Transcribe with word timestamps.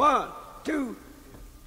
One, 0.00 0.30
two, 0.64 0.96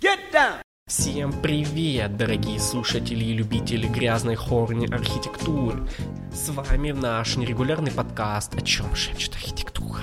get 0.02 0.18
down! 0.34 0.64
Всем 0.88 1.32
привет, 1.44 2.18
дорогие 2.18 2.60
слушатели 2.60 3.24
и 3.24 3.32
любители 3.32 3.86
грязной 3.86 4.34
хорни 4.34 4.92
архитектуры. 4.92 5.88
С 6.34 6.50
вами 6.50 6.94
наш 6.94 7.38
нерегулярный 7.38 7.92
подкаст 7.92 8.56
«О 8.56 8.62
чем 8.62 8.96
шепчет 8.96 9.36
архитектура». 9.36 10.02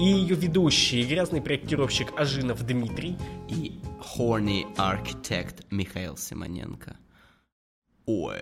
И 0.00 0.04
ее 0.04 0.36
ведущий, 0.36 1.04
грязный 1.04 1.42
проектировщик 1.42 2.18
Ажинов 2.18 2.64
Дмитрий 2.64 3.18
и 3.50 3.78
horny 4.16 4.64
architect 4.76 5.66
Михаил 5.70 6.16
Симоненко. 6.16 6.96
Ой. 8.06 8.40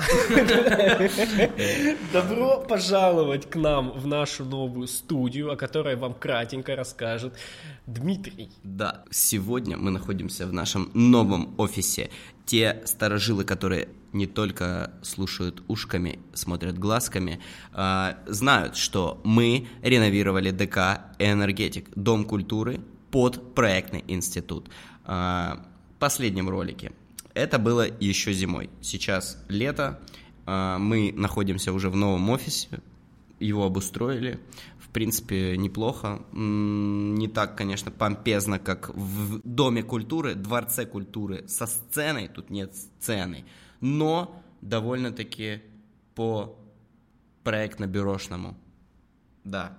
Добро 2.12 2.64
пожаловать 2.68 3.50
к 3.50 3.56
нам 3.56 3.92
в 3.92 4.06
нашу 4.06 4.44
новую 4.44 4.88
студию, 4.88 5.52
о 5.52 5.56
которой 5.56 5.96
вам 5.96 6.14
кратенько 6.14 6.76
расскажет 6.76 7.34
Дмитрий. 7.86 8.50
Да, 8.62 9.04
сегодня 9.10 9.76
мы 9.76 9.90
находимся 9.90 10.46
в 10.46 10.52
нашем 10.52 10.90
новом 10.94 11.54
офисе. 11.58 12.10
Те 12.46 12.82
старожилы, 12.84 13.44
которые 13.44 13.88
не 14.12 14.26
только 14.26 14.92
слушают 15.02 15.62
ушками, 15.68 16.18
смотрят 16.34 16.78
глазками, 16.78 17.40
э, 17.72 18.14
знают, 18.26 18.76
что 18.76 19.20
мы 19.24 19.68
реновировали 19.82 20.50
ДК 20.50 21.02
«Энергетик», 21.18 21.88
Дом 21.94 22.24
культуры 22.24 22.80
под 23.10 23.54
проектный 23.54 24.04
институт. 24.08 24.68
Э, 25.06 25.56
в 25.96 26.00
последнем 26.00 26.48
ролике 26.48 26.92
это 27.34 27.58
было 27.58 27.86
еще 28.00 28.32
зимой. 28.32 28.70
Сейчас 28.80 29.42
лето, 29.48 30.00
а, 30.46 30.78
мы 30.78 31.12
находимся 31.14 31.72
уже 31.72 31.90
в 31.90 31.96
новом 31.96 32.28
офисе, 32.30 32.80
его 33.38 33.64
обустроили. 33.64 34.38
В 34.78 34.88
принципе, 34.92 35.56
неплохо. 35.56 36.22
Не 36.32 37.28
так, 37.28 37.56
конечно, 37.56 37.90
помпезно, 37.90 38.58
как 38.58 38.90
в 38.94 39.40
Доме 39.44 39.82
культуры, 39.82 40.34
Дворце 40.34 40.84
культуры 40.84 41.46
со 41.46 41.66
сценой. 41.66 42.28
Тут 42.28 42.50
нет 42.50 42.74
сцены. 42.74 43.44
Но 43.80 44.42
довольно-таки 44.60 45.62
по 46.14 46.58
проектно-бюрошному. 47.44 48.56
Да, 49.44 49.78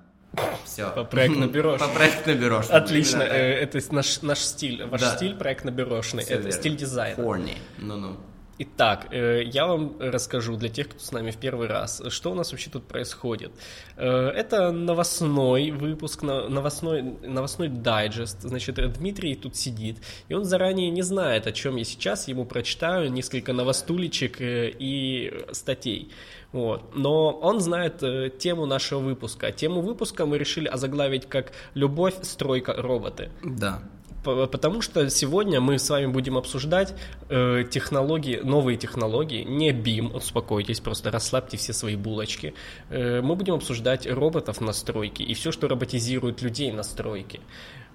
все. 0.66 0.90
По 0.92 1.04
проектно-бюрошному. 1.04 1.94
По 1.94 2.00
проектно-бюрошному. 2.00 2.78
Отлично, 2.78 3.22
э, 3.24 3.54
это 3.64 3.80
наш, 3.94 4.22
наш 4.22 4.40
стиль. 4.40 4.86
Ваш 4.86 5.02
Да. 5.02 5.16
стиль 5.16 5.36
проектно-бюрошный, 5.36 6.24
Всё 6.24 6.34
это 6.36 6.44
верно. 6.44 6.52
стиль 6.52 6.76
дизайна. 6.76 7.22
Horny. 7.22 7.58
Ну-ну. 7.78 8.18
Итак, 8.64 9.08
э, 9.12 9.42
я 9.44 9.66
вам 9.66 9.96
расскажу 10.00 10.56
для 10.56 10.70
тех, 10.70 10.88
кто 10.88 11.00
с 11.00 11.12
нами 11.12 11.32
в 11.32 11.38
первый 11.38 11.68
раз, 11.68 12.04
что 12.10 12.32
у 12.32 12.36
нас 12.36 12.52
вообще 12.52 12.70
тут 12.70 12.84
происходит. 12.84 13.52
Э, 13.98 14.28
Это 14.28 14.72
новостной 14.72 15.72
выпуск, 15.72 16.22
новостной, 16.22 17.02
новостной 17.24 17.70
дайджест. 17.70 18.42
Значит, 18.42 18.78
э, 18.78 18.88
Дмитрий 18.88 19.36
тут 19.36 19.56
сидит, 19.56 19.98
и 20.30 20.36
он 20.36 20.46
заранее 20.46 20.92
не 20.92 21.02
знает, 21.02 21.48
о 21.48 21.52
чем 21.52 21.78
я 21.78 21.84
сейчас 21.84 22.28
ему 22.28 22.46
прочитаю 22.46 23.12
несколько 23.12 23.52
новостулечек 23.52 24.38
и 24.40 25.34
статей. 25.54 26.12
Вот. 26.52 26.96
Но 26.96 27.32
он 27.32 27.62
знает 27.62 28.04
тему 28.38 28.68
нашего 28.68 29.00
выпуска. 29.00 29.52
Тему 29.52 29.82
выпуска 29.82 30.28
мы 30.28 30.38
решили 30.38 30.68
озаглавить 30.68 31.28
как 31.28 31.52
«Любовь, 31.74 32.14
стройка, 32.22 32.74
роботы». 32.74 33.32
Да. 33.44 33.82
Потому 34.24 34.82
что 34.82 35.10
сегодня 35.10 35.60
мы 35.60 35.80
с 35.80 35.90
вами 35.90 36.06
будем 36.06 36.38
обсуждать 36.38 36.94
э, 37.30 37.64
технологии, 37.70 38.38
новые 38.38 38.78
технологии, 38.78 39.44
не 39.44 39.72
BIM, 39.72 40.16
успокойтесь, 40.16 40.80
просто 40.80 41.10
расслабьте 41.10 41.58
все 41.58 41.74
свои 41.74 41.96
булочки. 41.96 42.54
Э, 42.90 43.22
мы 43.22 43.36
будем 43.36 43.56
обсуждать 43.56 44.06
роботов 44.06 44.62
на 44.62 44.74
стройке 44.74 45.24
и 45.24 45.34
все, 45.34 45.52
что 45.52 45.68
роботизирует 45.68 46.42
людей 46.44 46.72
на 46.72 46.84
стройке. 46.84 47.40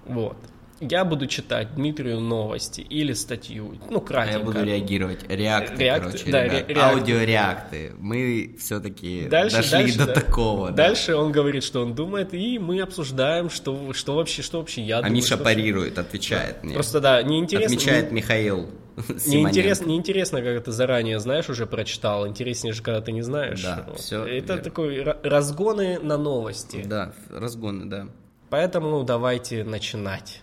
Вот. 0.05 0.37
Я 0.79 1.03
буду 1.05 1.25
читать 1.25 1.73
Дмитрию 1.75 2.19
новости 2.19 2.81
или 2.81 3.13
статью, 3.13 3.77
ну, 3.89 3.97
А 3.97 4.01
кратенько. 4.01 4.37
я 4.39 4.43
буду 4.45 4.63
реагировать. 4.63 5.19
Реакты, 5.27 5.75
Реакты, 5.83 6.05
короче, 6.11 6.31
да, 6.31 6.43
ребят. 6.43 6.67
ре- 6.69 6.73
реакты. 6.75 6.99
Аудиореакты. 6.99 7.93
Мы 7.97 8.55
все-таки 8.59 9.27
Дальше, 9.27 9.57
дошли 9.57 9.71
дальше, 9.71 9.97
до 9.97 10.05
да. 10.05 10.13
такого. 10.13 10.69
да. 10.69 10.75
Дальше 10.87 11.15
он 11.15 11.31
говорит, 11.31 11.63
что 11.63 11.81
он 11.81 11.95
думает, 11.95 12.33
и 12.33 12.59
мы 12.59 12.79
обсуждаем, 12.81 13.49
что, 13.49 13.91
что 13.93 14.15
вообще, 14.15 14.41
что 14.43 14.59
вообще 14.59 14.81
я 14.83 14.97
А 14.97 15.01
думаю. 15.01 15.15
Миша 15.15 15.27
что 15.27 15.37
вообще- 15.37 15.55
парирует, 15.55 15.97
отвечает 15.97 16.63
мне. 16.63 16.75
Просто 16.75 16.99
да, 17.01 17.23
неинтересно. 17.23 17.75
Отмечает 17.75 18.11
не- 18.11 18.15
Михаил 18.17 18.69
Неинтересно, 19.27 19.85
неинтересно, 19.85 20.41
как 20.41 20.63
ты 20.63 20.71
заранее 20.71 21.19
знаешь, 21.19 21.49
уже 21.49 21.65
прочитал. 21.65 22.27
Интереснее 22.27 22.73
же, 22.73 22.81
когда 22.83 23.01
ты 23.01 23.11
не 23.11 23.21
знаешь. 23.21 23.61
Да, 23.63 23.83
Вот. 23.87 23.99
всё 23.99 24.25
Это 24.25 24.53
верно. 24.53 24.63
такой 24.63 24.97
ра- 25.03 25.17
разгоны 25.23 25.99
на 25.99 26.17
новости. 26.17 26.83
Да, 26.85 27.13
разгоны, 27.31 27.85
да. 27.85 28.07
Поэтому 28.49 29.03
давайте 29.03 29.63
начинать. 29.63 30.41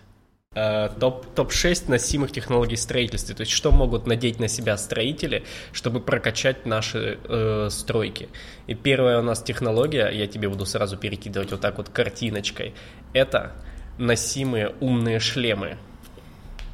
Э, 0.55 0.89
Топ, 0.99 1.25
топ-6 1.35 1.89
носимых 1.89 2.31
технологий 2.31 2.77
в 2.77 2.79
строительстве. 2.79 3.35
То 3.35 3.41
есть, 3.41 3.51
что 3.51 3.71
могут 3.71 4.07
надеть 4.07 4.39
на 4.39 4.47
себя 4.47 4.77
строители, 4.77 5.43
чтобы 5.73 5.99
прокачать 5.99 6.65
наши 6.65 7.19
э, 7.23 7.67
стройки. 7.69 8.29
И 8.67 8.73
первая 8.73 9.19
у 9.19 9.21
нас 9.21 9.43
технология, 9.43 10.09
я 10.09 10.27
тебе 10.27 10.47
буду 10.47 10.65
сразу 10.65 10.95
перекидывать 10.95 11.51
вот 11.51 11.59
так 11.59 11.77
вот 11.77 11.89
картиночкой, 11.89 12.73
это 13.13 13.51
носимые 13.97 14.73
умные 14.79 15.19
шлемы. 15.19 15.77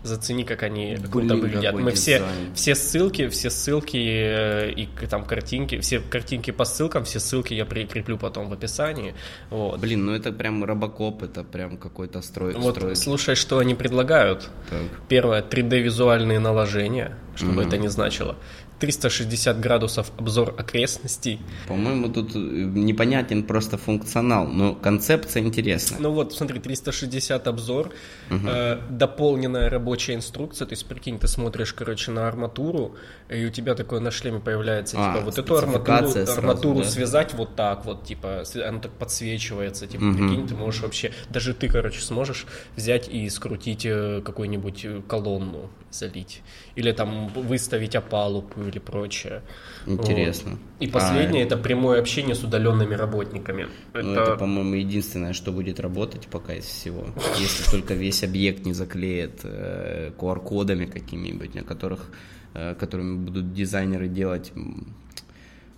Зацени, 0.03 0.43
как 0.43 0.63
они 0.63 0.95
круто 0.95 1.27
Блин, 1.35 1.41
выглядят. 1.41 1.65
какой 1.65 1.83
Мы 1.83 1.91
все, 1.91 2.17
дизайн. 2.17 2.55
все 2.55 2.75
ссылки, 2.75 3.27
все 3.29 3.49
ссылки 3.51 3.97
э, 3.97 4.71
и 4.71 4.87
там 5.09 5.23
картинки, 5.25 5.79
все 5.79 5.99
картинки 5.99 6.51
по 6.51 6.65
ссылкам, 6.65 7.03
все 7.03 7.19
ссылки 7.19 7.53
я 7.53 7.65
прикреплю 7.65 8.17
потом 8.17 8.49
в 8.49 8.53
описании. 8.53 9.13
Вот. 9.51 9.79
Блин, 9.79 10.05
ну 10.05 10.13
это 10.13 10.31
прям 10.31 10.63
робокоп, 10.63 11.21
это 11.23 11.43
прям 11.43 11.77
какой-то 11.77 12.21
строй. 12.21 12.53
Вот 12.55 12.75
стройки. 12.77 12.97
слушай, 12.97 13.35
что 13.35 13.59
они 13.59 13.75
предлагают. 13.75 14.49
Так. 14.69 14.79
Первое, 15.07 15.41
3D-визуальные 15.43 16.39
наложения, 16.39 17.15
что 17.35 17.45
бы 17.47 17.51
Мгм. 17.53 17.67
это 17.67 17.77
ни 17.77 17.87
значило. 17.87 18.35
360 18.81 19.59
градусов 19.59 20.11
обзор 20.17 20.55
окрестностей. 20.57 21.39
По-моему, 21.67 22.09
тут 22.09 22.35
э, 22.35 22.39
непонятен 22.39 23.43
просто 23.43 23.77
функционал, 23.77 24.47
но 24.47 24.73
концепция 24.73 25.43
интересная. 25.43 25.99
Ну 25.99 26.11
вот, 26.11 26.33
смотри, 26.33 26.59
360 26.59 27.47
обзор, 27.47 27.91
э, 28.29 28.79
дополненная 28.89 29.69
рабочая 29.69 30.15
инструкция, 30.15 30.65
то 30.65 30.73
есть, 30.73 30.87
прикинь, 30.87 31.19
ты 31.19 31.27
смотришь, 31.27 31.73
короче, 31.73 32.11
на 32.11 32.27
арматуру, 32.27 32.95
и 33.29 33.45
у 33.45 33.49
тебя 33.51 33.75
такое 33.75 33.99
на 33.99 34.09
шлеме 34.09 34.39
появляется, 34.39 34.97
А, 34.99 35.13
типа, 35.13 35.25
вот 35.25 35.37
эту 35.37 35.55
арматуру, 35.57 36.07
сразу, 36.09 36.31
арматуру 36.31 36.79
да? 36.79 36.85
связать 36.85 37.33
вот 37.35 37.55
так 37.55 37.85
вот, 37.85 38.03
типа, 38.03 38.43
она 38.67 38.79
так 38.79 38.91
подсвечивается, 38.93 39.85
типа, 39.85 40.03
Мгм. 40.05 40.17
прикинь, 40.27 40.47
ты 40.47 40.55
можешь 40.55 40.81
вообще, 40.81 41.11
даже 41.29 41.53
ты, 41.53 41.69
короче, 41.69 42.01
сможешь 42.01 42.47
взять 42.75 43.07
и 43.07 43.29
скрутить 43.29 43.85
э, 43.85 44.21
какую-нибудь 44.25 44.85
э, 44.85 45.01
колонну, 45.07 45.69
залить, 45.91 46.41
или 46.75 46.91
там 46.91 47.27
выставить 47.27 47.95
опалубку 47.95 48.61
или 48.61 48.79
прочее. 48.79 49.41
Интересно. 49.85 50.51
Вот. 50.51 50.59
И 50.79 50.87
А, 50.87 50.91
последнее, 50.91 51.43
это 51.43 51.57
прямое 51.57 51.99
общение 51.99 52.35
с 52.35 52.43
удаленными 52.43 52.95
работниками. 52.95 53.67
Ну, 53.93 54.13
это, 54.13 54.35
по-моему, 54.35 54.75
единственное, 54.75 55.33
что 55.33 55.51
будет 55.51 55.79
работать 55.79 56.27
пока 56.27 56.53
из 56.53 56.65
всего. 56.65 57.05
Если 57.39 57.69
только 57.71 57.93
весь 57.93 58.23
объект 58.23 58.65
не 58.65 58.73
заклеят 58.73 59.41
э, 59.43 60.11
QR-кодами 60.17 60.85
какими-нибудь, 60.85 61.55
на 61.55 61.63
которых, 61.63 62.11
э, 62.53 62.75
которыми 62.79 63.17
будут 63.17 63.53
дизайнеры 63.53 64.07
делать 64.07 64.51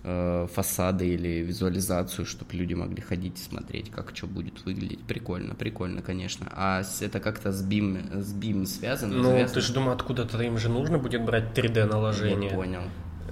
э, 0.04 0.46
фасады 0.52 1.08
или 1.08 1.42
визуализацию, 1.42 2.26
чтобы 2.26 2.54
люди 2.54 2.74
могли 2.74 3.00
ходить 3.00 3.38
и 3.38 3.42
смотреть, 3.42 3.90
как 3.90 4.14
что 4.14 4.26
будет 4.26 4.64
выглядеть. 4.64 5.00
Прикольно, 5.00 5.54
прикольно, 5.54 6.02
конечно. 6.02 6.46
А 6.52 6.82
это 7.00 7.20
как-то 7.20 7.52
с 7.52 7.66
BIM, 7.66 8.20
с 8.22 8.34
BIM 8.34 8.66
связано? 8.66 9.14
Ну, 9.14 9.24
завязано? 9.24 9.54
ты 9.54 9.60
же 9.60 9.72
думаю, 9.72 9.94
откуда-то 9.94 10.40
им 10.42 10.58
же 10.58 10.68
нужно 10.68 10.98
будет 10.98 11.24
брать 11.24 11.56
3D-наложение. 11.58 12.50
Я 12.50 12.56
понял. 12.56 12.82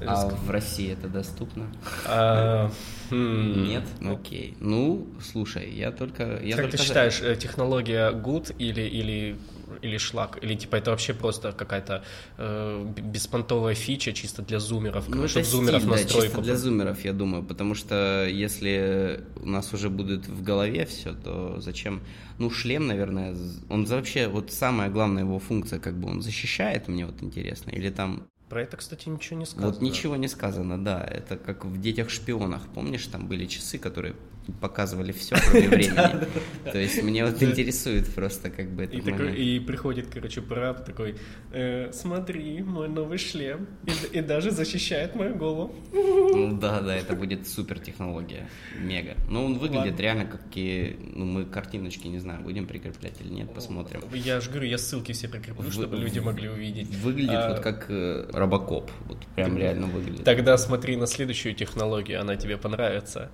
А 0.07 0.29
в 0.29 0.51
России 0.51 0.93
это 0.93 1.09
доступно? 1.09 1.67
А, 2.07 2.71
хм. 3.11 3.65
Нет? 3.65 3.85
Окей. 4.05 4.57
Ну, 4.61 5.07
слушай, 5.21 5.71
я 5.73 5.93
только... 5.93 6.41
Я 6.43 6.57
Как 6.57 6.67
только 6.67 6.79
ты 6.79 6.83
считаешь, 6.83 7.21
э, 7.23 7.37
технология 7.37 8.11
good 8.11 8.55
или, 8.59 8.83
или, 8.83 9.37
или 9.83 9.99
шлак? 9.99 10.39
Или 10.43 10.55
типа 10.55 10.77
это 10.77 10.91
вообще 10.91 11.15
просто 11.15 11.53
какая-то 11.53 12.05
э, 12.39 12.93
беспонтовая 12.97 13.75
фича 13.75 14.13
чисто 14.13 14.43
для 14.43 14.61
зумеров? 14.61 15.09
Ну, 15.09 15.29
чтобы 15.29 15.47
зумеров 15.47 15.85
да, 15.85 15.91
настройку. 15.91 16.27
чисто 16.27 16.43
для 16.43 16.57
зумеров, 16.57 17.05
я 17.05 17.13
думаю, 17.13 17.43
потому 17.43 17.75
что 17.75 18.27
если 18.27 19.25
у 19.37 19.49
нас 19.49 19.73
уже 19.73 19.89
будет 19.89 20.27
в 20.29 20.43
голове 20.43 20.85
все, 20.87 21.13
то 21.15 21.61
зачем? 21.61 22.01
Ну, 22.39 22.51
шлем, 22.51 22.87
наверное, 22.87 23.37
он 23.69 23.85
вообще, 23.85 24.29
вот 24.29 24.53
самая 24.53 24.91
главная 24.91 25.23
его 25.23 25.39
функция, 25.39 25.79
как 25.79 25.95
бы 25.95 26.09
он 26.09 26.23
защищает, 26.23 26.89
мне 26.89 27.07
вот 27.07 27.23
интересно, 27.23 27.71
или 27.71 27.91
там, 27.91 28.27
Про 28.49 28.63
это, 28.63 28.77
кстати, 28.77 29.09
ничего 29.09 29.39
не 29.39 29.47
сказано. 29.47 29.73
вот 29.73 29.83
ничего 29.83 30.17
не 30.17 30.29
сказано, 30.29 30.83
да, 30.83 31.03
это 31.03 31.37
как 31.37 31.65
в 31.65 31.81
«Детях-шпионах», 31.81 32.63
помнишь, 32.75 33.07
там 33.07 33.29
были 33.29 33.47
часы, 33.47 33.79
которые 33.79 34.15
показывали 34.61 35.13
все, 35.13 35.37
кроме 35.37 35.69
времени. 35.69 36.27
То 36.65 36.79
есть 36.79 37.03
мне 37.03 37.25
вот 37.25 37.43
интересует 37.43 38.13
просто 38.15 38.51
как 38.51 38.71
бы 38.71 38.85
этот 38.85 39.05
момент. 39.05 39.39
и 39.39 39.61
приходит, 39.61 40.09
короче, 40.13 40.41
прораб 40.41 40.85
такой, 40.85 41.17
«Э, 41.53 41.91
смотри, 41.93 42.63
мой 42.63 42.89
новый 42.89 43.19
шлем, 43.19 43.67
и, 44.13 44.21
даже 44.21 44.51
защищает 44.51 45.15
мою 45.15 45.35
голову. 45.35 45.75
Ну 45.93 46.59
да, 46.59 46.81
да, 46.81 46.95
это 46.95 47.15
будет 47.15 47.47
супер 47.47 47.79
технология, 47.79 48.49
мега. 48.79 49.17
Ну 49.29 49.45
он 49.45 49.59
выглядит 49.59 49.99
реально 50.01 50.27
как 50.27 50.43
и, 50.55 50.97
ну 51.15 51.25
мы 51.25 51.45
картиночки, 51.45 52.09
не 52.09 52.19
знаю, 52.19 52.43
будем 52.43 52.67
прикреплять 52.67 53.21
или 53.21 53.33
нет, 53.33 53.53
посмотрим. 53.55 54.03
Я 54.13 54.41
же 54.41 54.51
говорю, 54.51 54.69
я 54.69 54.79
ссылки 54.79 55.13
все 55.13 55.29
прикреплю, 55.29 55.71
чтобы 55.71 55.97
люди 55.97 56.19
могли 56.19 56.49
увидеть. 56.49 56.89
Выглядит 56.97 57.35
А, 57.35 57.49
вот 57.51 57.61
как 57.61 57.87
э, 57.89 58.29
робокоп, 58.33 58.91
вот 59.07 59.19
прям 59.35 59.57
реально 59.57 59.87
выглядит. 59.87 60.25
Тогда 60.25 60.57
смотри 60.59 60.97
на 60.97 61.07
следующую 61.07 61.55
технологию, 61.55 62.21
она 62.21 62.37
тебе 62.37 62.57
понравится. 62.57 63.31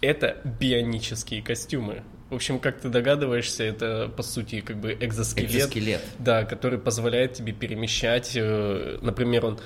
Это 0.00 0.36
бионические 0.60 1.42
костюмы. 1.42 2.02
В 2.30 2.34
общем, 2.34 2.58
как 2.58 2.80
ты 2.80 2.88
догадываешься, 2.88 3.64
это 3.64 4.12
по 4.14 4.22
сути 4.22 4.60
как 4.60 4.76
бы 4.76 4.96
экзоскелет. 5.00 5.50
Экзоскелет. 5.50 6.02
Да, 6.18 6.44
который 6.44 6.78
позволяет 6.78 7.32
тебе 7.32 7.52
перемещать, 7.52 8.32
э, 8.36 8.98
например, 9.00 9.46
он 9.46 9.58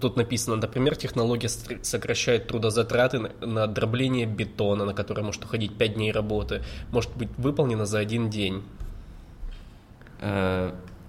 Тут 0.00 0.16
написано, 0.16 0.56
например, 0.56 0.96
технология 0.96 1.48
сокращает 1.48 2.48
трудозатраты 2.48 3.20
на, 3.20 3.46
на 3.46 3.66
дробление 3.68 4.26
бетона, 4.26 4.84
на 4.84 4.94
которое 4.94 5.22
может 5.22 5.44
уходить 5.44 5.78
5 5.78 5.94
дней 5.94 6.10
работы, 6.10 6.62
может 6.90 7.16
быть 7.16 7.28
выполнена 7.36 7.86
за 7.86 8.00
один 8.00 8.28
день. 8.28 8.64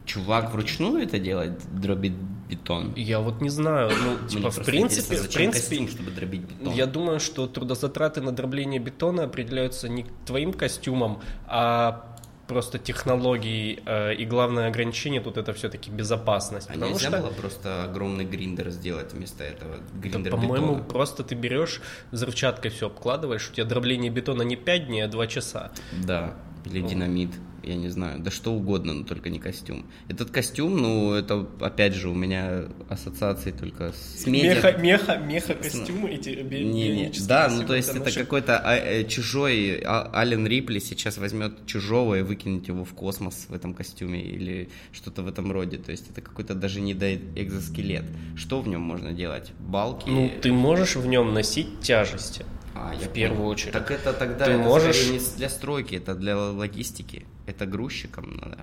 Чувак 0.07 0.51
вручную 0.53 1.03
это 1.03 1.19
делает, 1.19 1.59
дробит 1.79 2.13
бетон? 2.49 2.93
Я 2.95 3.19
вот 3.19 3.41
не 3.41 3.49
знаю, 3.49 3.91
ну, 3.91 4.27
типа, 4.27 4.49
в 4.49 4.63
принципе, 4.63 5.17
в 5.17 5.31
принципе, 5.33 5.67
костюм, 5.77 5.87
чтобы 5.89 6.11
дробить 6.11 6.41
бетон? 6.41 6.73
Я 6.73 6.85
думаю, 6.85 7.19
что 7.19 7.45
трудозатраты 7.45 8.21
на 8.21 8.31
дробление 8.31 8.79
бетона 8.79 9.23
определяются 9.25 9.89
не 9.89 10.05
твоим 10.25 10.53
костюмом, 10.53 11.19
а 11.45 12.15
просто 12.47 12.79
технологией. 12.79 13.81
э, 13.85 14.15
И 14.15 14.25
главное 14.25 14.69
ограничение 14.69 15.19
тут 15.19 15.35
это 15.35 15.51
все-таки 15.53 15.91
безопасность. 15.91 16.69
А 16.69 16.73
потому 16.73 16.93
нельзя 16.93 17.09
что, 17.09 17.17
было 17.19 17.31
просто 17.31 17.83
огромный 17.83 18.23
гриндер 18.23 18.69
сделать 18.69 19.11
вместо 19.13 19.43
этого? 19.43 19.75
да, 19.77 19.99
Гриндер 19.99 20.31
по-моему, 20.31 20.75
бетона? 20.75 20.83
просто 20.85 21.23
ты 21.23 21.35
берешь 21.35 21.81
взрывчаткой 22.11 22.71
все 22.71 22.87
обкладываешь, 22.87 23.49
у 23.49 23.53
тебя 23.53 23.65
дробление 23.65 24.09
бетона 24.09 24.43
не 24.43 24.55
5 24.55 24.87
дней, 24.87 25.01
а 25.01 25.07
2 25.09 25.27
часа. 25.27 25.71
Да, 26.05 26.35
или 26.63 26.81
динамит, 26.81 27.31
я 27.67 27.75
не 27.75 27.89
знаю, 27.89 28.19
да 28.19 28.31
что 28.31 28.53
угодно, 28.53 28.93
но 28.93 29.03
только 29.03 29.29
не 29.29 29.39
костюм. 29.39 29.85
Этот 30.09 30.31
костюм, 30.31 30.77
ну, 30.77 31.13
это, 31.13 31.45
опять 31.59 31.93
же, 31.93 32.09
у 32.09 32.13
меня 32.13 32.63
ассоциации 32.89 33.51
только 33.51 33.93
с 33.93 34.25
медиа. 34.25 34.55
Меха, 34.55 34.71
меха, 34.77 35.17
меха 35.17 35.53
костюмы 35.53 36.09
эти 36.11 36.29
би- 36.41 36.63
Не, 36.63 36.89
не, 36.89 37.11
да, 37.27 37.43
костюмы, 37.45 37.61
ну 37.61 37.67
то 37.67 37.75
есть 37.75 37.89
это 37.89 37.99
наши- 37.99 38.19
какой-то 38.19 38.57
а, 38.59 38.75
э, 38.75 39.03
чужой 39.05 39.81
а- 39.85 40.09
Ален 40.13 40.47
Рипли 40.47 40.79
сейчас 40.79 41.17
возьмет 41.17 41.65
чужого 41.65 42.15
и 42.19 42.21
выкинет 42.21 42.67
его 42.67 42.83
в 42.85 42.93
космос 42.93 43.45
в 43.49 43.53
этом 43.53 43.73
костюме 43.73 44.21
или 44.21 44.69
что-то 44.91 45.21
в 45.21 45.27
этом 45.27 45.51
роде. 45.51 45.77
То 45.77 45.91
есть 45.91 46.09
это 46.09 46.21
какой-то 46.21 46.55
даже 46.55 46.81
не 46.81 46.93
до 46.93 47.15
экзоскелет. 47.15 48.05
Что 48.35 48.61
в 48.61 48.67
нем 48.67 48.81
можно 48.81 49.11
делать? 49.11 49.51
Балки? 49.59 50.09
Ну, 50.09 50.31
ты 50.41 50.51
можешь 50.51 50.95
в 50.95 51.05
нем 51.07 51.33
носить 51.33 51.79
тяжести. 51.81 52.45
А, 52.79 52.93
я 52.93 53.07
в 53.07 53.13
первую 53.13 53.37
понял. 53.39 53.51
очередь. 53.51 53.73
Так 53.73 53.91
это 53.91 54.13
тогда 54.13 54.45
Ты 54.45 54.51
это 54.51 54.63
можешь- 54.63 55.09
не 55.09 55.19
для 55.37 55.49
стройки, 55.49 55.95
это 55.95 56.15
для 56.15 56.37
логистики. 56.37 57.25
Это 57.45 57.65
грузчикам 57.65 58.37
надо 58.41 58.59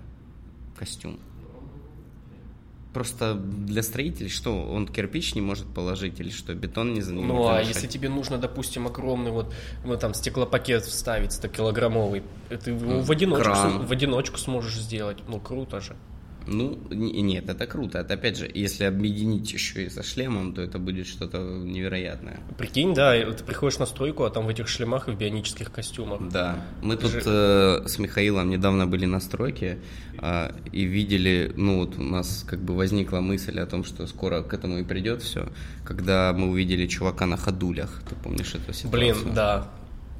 костюм. 0.79 1.19
Просто 2.93 3.35
для 3.35 3.83
строителей 3.83 4.29
что? 4.31 4.63
Он 4.71 4.87
кирпич 4.87 5.35
не 5.35 5.41
может 5.41 5.67
положить 5.67 6.21
или 6.21 6.31
что? 6.31 6.55
Бетон 6.55 6.95
не 6.95 7.01
за 7.03 7.13
не 7.13 7.25
Ну, 7.25 7.49
а 7.49 7.61
если 7.61 7.89
тебе 7.89 8.09
нужно, 8.09 8.39
допустим, 8.39 8.87
огромный 8.87 9.33
вот, 9.33 9.53
ну, 9.85 9.97
там, 9.97 10.15
стеклопакет 10.15 10.85
вставить 10.85 11.33
100-килограммовый, 11.33 12.23
ты 12.49 12.71
его 12.71 13.01
в 13.01 13.11
одиночку, 13.11 13.45
кран. 13.45 13.85
в 13.87 13.91
одиночку 13.91 14.39
сможешь 14.39 14.77
сделать. 14.77 15.19
Ну, 15.27 15.41
круто 15.41 15.81
же. 15.81 15.97
Ну, 16.47 16.79
не- 16.91 17.23
нет, 17.23 17.49
это 17.49 17.67
круто. 17.67 17.99
Это 17.99 18.15
опять 18.15 18.37
же, 18.37 18.51
если 18.53 18.85
объединить 18.85 19.53
еще 19.53 19.85
и 19.85 19.89
со 19.91 20.03
шлемом, 20.03 20.53
то 20.55 20.61
это 20.63 20.79
будет 20.79 21.07
что-то 21.07 21.39
невероятное. 21.39 22.41
Прикинь, 22.59 22.95
да, 22.95 23.15
ты 23.33 23.45
приходишь 23.45 23.79
на 23.79 23.87
стройку, 23.87 24.25
а 24.25 24.31
там 24.31 24.47
в 24.47 24.49
этих 24.49 24.69
шлемах 24.69 25.09
и 25.09 25.13
в 25.13 25.17
бионических 25.19 25.71
костюмах. 25.73 26.21
Да, 26.31 26.57
мы 26.83 26.97
тут 26.97 27.11
Же- 27.13 27.23
э, 27.25 27.89
с 27.89 27.99
Михаилом 27.99 28.51
недавно 28.51 28.87
были 28.87 29.07
на 29.07 29.21
стройке 29.21 29.79
а, 30.19 30.55
и 30.73 30.85
видели, 30.85 31.53
ну 31.57 31.79
вот 31.79 31.99
у 31.99 32.03
нас 32.03 32.45
как 32.47 32.61
бы 32.61 32.75
возникла 32.77 33.21
мысль 33.21 33.59
о 33.61 33.67
том, 33.67 33.85
что 33.85 34.07
скоро 34.07 34.43
к 34.43 34.53
этому 34.55 34.79
и 34.79 34.85
придет 34.85 35.23
все, 35.23 35.49
когда 35.85 36.33
мы 36.33 36.49
увидели 36.51 36.87
чувака 36.87 37.27
на 37.27 37.37
ходулях. 37.37 38.03
Ты 38.09 38.15
помнишь 38.17 38.55
эту 38.55 38.73
ситуацию? 38.73 38.91
Блин, 38.91 39.35
да. 39.35 39.69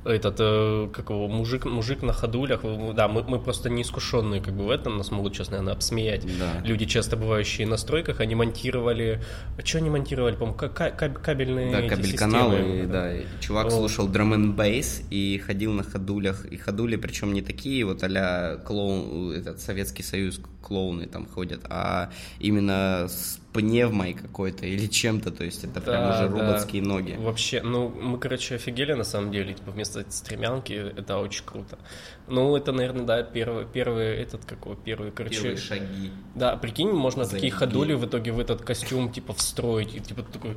Этот, 0.05 0.37
э, 0.39 0.89
как 0.93 1.11
его, 1.11 1.29
мужик, 1.29 1.65
мужик 1.65 2.03
на 2.03 2.13
ходулях, 2.13 2.61
э, 2.63 2.93
да, 2.95 3.09
мы, 3.09 3.23
мы 3.23 3.39
просто 3.39 3.71
неискушенные 3.71 4.41
как 4.43 4.55
бы 4.55 4.65
в 4.67 4.71
этом, 4.71 4.99
нас 4.99 5.11
могут 5.11 5.35
сейчас, 5.35 5.51
наверное, 5.51 5.73
обсмеять. 5.73 6.27
Да. 6.39 6.61
Люди, 6.67 6.85
часто 6.85 7.17
бывающие 7.17 7.67
на 7.67 7.77
стройках, 7.77 8.21
они 8.21 8.35
монтировали, 8.35 9.23
что 9.65 9.79
они 9.79 9.91
монтировали, 9.91 10.35
по-моему, 10.35 10.57
ка- 10.59 10.69
ка- 10.69 10.91
каб- 10.91 11.23
кабельные 11.23 11.71
Да, 11.73 11.89
кабель-каналы, 11.89 12.87
да, 12.87 13.15
и 13.17 13.25
чувак 13.41 13.65
Вот. 13.67 13.73
слушал 13.73 14.09
drum 14.09 14.35
and 14.35 14.55
bass 14.55 15.03
и 15.11 15.39
ходил 15.39 15.73
на 15.73 15.83
ходулях, 15.83 16.45
и 16.47 16.57
ходули, 16.57 16.97
причем 16.97 17.33
не 17.33 17.41
такие 17.43 17.85
вот 17.85 18.03
а 18.05 18.59
клоун, 18.59 19.33
этот 19.33 19.61
Советский 19.61 20.03
Союз 20.03 20.41
клоуны 20.63 21.07
там 21.07 21.27
ходят, 21.27 21.61
а 21.69 22.11
именно 22.41 23.07
с 23.09 23.39
пневмой 23.53 24.15
какой-то 24.15 24.67
или 24.67 24.87
чем-то, 24.87 25.31
то 25.31 25.45
есть 25.45 25.63
это 25.65 25.81
прям 25.81 26.05
Да, 26.09 26.11
уже 26.21 26.29
да. 26.29 26.41
роботские 26.47 26.83
ноги. 26.83 27.15
Вообще, 27.19 27.63
ну, 27.63 27.89
мы, 27.89 28.19
короче, 28.19 28.57
офигели 28.57 28.95
на 28.95 29.05
самом 29.05 29.31
деле, 29.31 29.55
типа, 29.55 29.71
вместо 29.71 29.94
этой 29.97 30.13
стремянки, 30.13 30.73
это 30.73 31.19
очень 31.19 31.45
круто. 31.45 31.79
Ну, 32.27 32.57
это, 32.57 32.73
наверное, 32.73 33.05
да, 33.05 33.23
первый, 33.23 33.67
первый 33.67 34.17
этот, 34.17 34.45
какой, 34.45 34.77
первый, 34.77 35.11
короче... 35.11 35.37
Первые 35.37 35.57
шаги. 35.57 36.11
Да, 36.35 36.57
прикинь, 36.57 36.91
можно 36.91 37.25
такие 37.25 37.53
Забеги. 37.53 37.55
ходули 37.57 37.95
в 37.95 38.07
итоге 38.07 38.33
в 38.33 38.39
этот 38.41 38.63
костюм, 38.63 39.13
типа, 39.13 39.33
встроить, 39.35 39.95
и, 39.95 40.01
типа, 40.01 40.23
такой, 40.23 40.57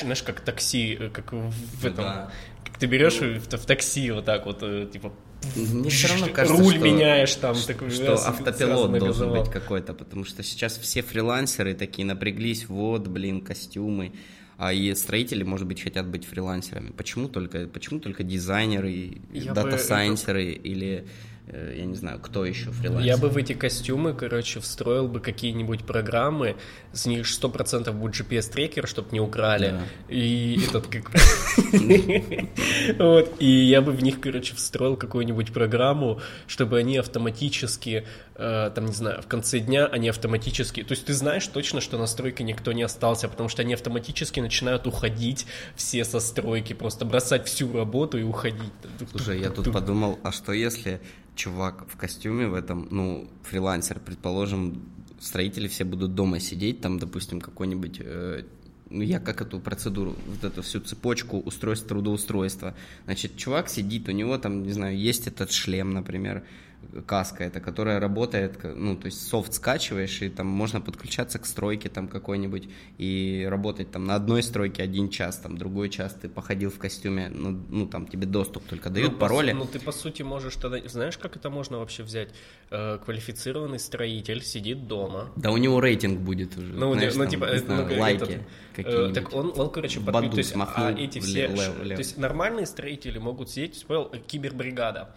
знаешь, 0.00 0.22
как 0.22 0.40
такси, 0.40 0.96
э, 1.00 1.08
как 1.10 1.32
в 1.32 1.86
этом... 1.86 2.04
Да. 2.04 2.30
Как 2.64 2.78
ты 2.78 2.86
берешь 2.86 3.20
и 3.20 3.38
в, 3.38 3.46
в 3.48 3.66
такси 3.66 4.10
вот 4.10 4.24
так 4.26 4.46
вот, 4.46 4.58
э, 4.62 4.86
типа, 4.92 5.12
Мне 5.56 5.90
все 5.90 6.08
равно 6.08 6.28
кажется, 6.28 6.62
руль 6.62 6.74
что- 6.74 6.84
меняешь 6.84 7.34
там, 7.36 7.56
такой, 7.66 7.90
что 7.90 8.08
раз, 8.12 8.26
автопилот 8.26 8.58
должен 8.76 8.92
нагазовал. 8.92 9.40
быть 9.42 9.50
какой-то, 9.50 9.94
потому 9.94 10.24
что 10.24 10.42
сейчас 10.42 10.76
все 10.78 11.02
фрилансеры 11.02 11.74
такие 11.74 12.06
напряглись, 12.06 12.68
вот, 12.68 13.08
блин, 13.08 13.40
костюмы, 13.40 14.12
а 14.60 14.74
и 14.74 14.94
строители, 14.94 15.42
может 15.42 15.66
быть, 15.66 15.80
хотят 15.80 16.06
быть 16.06 16.26
фрилансерами. 16.26 16.90
Почему 16.90 17.28
только, 17.28 17.66
почему 17.66 17.98
только 17.98 18.22
дизайнеры, 18.22 19.22
Я 19.32 19.54
бы 19.54 19.54
дата-сайенсеры 19.54 20.52
или, 20.52 21.06
я 21.52 21.84
не 21.84 21.94
знаю, 21.96 22.18
кто 22.20 22.44
еще 22.44 22.70
фрилансер? 22.70 23.06
Я 23.06 23.16
бы 23.16 23.28
в 23.28 23.36
эти 23.36 23.52
костюмы, 23.54 24.14
короче, 24.14 24.60
встроил 24.60 25.08
бы 25.08 25.20
какие-нибудь 25.20 25.84
программы, 25.84 26.56
с 26.92 27.06
них 27.06 27.26
100% 27.26 27.90
будет 27.92 28.14
GPS-трекер, 28.14 28.86
чтобы 28.86 29.08
не 29.12 29.20
украли, 29.20 29.70
Да. 29.70 29.82
и 30.08 30.60
этот 30.68 30.86
как... 30.86 31.10
Вот, 32.98 33.32
и 33.38 33.46
я 33.46 33.80
бы 33.82 33.92
в 33.92 34.02
них, 34.02 34.20
короче, 34.20 34.54
встроил 34.54 34.96
какую-нибудь 34.96 35.52
программу, 35.52 36.20
чтобы 36.46 36.78
они 36.78 36.96
автоматически, 36.98 38.06
э, 38.34 38.70
там, 38.74 38.86
не 38.86 38.92
знаю, 38.92 39.22
в 39.22 39.26
конце 39.26 39.58
дня 39.58 39.86
они 39.86 40.08
автоматически... 40.08 40.82
То 40.82 40.92
есть 40.92 41.06
ты 41.06 41.14
знаешь 41.14 41.46
точно, 41.46 41.80
что 41.80 41.98
на 41.98 42.06
стройке 42.06 42.44
никто 42.44 42.72
не 42.72 42.82
остался, 42.82 43.28
потому 43.28 43.48
что 43.48 43.62
они 43.62 43.74
автоматически 43.74 44.40
начинают 44.40 44.86
уходить 44.86 45.46
все 45.76 46.04
со 46.04 46.20
стройки, 46.20 46.72
просто 46.72 47.04
бросать 47.04 47.46
всю 47.46 47.72
работу 47.72 48.18
и 48.18 48.22
уходить. 48.22 48.72
Слушай, 49.10 49.40
я 49.40 49.50
тут 49.50 49.72
подумал, 49.72 50.18
а 50.22 50.32
что 50.32 50.52
если 50.52 51.00
чувак 51.40 51.86
в 51.88 51.96
костюме 51.96 52.46
в 52.46 52.54
этом, 52.54 52.86
ну, 52.90 53.26
фрилансер, 53.42 53.98
предположим, 53.98 54.82
строители 55.20 55.68
все 55.68 55.84
будут 55.84 56.14
дома 56.14 56.38
сидеть, 56.38 56.80
там, 56.80 56.98
допустим, 56.98 57.40
какой-нибудь, 57.40 58.00
э, 58.04 58.42
ну, 58.90 59.02
я 59.02 59.20
как 59.20 59.40
эту 59.40 59.58
процедуру, 59.58 60.16
вот 60.26 60.44
эту 60.44 60.60
всю 60.60 60.80
цепочку 60.80 61.40
устройств 61.40 61.88
трудоустройства. 61.88 62.74
Значит, 63.04 63.36
чувак 63.36 63.68
сидит, 63.70 64.08
у 64.08 64.12
него 64.12 64.36
там, 64.36 64.62
не 64.62 64.72
знаю, 64.72 64.98
есть 64.98 65.26
этот 65.26 65.50
шлем, 65.50 65.90
например, 65.90 66.42
каска 67.06 67.44
эта, 67.44 67.60
которая 67.60 68.00
работает, 68.00 68.58
ну, 68.62 68.96
то 68.96 69.06
есть 69.06 69.26
софт 69.28 69.54
скачиваешь, 69.54 70.22
и 70.22 70.28
там 70.28 70.46
можно 70.46 70.80
подключаться 70.80 71.38
к 71.38 71.46
стройке 71.46 71.88
там 71.88 72.08
какой-нибудь 72.08 72.68
и 72.98 73.46
работать 73.48 73.90
там 73.90 74.04
на 74.06 74.14
одной 74.14 74.42
стройке 74.42 74.82
один 74.82 75.08
час, 75.08 75.36
там 75.38 75.56
другой 75.56 75.88
час 75.88 76.16
ты 76.20 76.28
походил 76.28 76.70
в 76.70 76.78
костюме, 76.78 77.30
ну, 77.32 77.60
ну 77.68 77.86
там 77.86 78.06
тебе 78.06 78.26
доступ 78.26 78.64
только 78.64 78.90
дают 78.90 79.12
Ну, 79.12 79.14
по 79.18 79.20
пароли. 79.26 79.50
су- 79.52 79.56
Ну, 79.58 79.66
ты, 79.66 79.78
по 79.80 79.92
сути, 79.92 80.22
можешь 80.22 80.56
тогда... 80.56 80.78
Знаешь, 80.88 81.18
как 81.18 81.36
это 81.36 81.50
можно 81.50 81.78
вообще 81.78 82.02
взять? 82.02 82.30
Э, 82.70 82.98
квалифицированный 83.04 83.78
строитель 83.78 84.42
сидит 84.42 84.86
дома. 84.86 85.30
Да 85.36 85.50
у 85.50 85.56
него 85.56 85.80
рейтинг 85.80 86.20
будет 86.20 86.56
уже, 86.56 86.72
Ну, 86.72 86.92
знаешь, 86.94 87.14
ну, 87.14 87.22
там, 87.24 87.30
типа, 87.30 87.44
э, 87.44 87.60
ну, 87.66 87.98
лайки 88.00 88.22
этот, 88.22 88.42
какие-нибудь. 88.84 89.14
Так 89.14 89.32
он, 89.34 89.52
он 89.56 89.70
короче, 89.70 90.00
Badoo 90.00 90.18
подключ- 90.18 90.30
то 90.30 90.38
есть, 90.38 90.54
а 90.56 90.92
эти 90.98 91.18
все... 91.20 91.46
влево, 91.48 91.56
ш- 91.62 91.70
влево. 91.72 91.94
То 91.96 92.00
есть, 92.00 92.18
нормальные 92.18 92.66
строители 92.66 93.18
могут 93.18 93.50
сидеть, 93.50 93.84
понял, 93.86 94.10
кибербригада. 94.26 95.08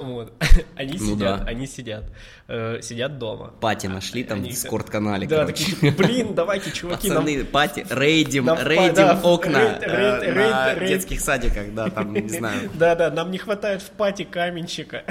Вот. 0.00 0.32
Они 0.76 0.92
Ну 0.98 1.14
сидят, 1.16 1.40
да. 1.40 1.44
они 1.46 1.66
сидят, 1.66 2.04
э, 2.46 2.78
сидят 2.80 3.18
дома. 3.18 3.52
Party 3.60 3.88
нашли 3.88 4.22
там 4.22 4.38
Они- 4.38 4.50
в 4.50 4.52
Discord-канале, 4.52 5.26
Да, 5.26 5.40
короче. 5.40 5.64
такие, 5.64 5.76
типа, 5.92 6.02
блин, 6.04 6.34
давайте, 6.34 6.70
чуваки, 6.70 7.08
нам 7.10 7.24
Пацаны, 7.24 7.44
party, 7.44 7.84
рейдим, 7.90 8.44
нам 8.44 8.58
рейдим 8.64 8.94
да, 8.94 9.20
окна 9.24 9.56
рейд- 9.58 9.82
э, 9.82 10.32
рейд- 10.32 10.50
на 10.50 10.74
рейд- 10.76 10.88
детских 10.88 11.20
садиках, 11.20 11.74
да, 11.74 11.90
там, 11.90 12.12
не 12.14 12.28
знаю. 12.38 12.70
Да-да, 12.74 13.10
нам 13.10 13.32
не 13.32 13.38
хватает 13.38 13.82
в 13.82 13.90
пати 13.90 14.22
каменщика. 14.24 15.02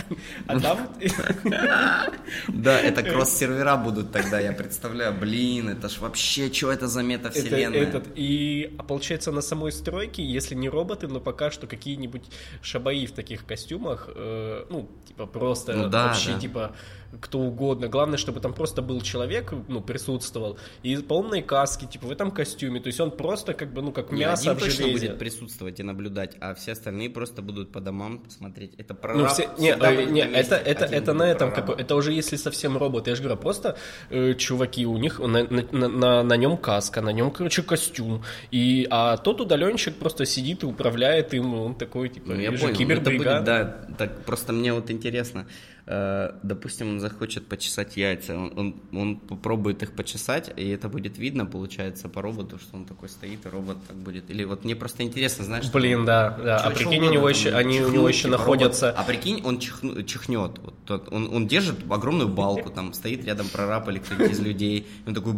А 0.47 0.59
там... 0.59 0.89
Да, 2.47 2.79
это 2.79 3.03
кросс-сервера 3.03 3.75
будут 3.77 4.11
тогда, 4.11 4.39
я 4.39 4.51
представляю. 4.53 5.13
Блин, 5.13 5.69
это 5.69 5.89
ж 5.89 5.97
вообще, 5.99 6.51
что 6.51 6.71
это 6.71 6.87
за 6.87 7.03
метавселенная? 7.03 7.76
Этот, 7.77 8.07
и 8.15 8.73
а 8.77 8.83
получается 8.83 9.31
на 9.31 9.41
самой 9.41 9.71
стройке, 9.71 10.23
если 10.23 10.55
не 10.55 10.69
роботы, 10.69 11.07
но 11.07 11.19
пока 11.19 11.51
что 11.51 11.67
какие-нибудь 11.67 12.23
шабаи 12.61 13.05
в 13.05 13.11
таких 13.11 13.45
костюмах, 13.45 14.09
э, 14.13 14.65
ну, 14.69 14.89
типа 15.05 15.25
просто 15.25 15.73
Ну 15.73 15.89
да, 15.89 16.07
вообще, 16.07 16.33
да. 16.33 16.39
типа, 16.39 16.75
кто 17.21 17.39
угодно. 17.39 17.87
Главное, 17.87 18.17
чтобы 18.17 18.39
там 18.39 18.53
просто 18.53 18.81
был 18.81 19.01
человек, 19.01 19.53
ну, 19.67 19.81
присутствовал, 19.81 20.57
и 20.83 20.95
полной 20.97 21.41
каски, 21.41 21.85
типа, 21.85 22.07
в 22.07 22.11
этом 22.11 22.31
костюме. 22.31 22.79
То 22.79 22.87
есть 22.87 22.99
он 22.99 23.11
просто 23.11 23.53
как 23.53 23.73
бы, 23.73 23.81
ну, 23.81 23.91
как 23.91 24.11
Не, 24.11 24.21
мясо 24.21 24.51
один 24.51 24.59
в 24.61 24.63
точно 24.65 24.85
железе. 24.85 25.07
будет 25.07 25.19
присутствовать 25.19 25.79
и 25.79 25.83
наблюдать, 25.83 26.35
а 26.39 26.53
все 26.53 26.73
остальные 26.73 27.09
просто 27.09 27.41
будут 27.41 27.71
по 27.71 27.79
домам 27.81 28.23
смотреть. 28.29 28.73
Это 28.77 28.93
Ну, 28.93 28.99
прораб 28.99 29.31
все, 29.31 29.49
не, 29.57 29.75
будет 29.75 30.11
не, 30.11 30.21
это, 30.21 30.55
это, 30.55 30.85
это 30.85 31.13
на 31.13 31.23
этом 31.23 31.51
какой, 31.51 31.75
это 31.75 31.95
уже 31.95 32.11
если 32.13 32.35
совсем 32.35 32.77
робот. 32.77 33.07
Я 33.07 33.15
же 33.15 33.23
говорю, 33.23 33.39
просто 33.39 33.77
э, 34.09 34.33
чуваки 34.35 34.85
у 34.85 34.97
них 34.97 35.19
на, 35.19 35.43
на, 35.43 35.87
на, 35.87 36.23
на 36.23 36.37
нем 36.37 36.57
каска, 36.57 37.01
на 37.01 37.09
нем, 37.11 37.31
короче, 37.31 37.63
костюм, 37.63 38.23
и 38.51 38.87
а 38.89 39.17
тот 39.17 39.41
удаленщик 39.41 39.95
просто 39.95 40.25
сидит 40.25 40.63
и 40.63 40.65
управляет 40.65 41.33
им, 41.33 41.53
он 41.53 41.75
такой 41.75 42.09
типа, 42.09 42.33
Ну, 42.33 42.39
я 42.39 42.51
понял, 42.51 42.51
ну, 42.51 42.57
это 42.57 42.67
будет, 42.67 42.77
кибербригада. 42.77 43.45
да, 43.87 43.95
так 43.97 44.23
просто 44.25 44.53
мне 44.53 44.73
вот 44.73 44.91
интересно, 44.91 45.47
допустим, 45.87 46.89
он 46.89 46.99
захочет 46.99 47.47
почесать 47.47 47.95
яйца, 47.95 48.35
он, 48.35 48.53
он, 48.57 48.75
он 48.91 49.17
попробует 49.17 49.83
их 49.83 49.93
почесать, 49.93 50.51
и 50.57 50.67
это 50.67 50.89
будет 50.89 51.17
видно, 51.17 51.45
получается, 51.45 52.09
по 52.09 52.21
роботу, 52.21 52.59
что 52.59 52.75
он 52.75 52.85
такой 52.85 53.07
стоит, 53.07 53.45
и 53.45 53.49
робот 53.49 53.77
так 53.87 53.95
будет. 53.95 54.29
Или 54.29 54.43
вот 54.43 54.65
мне 54.65 54.75
просто 54.75 55.03
интересно, 55.03 55.45
знаешь, 55.45 55.63
что 55.63 55.77
Блин, 55.77 56.03
да, 56.03 56.31
да. 56.31 56.59
Чё- 56.59 56.67
а 56.67 56.71
прикинь, 56.71 57.05
у 57.05 57.11
него 57.11 57.29
еще, 57.29 57.51
они 57.51 57.79
у 57.79 57.89
него 57.89 58.09
еще 58.09 58.23
типа, 58.23 58.31
находятся. 58.31 58.87
робот. 58.87 58.99
А 58.99 59.03
прикинь, 59.05 59.41
он 59.45 59.59
чихну- 59.59 60.03
чихнет. 60.03 60.59
Вот 60.59 60.73
тот- 60.85 61.13
он, 61.13 61.33
он 61.33 61.47
держит 61.47 61.77
огромную 61.89 62.27
балку, 62.27 62.69
там 62.69 62.93
стоит 62.93 63.23
рядом 63.23 63.47
прораб 63.47 63.87
или 63.87 63.99
кто-нибудь 63.99 64.31
из 64.31 64.39
людей. 64.41 64.87
Он 65.05 65.13
такой... 65.13 65.35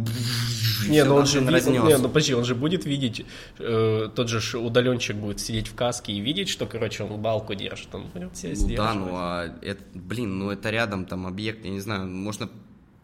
Не, 0.88 1.04
ну 1.04 1.14
он 1.14 1.26
же 1.26 1.46
разнес. 1.46 1.84
не, 1.84 1.96
ну 1.96 2.08
подожди, 2.08 2.34
он 2.34 2.44
же 2.44 2.56
будет 2.56 2.86
видеть, 2.86 3.24
э, 3.58 4.08
тот 4.14 4.28
же 4.28 4.40
ж 4.40 4.56
удаленщик 4.58 5.16
будет 5.16 5.38
сидеть 5.38 5.68
в 5.68 5.74
каске 5.74 6.12
и 6.12 6.20
видеть, 6.20 6.48
что, 6.48 6.66
короче, 6.66 7.04
он 7.04 7.20
балку 7.20 7.54
держит, 7.54 7.94
он 7.94 8.08
будет 8.08 8.36
себя 8.36 8.54
Ну 8.58 8.76
да, 8.76 8.94
ну 8.94 9.08
а 9.12 9.58
это, 9.62 9.82
блин, 9.94 10.39
ну 10.40 10.50
это 10.50 10.70
рядом 10.70 11.04
там 11.04 11.26
объект, 11.26 11.64
я 11.64 11.70
не 11.70 11.80
знаю, 11.80 12.08
можно 12.08 12.48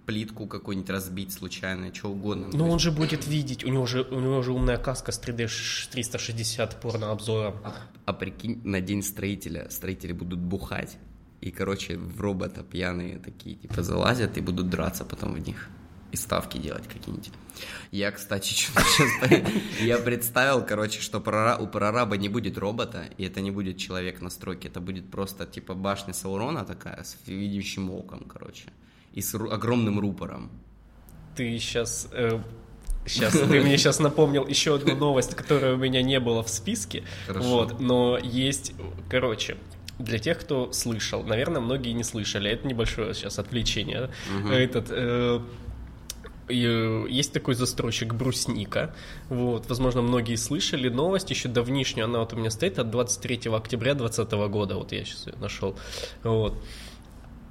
плитку 0.07 0.47
какую-нибудь 0.47 0.91
разбить 0.91 1.33
случайно, 1.33 1.93
что 1.95 2.09
угодно. 2.11 2.47
Ну 2.53 2.71
он 2.71 2.79
же 2.79 2.91
будет 2.93 3.27
видеть, 3.27 3.65
у 3.65 3.69
него 3.69 3.87
же, 3.87 4.03
у 4.03 4.21
него 4.21 4.43
же 4.43 4.53
умная 4.53 4.79
каска 4.79 5.13
с 5.13 5.21
3D 5.21 5.49
ш- 5.49 5.91
360 5.91 6.81
порно-обзором. 6.81 7.55
А, 7.65 7.75
а 8.05 8.13
прикинь, 8.13 8.61
на 8.65 8.81
день 8.81 9.03
строителя 9.03 9.67
строители 9.71 10.13
будут 10.13 10.39
бухать. 10.39 10.97
И, 11.43 11.51
короче, 11.51 11.99
в 11.99 12.21
робота 12.21 12.63
пьяные 12.63 13.19
такие, 13.19 13.57
типа, 13.57 13.83
залазят 13.83 14.39
и 14.39 14.41
будут 14.41 14.71
драться 14.71 15.05
потом 15.05 15.35
в 15.35 15.39
них. 15.47 15.69
И 16.17 16.19
ставки 16.19 16.57
делать 16.57 16.89
какие-нибудь. 16.89 17.31
Я, 17.93 18.11
кстати, 18.11 18.49
сейчас... 18.55 18.75
Я 19.81 19.99
представил, 19.99 20.65
короче, 20.65 21.03
что 21.03 21.19
прора- 21.19 21.59
у 21.61 21.67
прораба 21.67 22.17
не 22.17 22.31
будет 22.31 22.57
робота, 22.57 23.05
и 23.19 23.25
это 23.25 23.43
не 23.43 23.51
будет 23.51 23.77
человек 23.77 24.23
на 24.23 24.31
стройке, 24.31 24.69
это 24.69 24.81
будет 24.81 25.11
просто, 25.11 25.45
типа, 25.45 25.75
башня 25.75 26.15
Саурона 26.15 26.65
такая, 26.65 27.03
с 27.03 27.19
видящим 27.27 27.91
оком, 27.91 28.21
короче. 28.21 28.65
И 29.13 29.21
с 29.21 29.35
ру- 29.35 29.53
огромным 29.53 30.01
рупором. 30.01 30.51
Ты 31.37 31.59
сейчас... 31.59 32.09
Сейчас 33.07 33.35
ты 33.35 33.45
мне 33.45 33.77
сейчас 33.77 34.01
напомнил 34.01 34.49
еще 34.49 34.75
одну 34.75 34.97
новость, 34.97 35.35
которая 35.35 35.75
у 35.75 35.77
меня 35.77 36.03
не 36.03 36.19
было 36.19 36.43
в 36.43 36.49
списке. 36.49 37.05
Хорошо. 37.27 37.49
Вот, 37.49 37.79
но 37.79 38.19
есть, 38.19 38.73
короче, 39.11 39.59
для 39.99 40.19
тех, 40.19 40.41
кто 40.41 40.73
слышал, 40.73 41.23
наверное, 41.23 41.61
многие 41.61 41.93
не 41.93 42.05
слышали. 42.05 42.51
Это 42.51 42.67
небольшое 42.67 43.15
сейчас 43.15 43.39
отвлечение. 43.39 44.11
Этот 44.51 44.91
э, 44.91 44.95
и, 44.95 44.97
э, 44.99 45.41
есть 46.49 47.33
такой 47.33 47.55
застройщик 47.55 48.15
Брусника. 48.15 48.95
Вот, 49.29 49.69
возможно, 49.69 50.03
многие 50.03 50.37
слышали 50.37 50.89
новость 50.89 51.31
еще 51.31 51.49
давнишнюю. 51.49 52.05
Она 52.05 52.21
вот 52.21 52.33
у 52.33 52.37
меня 52.37 52.51
стоит 52.51 52.79
от 52.79 52.91
23 52.91 53.51
октября 53.53 53.95
2020 53.95 54.33
года. 54.51 54.77
Вот 54.77 54.93
я 54.93 55.05
сейчас 55.05 55.27
ее 55.27 55.35
нашел. 55.41 55.77
Вот. 56.23 56.55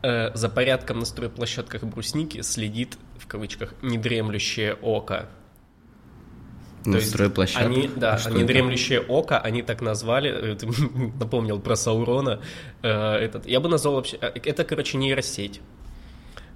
Э, 0.01 0.35
За 0.35 0.49
порядком 0.49 0.99
на 0.99 1.05
стройплощадках 1.05 1.83
Брусники 1.83 2.41
следит, 2.41 2.97
в 3.17 3.27
кавычках, 3.27 3.73
недремлющее 3.81 4.75
око. 4.75 5.29
То 6.83 6.91
есть 6.97 7.09
стройплощадка. 7.09 7.65
Они, 7.65 7.89
да, 7.95 8.19
А 8.23 8.29
они 8.29 8.43
дремлющее 8.43 9.01
око, 9.01 9.39
они 9.39 9.63
так 9.63 9.81
назвали, 9.81 10.53
э, 10.53 10.57
напомнил 11.19 11.59
про 11.59 11.75
Саурона, 11.75 12.39
э, 12.83 12.89
этот, 12.89 13.47
я 13.47 13.59
бы 13.59 13.69
назвал 13.69 13.95
вообще, 13.95 14.17
э, 14.21 14.27
это, 14.43 14.63
короче, 14.63 14.97
нейросеть, 14.97 15.61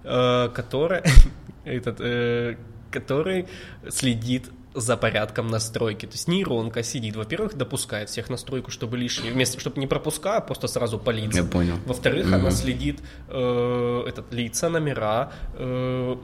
э, 0.03 0.49
которая, 0.53 1.03
этот, 1.65 1.97
э, 1.99 2.55
который 2.91 3.47
следит 3.89 4.49
за 4.75 4.97
порядком 4.97 5.47
настройки. 5.47 6.05
То 6.05 6.13
есть 6.13 6.27
нейронка 6.27 6.83
сидит, 6.83 7.15
во-первых, 7.15 7.55
допускает 7.55 8.09
всех 8.09 8.29
настройку, 8.29 8.69
чтобы 8.71 8.97
лишнее, 8.97 9.33
вместо, 9.33 9.59
чтобы 9.59 9.79
не 9.79 9.87
пропуская, 9.87 10.37
а 10.37 10.41
просто 10.41 10.67
сразу 10.67 10.99
палиться. 10.99 11.39
Я 11.41 11.45
понял. 11.45 11.75
Во-вторых, 11.85 12.25
Мгм. 12.27 12.35
она 12.35 12.51
следит 12.51 12.99
э, 13.29 14.03
этот, 14.07 14.31
лица, 14.31 14.69
номера, 14.69 15.31
э, 15.55 16.15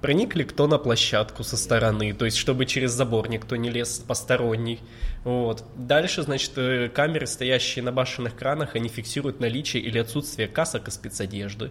проник 0.00 0.34
ли 0.34 0.42
кто 0.44 0.66
на 0.66 0.78
площадку 0.78 1.44
со 1.44 1.56
стороны, 1.56 2.12
то 2.12 2.24
есть 2.24 2.36
чтобы 2.36 2.66
через 2.66 2.90
забор 2.90 3.28
никто 3.30 3.54
не 3.54 3.70
лез 3.70 4.00
посторонний. 4.06 4.80
Вот. 5.22 5.64
Дальше, 5.76 6.22
значит, 6.22 6.52
э, 6.56 6.88
камеры, 6.88 7.28
стоящие 7.28 7.84
на 7.84 7.92
башенных 7.92 8.34
кранах, 8.34 8.74
они 8.74 8.88
фиксируют 8.88 9.38
наличие 9.38 9.80
или 9.80 9.98
отсутствие 9.98 10.48
касок 10.48 10.88
и 10.88 10.90
спецодежды. 10.90 11.70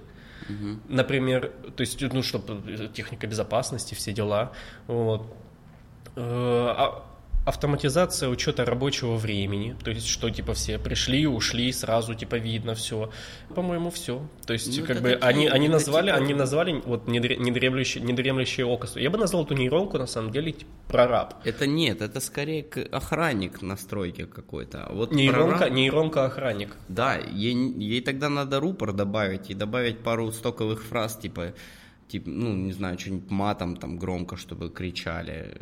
Например, 0.88 1.51
то 1.75 1.81
есть, 1.81 2.01
ну, 2.01 2.24
чтобы 2.24 2.88
техника 2.93 3.27
безопасности, 3.27 3.93
все 3.95 4.12
дела. 4.13 4.51
Вот. 4.88 5.33
Э, 6.15 6.74
а- 6.77 7.03
Автоматизация 7.55 8.29
учета 8.29 8.63
рабочего 8.63 9.15
времени, 9.17 9.75
то 9.84 9.91
есть 9.91 10.08
что 10.08 10.29
типа 10.29 10.53
все 10.53 10.79
пришли, 10.79 11.27
ушли, 11.27 11.70
сразу 11.74 12.15
типа 12.15 12.36
видно 12.36 12.75
все. 12.75 13.10
По-моему, 13.53 13.89
все. 13.91 14.22
То 14.46 14.53
есть 14.53 14.79
Ну, 14.79 14.86
как 14.86 15.01
бы 15.01 15.10
такие- 15.10 15.17
они, 15.29 15.48
они 15.48 15.65
это 15.65 15.74
назвали, 15.74 16.08
типа- 16.12 16.17
они 16.24 16.34
назвали 16.34 16.81
вот 16.86 17.08
недре- 17.10 17.36
недремлющее, 17.38 18.01
недремлющее 18.03 18.65
око. 18.65 18.88
Я 18.96 19.10
бы 19.10 19.17
назвал 19.17 19.43
эту 19.43 19.53
нейронку 19.55 19.98
на 19.98 20.08
самом 20.08 20.31
деле 20.31 20.53
типа, 20.53 20.72
прораб. 20.88 21.34
Это 21.43 21.67
нет, 21.67 22.01
это 22.01 22.22
скорее 22.22 22.65
охранник 22.91 23.62
на 23.62 23.75
стройке 23.75 24.25
какой-то. 24.27 24.86
А 24.86 24.93
Вот 24.93 25.12
Нейронка, 25.12 25.65
прораб- 25.65 25.72
нейронка 25.72 26.25
охранник. 26.25 26.77
Да, 26.88 27.17
ей, 27.17 27.53
ей 27.53 28.01
тогда 28.01 28.29
надо 28.29 28.62
рупор 28.62 28.93
добавить 28.93 29.50
и 29.51 29.53
добавить 29.55 30.00
пару 30.00 30.31
стоковых 30.31 30.84
фраз, 30.84 31.17
типа, 31.17 31.53
типа 32.08 32.29
ну, 32.29 32.53
не 32.53 32.72
знаю, 32.72 32.98
что-нибудь 32.98 33.29
матом 33.29 33.75
там 33.75 33.98
громко, 34.00 34.38
чтобы 34.38 34.70
кричали 34.70 35.62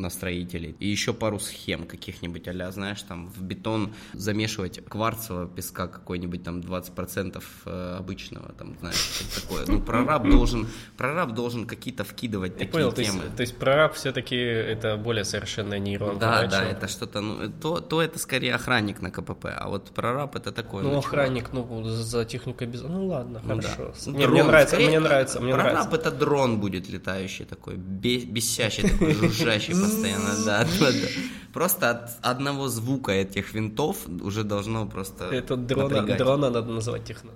на 0.00 0.10
строителей. 0.10 0.74
И 0.80 0.88
еще 0.88 1.12
пару 1.12 1.38
схем 1.38 1.86
каких-нибудь 1.86 2.48
а 2.48 2.70
знаешь, 2.72 3.02
там 3.02 3.26
в 3.28 3.42
бетон 3.42 3.92
замешивать 4.12 4.84
кварцевого 4.88 5.46
песка 5.46 5.86
какой-нибудь 5.88 6.42
там 6.42 6.60
20% 6.60 7.42
э, 7.66 7.96
обычного, 7.98 8.52
там, 8.52 8.76
знаешь, 8.80 9.20
такое. 9.34 9.64
Ну, 9.66 9.80
прораб 9.80 10.28
должен, 10.28 10.66
прораб 10.96 11.32
должен 11.34 11.66
какие-то 11.66 12.04
вкидывать 12.04 12.52
Я 12.52 12.58
такие 12.58 12.72
понял, 12.72 12.92
то 12.92 13.00
есть, 13.00 13.12
темы. 13.12 13.24
то 13.36 13.42
есть 13.42 13.56
прораб 13.56 13.94
все-таки 13.94 14.36
это 14.36 14.96
более 14.96 15.24
совершенная 15.24 15.78
нейронка. 15.78 16.20
Да, 16.20 16.46
да, 16.46 16.64
это 16.64 16.88
что-то, 16.88 17.20
ну, 17.20 17.50
то, 17.60 17.80
то 17.80 18.02
это 18.02 18.18
скорее 18.18 18.54
охранник 18.54 19.00
на 19.02 19.10
КПП, 19.10 19.46
а 19.56 19.68
вот 19.68 19.90
прораб 19.90 20.36
это 20.36 20.52
такой. 20.52 20.82
Ну, 20.82 20.90
чувак. 20.90 21.04
охранник, 21.06 21.52
ну, 21.52 21.82
за 21.84 22.24
техникой 22.24 22.66
без... 22.66 22.82
Ну, 22.82 23.06
ладно, 23.06 23.40
Ну, 23.44 23.48
хорошо. 23.60 23.94
да. 24.06 24.12
Не, 24.12 24.18
Дрон, 24.18 24.32
мне 24.32 24.44
нравится, 24.44 24.74
скорее, 24.74 24.88
мне 24.88 25.00
нравится, 25.00 25.40
мне 25.40 25.54
прораб 25.54 25.72
нравится. 25.72 25.96
это 25.96 26.10
дрон 26.10 26.60
будет 26.60 26.88
летающий 26.88 27.44
такой, 27.44 27.76
бе- 27.76 28.24
бесящий 28.24 28.88
такой, 28.88 29.14
жужжащий 29.14 29.74
постоянно, 29.90 30.44
да, 30.44 30.64
да, 30.80 30.92
да. 30.92 31.08
Просто 31.52 31.90
от 31.90 32.10
одного 32.22 32.68
звука 32.68 33.12
этих 33.12 33.54
винтов 33.54 33.96
уже 34.22 34.44
должно 34.44 34.86
просто 34.86 35.24
Это 35.24 35.56
дрона, 35.56 35.88
напрягать. 35.88 36.18
дрона 36.18 36.50
надо 36.50 36.70
называть 36.72 37.04
техно. 37.04 37.30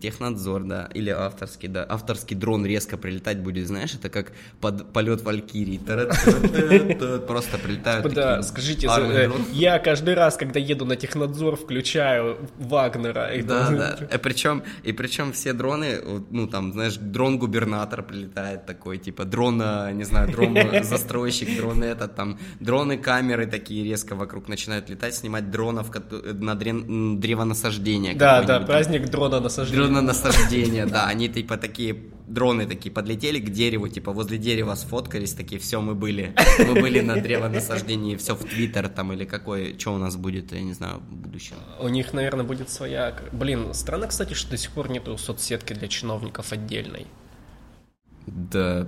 Технадзор, 0.00 0.64
да, 0.64 0.90
или 0.94 1.10
авторский, 1.10 1.68
да. 1.68 1.86
Авторский 1.88 2.36
дрон 2.36 2.66
резко 2.66 2.96
прилетать 2.96 3.38
будет, 3.38 3.66
знаешь, 3.66 3.94
это 3.94 4.08
как 4.10 4.32
под 4.60 4.92
полет 4.92 5.22
Валькирии. 5.22 5.78
Просто 7.26 7.58
прилетают 7.58 8.02
Типа, 8.02 8.14
Да, 8.14 8.42
скажите, 8.42 8.88
э, 8.88 9.30
я 9.52 9.78
каждый 9.78 10.14
раз, 10.14 10.36
когда 10.36 10.60
еду 10.60 10.84
на 10.84 10.96
технадзор, 10.96 11.56
включаю 11.56 12.48
Вагнера. 12.58 13.30
Да, 13.44 13.70
да. 13.70 13.98
И 14.14 14.18
причем, 14.18 14.62
и 14.82 14.92
причем 14.92 15.32
все 15.32 15.52
дроны, 15.52 16.00
ну 16.30 16.46
там, 16.46 16.72
знаешь, 16.72 16.96
дрон-губернатор 16.96 18.02
прилетает 18.02 18.66
такой, 18.66 18.98
типа 18.98 19.24
дрон, 19.24 19.60
э, 19.62 19.92
не 19.92 20.04
знаю, 20.04 20.30
дрон-застройщик, 20.30 21.56
дрон 21.56 21.82
этот, 21.82 22.14
там, 22.14 22.38
дроны-камеры 22.60 23.46
такие 23.46 23.84
резко 23.84 24.14
вокруг 24.14 24.48
начинают 24.48 24.90
летать, 24.90 25.14
снимать 25.14 25.50
дронов 25.50 25.90
на 26.22 26.54
древонасаждение. 26.54 28.14
Да, 28.14 28.42
да, 28.42 28.60
праздник 28.60 29.08
дрона 29.08 29.40
насаждения. 29.40 29.61
Насаждение. 29.62 29.86
Дрононасаждение, 29.88 30.86
да. 30.86 31.06
Они 31.06 31.28
типа 31.28 31.56
такие, 31.56 31.96
дроны 32.26 32.66
такие 32.66 32.90
подлетели 32.92 33.38
к 33.40 33.50
дереву, 33.50 33.88
типа 33.88 34.12
возле 34.12 34.38
дерева 34.38 34.74
сфоткались, 34.74 35.32
такие, 35.34 35.60
все, 35.60 35.80
мы 35.80 35.94
были. 35.94 36.34
Мы 36.58 36.80
были 36.80 37.00
на 37.00 37.16
древонасаждении, 37.20 38.16
все 38.16 38.34
в 38.34 38.44
Твиттер 38.44 38.88
там 38.88 39.12
или 39.12 39.24
какой, 39.24 39.78
что 39.78 39.94
у 39.94 39.98
нас 39.98 40.16
будет, 40.16 40.52
я 40.52 40.62
не 40.62 40.72
знаю, 40.74 40.98
в 40.98 41.14
будущем. 41.14 41.56
У 41.80 41.88
них, 41.88 42.12
наверное, 42.12 42.44
будет 42.44 42.70
своя... 42.70 43.14
Блин, 43.32 43.74
странно, 43.74 44.06
кстати, 44.06 44.34
что 44.34 44.50
до 44.50 44.56
сих 44.56 44.70
пор 44.72 44.90
нету 44.90 45.16
соцсетки 45.18 45.72
для 45.72 45.88
чиновников 45.88 46.52
отдельной. 46.52 47.06
Да, 48.26 48.86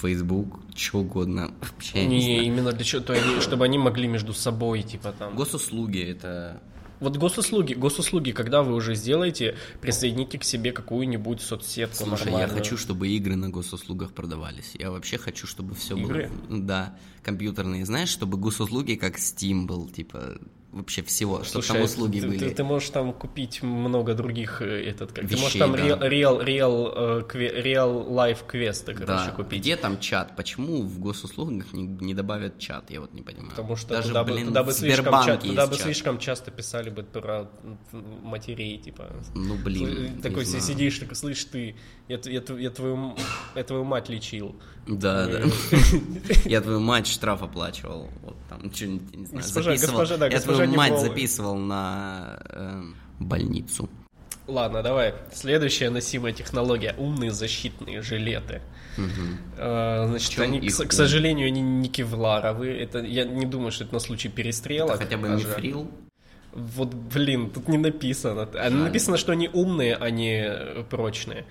Facebook, 0.00 0.60
что 0.74 0.98
угодно. 1.00 1.50
Вообще, 1.60 2.06
не 2.06 2.16
Не, 2.16 2.20
знаю. 2.22 2.42
именно 2.44 2.72
для 2.72 2.84
чего, 2.84 3.02
то 3.02 3.12
они- 3.12 3.40
чтобы 3.40 3.64
они 3.64 3.76
могли 3.78 4.08
между 4.08 4.32
собой, 4.32 4.82
типа 4.82 5.12
там... 5.18 5.36
Госуслуги 5.36 6.00
это 6.02 6.62
Вот 7.00 7.16
госуслуги, 7.16 7.74
госуслуги, 7.74 8.30
когда 8.32 8.62
вы 8.62 8.74
уже 8.74 8.94
сделаете, 8.94 9.56
присоедините 9.80 10.38
к 10.38 10.44
себе 10.44 10.70
какую-нибудь 10.72 11.40
соцсетку 11.40 12.04
Слушай, 12.04 12.26
я 12.26 12.32
нормальную. 12.32 12.58
хочу, 12.58 12.76
чтобы 12.76 13.08
игры 13.08 13.36
на 13.36 13.48
госуслугах 13.48 14.12
продавались. 14.12 14.72
Я 14.78 14.90
вообще 14.90 15.16
хочу, 15.18 15.46
чтобы 15.46 15.74
все 15.74 15.96
Игры? 15.96 16.30
было. 16.48 16.60
Да, 16.60 16.98
компьютерные. 17.22 17.86
Знаешь, 17.86 18.10
чтобы 18.10 18.36
госуслуги 18.36 18.94
как 18.94 19.16
Steam 19.16 19.64
был, 19.66 19.88
типа 19.88 20.38
вообще 20.72 21.02
всего, 21.02 21.42
чтобы 21.42 21.64
Слушай, 21.64 21.72
там 21.72 21.82
услуги 21.82 22.20
ты, 22.20 22.28
были. 22.28 22.38
Ты, 22.38 22.50
ты 22.54 22.64
можешь 22.64 22.90
там 22.90 23.12
купить 23.12 23.62
много 23.62 24.14
других 24.14 24.62
э, 24.62 24.88
этот, 24.90 25.12
как, 25.12 25.26
ты 25.28 25.36
можешь 25.36 25.54
Вещей, 25.54 25.58
там 25.58 25.72
да. 25.72 25.78
э, 26.94 27.20
кве- 27.28 27.62
real 27.62 28.08
life 28.08 28.46
квесты, 28.46 28.94
короче, 28.94 29.26
да, 29.26 29.32
купить. 29.32 29.60
где 29.60 29.76
там 29.76 29.98
чат? 29.98 30.36
Почему 30.36 30.82
в 30.82 30.98
госуслугах 31.00 31.72
не, 31.72 31.86
не 31.86 32.14
добавят 32.14 32.58
чат? 32.58 32.90
Я 32.90 33.00
вот 33.00 33.12
не 33.12 33.22
понимаю. 33.22 33.50
Потому 33.50 33.76
что 33.76 33.88
Даже, 33.88 34.08
туда, 34.08 34.24
бы, 34.24 34.32
блин, 34.32 34.46
туда, 34.48 34.62
бы 34.62 34.72
слишком, 34.72 35.24
ча- 35.24 35.36
туда 35.36 35.66
бы 35.66 35.74
чат. 35.74 35.84
слишком 35.84 36.18
часто 36.18 36.50
писали 36.50 36.90
бы 36.90 37.02
про 37.02 37.50
матерей, 38.22 38.78
типа. 38.78 39.08
Ну, 39.34 39.56
блин, 39.56 40.20
такой 40.22 40.44
сидишь, 40.46 40.98
такой, 40.98 41.16
слышь, 41.16 41.44
ты, 41.44 41.74
я, 42.08 42.20
я, 42.24 42.42
я 42.58 42.70
твою, 42.70 43.16
я 43.54 43.64
твою 43.64 43.84
мать 43.84 44.08
лечил. 44.08 44.54
Да, 44.86 45.26
Э, 45.28 45.44
да. 45.44 46.34
Я 46.44 46.60
твою 46.60 46.80
мать 46.80 47.06
штраф 47.06 47.42
оплачивал. 47.42 48.08
Вот 48.22 48.36
там 48.48 48.72
что-нибудь, 48.74 49.16
не 49.16 49.26
знаю, 49.26 49.44
записывал. 49.44 50.28
Я 50.30 50.40
твою 50.40 50.72
мать 50.74 51.00
записывал 51.00 51.56
на 51.56 52.38
эм, 52.50 52.96
больницу. 53.18 53.88
Ладно, 54.46 54.82
давай. 54.82 55.14
Следующая 55.32 55.90
носимая 55.90 56.32
технология. 56.32 56.94
Умные 56.98 57.30
защитные 57.30 58.02
жилеты. 58.02 58.62
Э, 59.56 60.06
Значит, 60.08 60.40
они, 60.40 60.58
их 60.58 60.76
к, 60.76 60.86
к 60.88 60.92
сожалению, 60.92 61.46
они 61.46 61.60
не 61.60 61.88
кевларовые. 61.88 62.80
Это, 62.80 62.98
я 62.98 63.24
не 63.24 63.46
думаю, 63.46 63.70
что 63.70 63.84
это 63.84 63.94
на 63.94 64.00
случай 64.00 64.28
перестрелок. 64.28 64.98
Хотя 64.98 65.16
бы 65.16 65.28
даже. 65.28 65.46
мифрил. 65.46 65.90
Вот, 66.52 66.92
блин, 66.92 67.50
тут 67.50 67.68
не 67.68 67.78
написано. 67.78 68.48
А 68.54 68.70
Написано, 68.70 69.16
что 69.16 69.32
они 69.32 69.48
умные, 69.52 69.94
а 69.94 70.10
не 70.10 70.46
э, 70.48 70.84
прочные. 70.90 71.46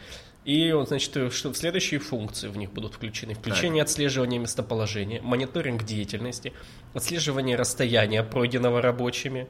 И, 0.49 0.71
вот, 0.73 0.87
значит, 0.87 1.15
э, 1.15 1.29
что 1.29 1.53
следующие 1.53 1.99
функции 1.99 2.47
в 2.47 2.57
них 2.57 2.71
будут 2.71 2.95
включены. 2.95 3.35
Включение 3.35 3.83
отслеживания 3.83 4.39
местоположения, 4.39 5.21
мониторинг 5.21 5.83
деятельности, 5.83 6.53
отслеживание 6.95 7.55
расстояния, 7.55 8.23
пройденного 8.23 8.81
рабочими. 8.81 9.47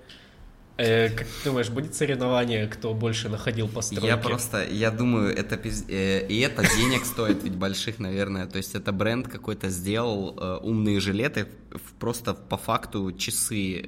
Э, 0.76 1.10
как 1.10 1.26
ты 1.28 1.50
думаешь, 1.50 1.70
будет 1.70 1.96
соревнование, 1.96 2.68
кто 2.68 2.94
больше 2.94 3.30
находил 3.30 3.70
постройки? 3.70 4.08
Я 4.08 4.18
просто, 4.18 4.68
я 4.70 4.92
думаю, 4.92 5.34
это 5.34 5.56
пиз- 5.56 5.86
э, 5.88 6.28
и 6.28 6.40
это 6.42 6.64
денег 6.76 7.06
стоит 7.06 7.44
ведь 7.44 7.56
больших, 7.56 8.00
наверное. 8.00 8.46
То 8.46 8.58
есть 8.58 8.76
это 8.76 8.92
бренд 8.92 9.30
какой-то 9.30 9.70
сделал 9.70 10.36
э, 10.38 10.58
умные 10.64 11.00
жилеты, 11.00 11.48
просто 11.98 12.34
по 12.34 12.58
факту 12.58 13.14
часы 13.14 13.86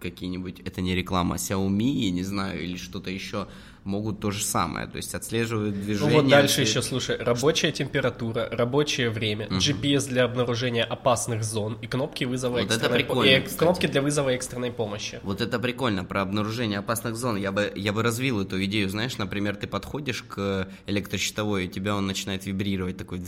какие-нибудь. 0.00 0.60
Это 0.60 0.80
не 0.80 0.94
реклама 0.94 1.36
Xiaomi, 1.36 2.06
я 2.06 2.10
не 2.10 2.22
знаю, 2.22 2.64
или 2.64 2.78
что-то 2.78 3.10
еще 3.10 3.48
могут 3.84 4.20
то 4.20 4.30
же 4.30 4.42
самое. 4.44 4.86
То 4.86 4.96
есть 4.96 5.14
отслеживают 5.14 5.76
Ну 5.76 5.82
движение. 5.82 6.14
вот 6.20 6.28
дальше 6.28 6.60
еще, 6.62 6.82
слушай, 6.82 7.16
рабочая 7.16 7.72
температура, 7.72 8.48
рабочее 8.50 9.10
время, 9.10 9.46
GPS 9.48 10.08
для 10.08 10.24
обнаружения 10.24 10.84
опасных 10.84 11.44
зон 11.44 11.78
и 11.82 11.86
кнопки 11.86 12.24
вызова 12.24 12.54
Вот 12.58 12.62
это 12.64 12.74
экстренной 12.74 12.88
по- 12.90 12.94
прикольно, 13.14 13.30
и 13.30 13.40
кстати. 13.40 13.58
кнопки 13.58 13.86
для 13.86 14.02
вызова 14.02 14.30
экстренной 14.30 14.72
помощи. 14.72 15.20
Вот 15.22 15.40
это 15.40 15.58
прикольно, 15.58 16.04
про 16.04 16.22
обнаружение 16.22 16.78
опасных 16.78 17.16
зон. 17.16 17.36
Я 17.36 17.52
бы, 17.52 17.72
я 17.74 17.92
бы 17.92 18.02
развил 18.02 18.40
эту 18.40 18.62
идею. 18.64 18.88
Знаешь, 18.90 19.16
например, 19.18 19.56
ты 19.56 19.66
подходишь 19.66 20.22
к 20.22 20.68
электрощитовой, 20.86 21.66
и 21.66 21.68
тебя 21.68 21.94
он 21.96 22.06
начинает 22.06 22.46
вибрировать 22.46 22.96
такой... 22.96 23.20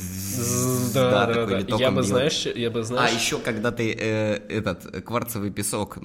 Да, 0.95 1.26
да, 1.26 1.35
такой, 1.35 1.62
да. 1.64 1.76
Я 1.76 1.90
бы, 1.90 2.02
знаешь, 2.02 2.47
я 2.47 2.71
бы, 2.71 2.80
А 2.80 2.83
знаешь, 2.83 3.12
еще 3.14 3.38
когда 3.38 3.71
ты 3.73 3.92
э, 3.99 4.35
этот 4.49 5.04
кварцевый 5.04 5.50
песок 5.50 5.99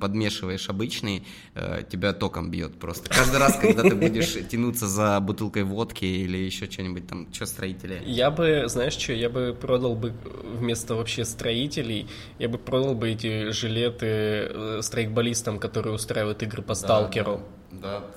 подмешиваешь 0.00 0.68
обычный, 0.68 1.24
э, 1.54 1.82
тебя 1.90 2.12
током 2.12 2.50
бьет 2.50 2.78
просто. 2.78 3.08
Каждый 3.10 3.38
раз, 3.38 3.56
когда 3.58 3.77
ты 3.82 3.94
будешь 3.94 4.36
тянуться 4.48 4.86
за 4.86 5.20
бутылкой 5.20 5.64
водки 5.64 6.04
или 6.04 6.38
еще 6.38 6.70
что-нибудь 6.70 7.06
там, 7.06 7.28
что 7.32 7.46
строители. 7.46 8.02
я 8.06 8.30
бы, 8.30 8.64
знаешь 8.66 8.94
что, 8.94 9.12
я 9.12 9.28
бы 9.28 9.56
продал 9.58 9.94
бы 9.94 10.12
вместо 10.44 10.94
вообще 10.94 11.24
строителей, 11.24 12.06
я 12.38 12.48
бы 12.48 12.58
продал 12.58 12.94
бы 12.94 13.10
эти 13.10 13.50
жилеты 13.50 14.06
э, 14.06 14.80
страйкболистам, 14.82 15.58
которые 15.58 15.94
устраивают 15.94 16.42
игры 16.42 16.62
по 16.62 16.74
сталкеру. 16.74 17.42
Да, 17.67 17.67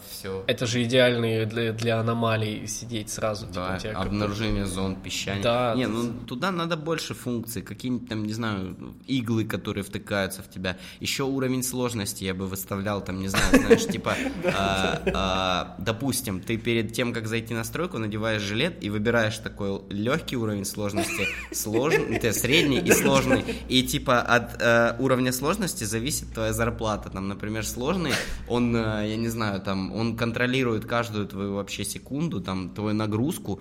все. 0.10 0.44
Это 0.48 0.66
же 0.66 0.82
идеальные 0.84 1.46
для, 1.46 1.74
для 1.74 2.00
аномалий 2.00 2.68
сидеть 2.68 3.10
сразу. 3.10 3.48
типа, 3.48 3.56
Да, 3.56 3.76
у 3.76 3.80
тебя 3.80 3.94
как- 3.94 4.06
обнаружение 4.08 4.66
зон 4.66 4.96
песчания. 4.96 5.44
Да. 5.44 5.74
Не, 5.76 5.88
ну 5.88 6.14
туда 6.26 6.52
надо 6.52 6.78
больше 6.78 7.14
функций, 7.14 7.62
какие-нибудь 7.62 8.08
там, 8.10 8.24
не 8.24 8.34
знаю, 8.34 8.76
иглы, 9.08 9.44
которые 9.46 9.84
втыкаются 9.84 10.42
в 10.42 10.50
тебя. 10.50 10.78
Еще 11.00 11.24
уровень 11.24 11.64
сложности 11.64 12.24
я 12.24 12.34
бы 12.34 12.48
выставлял, 12.48 13.02
там, 13.02 13.20
не 13.20 13.28
знаю, 13.28 13.60
знаешь, 13.60 13.86
типа, 13.92 14.16
а, 14.46 15.02
а, 15.14 15.76
допустим, 15.80 16.40
ты 16.40 16.58
перед 16.58 16.94
тем, 16.94 17.14
как 17.14 17.28
зайти 17.28 17.54
на 17.54 17.64
стройку, 17.64 17.98
надеваешь 17.98 18.42
жилет 18.42 18.82
и 18.84 18.90
выбираешь 18.90 19.38
такой 19.38 19.82
легкий 19.90 20.38
уровень 20.38 20.66
сложности, 20.66 21.28
сложный, 21.52 22.20
ты 22.20 22.32
средний 22.32 22.80
и 22.80 22.92
сложный. 22.92 23.44
И 23.68 23.84
типа 23.84 24.22
от 24.22 24.62
э, 24.62 24.96
уровня 25.00 25.32
сложности 25.34 25.84
зависит 25.84 26.34
твоя 26.34 26.54
зарплата. 26.54 27.10
Там, 27.10 27.28
например, 27.28 27.66
сложный, 27.66 28.14
он, 28.48 28.76
э, 28.76 29.10
я 29.10 29.16
не 29.18 29.28
знаю, 29.28 29.41
там, 29.60 29.94
он 29.94 30.16
контролирует 30.16 30.86
каждую 30.86 31.28
твою 31.28 31.56
вообще 31.56 31.84
секунду, 31.84 32.42
там, 32.42 32.70
твою 32.70 32.96
нагрузку. 32.96 33.60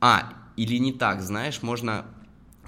А, 0.00 0.32
или 0.56 0.78
не 0.78 0.92
так, 0.92 1.22
знаешь, 1.22 1.62
можно 1.62 2.04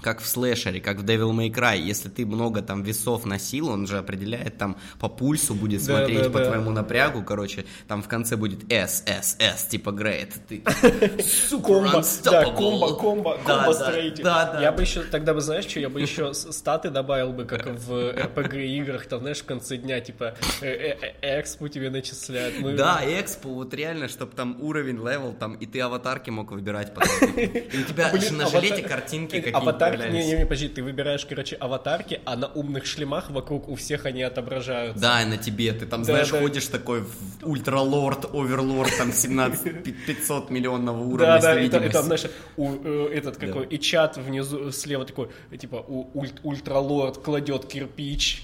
как 0.01 0.19
в 0.19 0.27
слэшере, 0.27 0.81
как 0.81 0.97
в 0.97 1.05
Devil 1.05 1.31
May 1.31 1.49
Cry, 1.53 1.79
если 1.79 2.09
ты 2.09 2.25
много 2.25 2.61
там 2.61 2.83
весов 2.83 3.25
носил, 3.25 3.69
он 3.69 3.87
же 3.87 3.97
определяет 3.97 4.57
там 4.57 4.77
по 4.99 5.07
пульсу, 5.09 5.53
будет 5.53 5.85
Да, 5.85 5.97
смотреть 5.97 6.23
да, 6.23 6.29
по 6.29 6.39
да. 6.39 6.45
твоему 6.45 6.71
напрягу, 6.71 7.23
короче, 7.23 7.65
там 7.87 8.01
в 8.01 8.07
конце 8.07 8.35
будет 8.35 8.71
S, 8.71 9.03
S, 9.05 9.37
S, 9.39 9.65
типа 9.65 9.89
Great. 9.89 10.33
Ты 10.47 10.61
Комбо, 11.61 12.03
да, 12.23 12.43
комбо, 12.45 12.95
комбо, 12.95 13.37
Да, 13.45 13.55
комбо 13.55 13.73
да, 13.73 13.85
строитель. 13.85 14.23
Да, 14.23 14.53
да. 14.53 14.61
Я 14.61 14.71
бы 14.71 14.81
еще, 14.81 15.01
тогда 15.03 15.33
бы, 15.33 15.41
знаешь, 15.41 15.65
что, 15.65 15.79
я 15.79 15.89
бы 15.89 16.01
еще 16.01 16.33
статы 16.33 16.89
добавил 16.89 17.31
бы, 17.33 17.45
как 17.45 17.65
в 17.67 17.91
RPG 17.91 18.65
играх, 18.77 19.05
там, 19.05 19.21
знаешь, 19.21 19.39
в 19.39 19.45
конце 19.45 19.77
дня, 19.77 19.99
типа, 19.99 20.35
э, 20.61 20.67
э, 20.67 20.97
э, 21.21 21.39
экспу 21.39 21.67
тебе 21.67 21.89
начисляют. 21.89 22.55
Да, 22.75 23.01
экспо, 23.03 23.49
вот 23.49 23.73
реально, 23.73 24.07
чтобы 24.07 24.35
там 24.35 24.57
уровень, 24.59 24.97
level, 24.97 25.33
там, 25.33 25.53
и 25.53 25.65
ты 25.65 25.79
аватарки 25.81 26.29
мог 26.29 26.51
выбирать 26.51 26.93
потом. 26.93 27.31
И 27.35 27.77
у 27.77 27.83
тебя 27.83 28.11
на 28.31 28.47
жилете 28.47 28.81
картинки 28.83 29.37
какие-то 29.37 29.57
Аватарки, 29.95 30.13
не, 30.13 30.25
не, 30.25 30.37
не, 30.39 30.43
подожди, 30.45 30.67
ты 30.69 30.83
выбираешь, 30.83 31.25
короче, 31.25 31.55
аватарки, 31.55 32.21
а 32.25 32.35
на 32.35 32.47
умных 32.47 32.85
шлемах 32.85 33.29
вокруг 33.29 33.67
у 33.69 33.75
всех 33.75 34.05
они 34.05 34.23
отображаются. 34.23 35.01
Да, 35.01 35.21
и 35.21 35.25
на 35.25 35.37
тебе, 35.37 35.71
ты 35.73 35.85
там, 35.85 36.01
Да, 36.01 36.05
знаешь, 36.05 36.29
да. 36.29 36.39
ходишь 36.39 36.67
такой 36.67 37.03
ultralord, 37.41 38.25
overlord, 38.33 38.91
там 38.97 39.11
17 39.11 39.83
пи- 39.83 39.91
500 39.91 40.49
миллионного 40.49 41.01
уровня 41.03 41.25
Да, 41.25 41.39
да, 41.41 41.61
и, 41.61 41.69
там, 41.69 41.83
и 41.83 41.89
там, 41.89 42.03
знаешь, 42.05 42.23
у, 42.57 42.75
э, 42.83 43.09
этот 43.13 43.37
какой, 43.37 43.65
и 43.67 43.79
чат 43.79 44.17
внизу 44.17 44.71
слева 44.71 45.05
такой, 45.05 45.29
э, 45.51 45.57
типа, 45.57 45.83
у, 45.87 46.09
ульт- 46.19 46.39
ultralord 46.43 47.17
кладет 47.19 47.65
кирпич, 47.65 48.43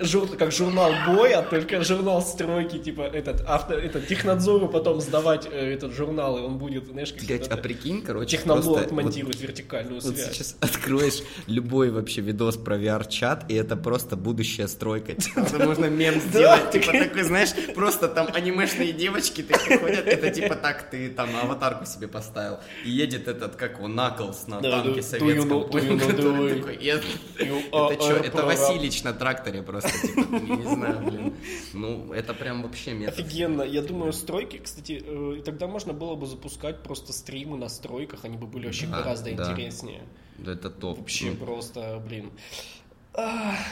жур- 0.00 0.36
как 0.36 0.52
журнал 0.52 0.92
боя, 1.06 1.42
только 1.42 1.82
журнал 1.84 2.22
стройки, 2.22 2.78
типа, 2.78 3.02
этот, 3.02 3.42
авто, 3.46 3.74
этот, 3.74 4.06
технадзору 4.08 4.68
потом 4.68 5.00
сдавать 5.00 5.46
э, 5.50 5.72
этот 5.74 5.92
журнал, 5.94 6.38
и 6.38 6.40
он 6.42 6.58
будет, 6.58 6.86
знаешь, 6.86 7.12
Блять, 7.12 7.22
какие-то... 7.28 7.54
а 7.54 7.56
прикинь, 7.56 8.02
короче, 8.02 8.36
Технолог 8.36 8.64
просто 8.64 8.82
вот- 8.82 8.92
монтирует 8.92 9.40
вертикальную 9.40 10.00
Вот 10.00 10.14
связь. 10.16 10.32
сейчас 10.34 10.51
откроешь 10.60 11.22
любой 11.46 11.90
вообще 11.90 12.20
видос 12.20 12.56
про 12.56 12.76
VR-чат, 12.76 13.50
и 13.50 13.54
это 13.54 13.76
просто 13.76 14.16
будущая 14.16 14.66
стройка. 14.66 15.14
Типа, 15.14 15.40
это 15.40 15.64
можно 15.64 15.86
мем 15.86 16.20
сделать, 16.20 16.70
типа 16.70 16.92
такой, 16.92 17.22
знаешь, 17.22 17.50
просто 17.74 18.08
там 18.08 18.28
анимешные 18.32 18.92
девочки 18.92 19.42
такие 19.42 19.78
ходят, 19.78 20.06
это 20.06 20.30
типа 20.30 20.54
так, 20.54 20.90
ты 20.90 21.10
там 21.10 21.30
аватарку 21.42 21.86
себе 21.86 22.08
поставил, 22.08 22.58
и 22.84 22.90
едет 22.90 23.28
этот, 23.28 23.56
как 23.56 23.80
он, 23.80 23.94
Наклс 23.94 24.46
на 24.46 24.60
танке 24.60 25.02
советском, 25.02 25.64
который 25.64 25.88
the 25.96 26.38
way? 26.38 26.58
такой, 26.58 26.78
«Я- 26.80 27.00
You 27.38 27.92
это 27.92 28.02
что, 28.02 28.12
это 28.14 28.46
Василич 28.46 29.02
на 29.02 29.12
тракторе 29.12 29.62
просто, 29.62 29.90
типа, 29.90 30.26
я 30.32 30.56
не 30.56 30.74
знаю, 30.74 31.00
блин. 31.04 31.34
Ну, 31.72 32.12
это 32.12 32.34
прям 32.34 32.62
вообще 32.62 32.92
метод. 32.92 33.18
Офигенно. 33.18 33.62
Я 33.62 33.82
думаю, 33.82 34.12
стройки, 34.12 34.58
кстати, 34.58 35.02
э, 35.04 35.42
тогда 35.44 35.66
можно 35.66 35.92
было 35.92 36.14
бы 36.14 36.26
запускать 36.26 36.82
просто 36.82 37.12
стримы 37.12 37.56
на 37.56 37.68
стройках, 37.68 38.24
они 38.24 38.36
бы 38.36 38.46
были 38.46 38.66
вообще 38.66 38.86
гораздо 38.86 39.32
да. 39.34 39.50
интереснее. 39.50 40.02
Да, 40.38 40.52
Это 40.52 40.70
топ. 40.70 40.98
Вообще 40.98 41.30
Ну, 41.30 41.36
просто, 41.44 42.02
блин. 42.06 42.30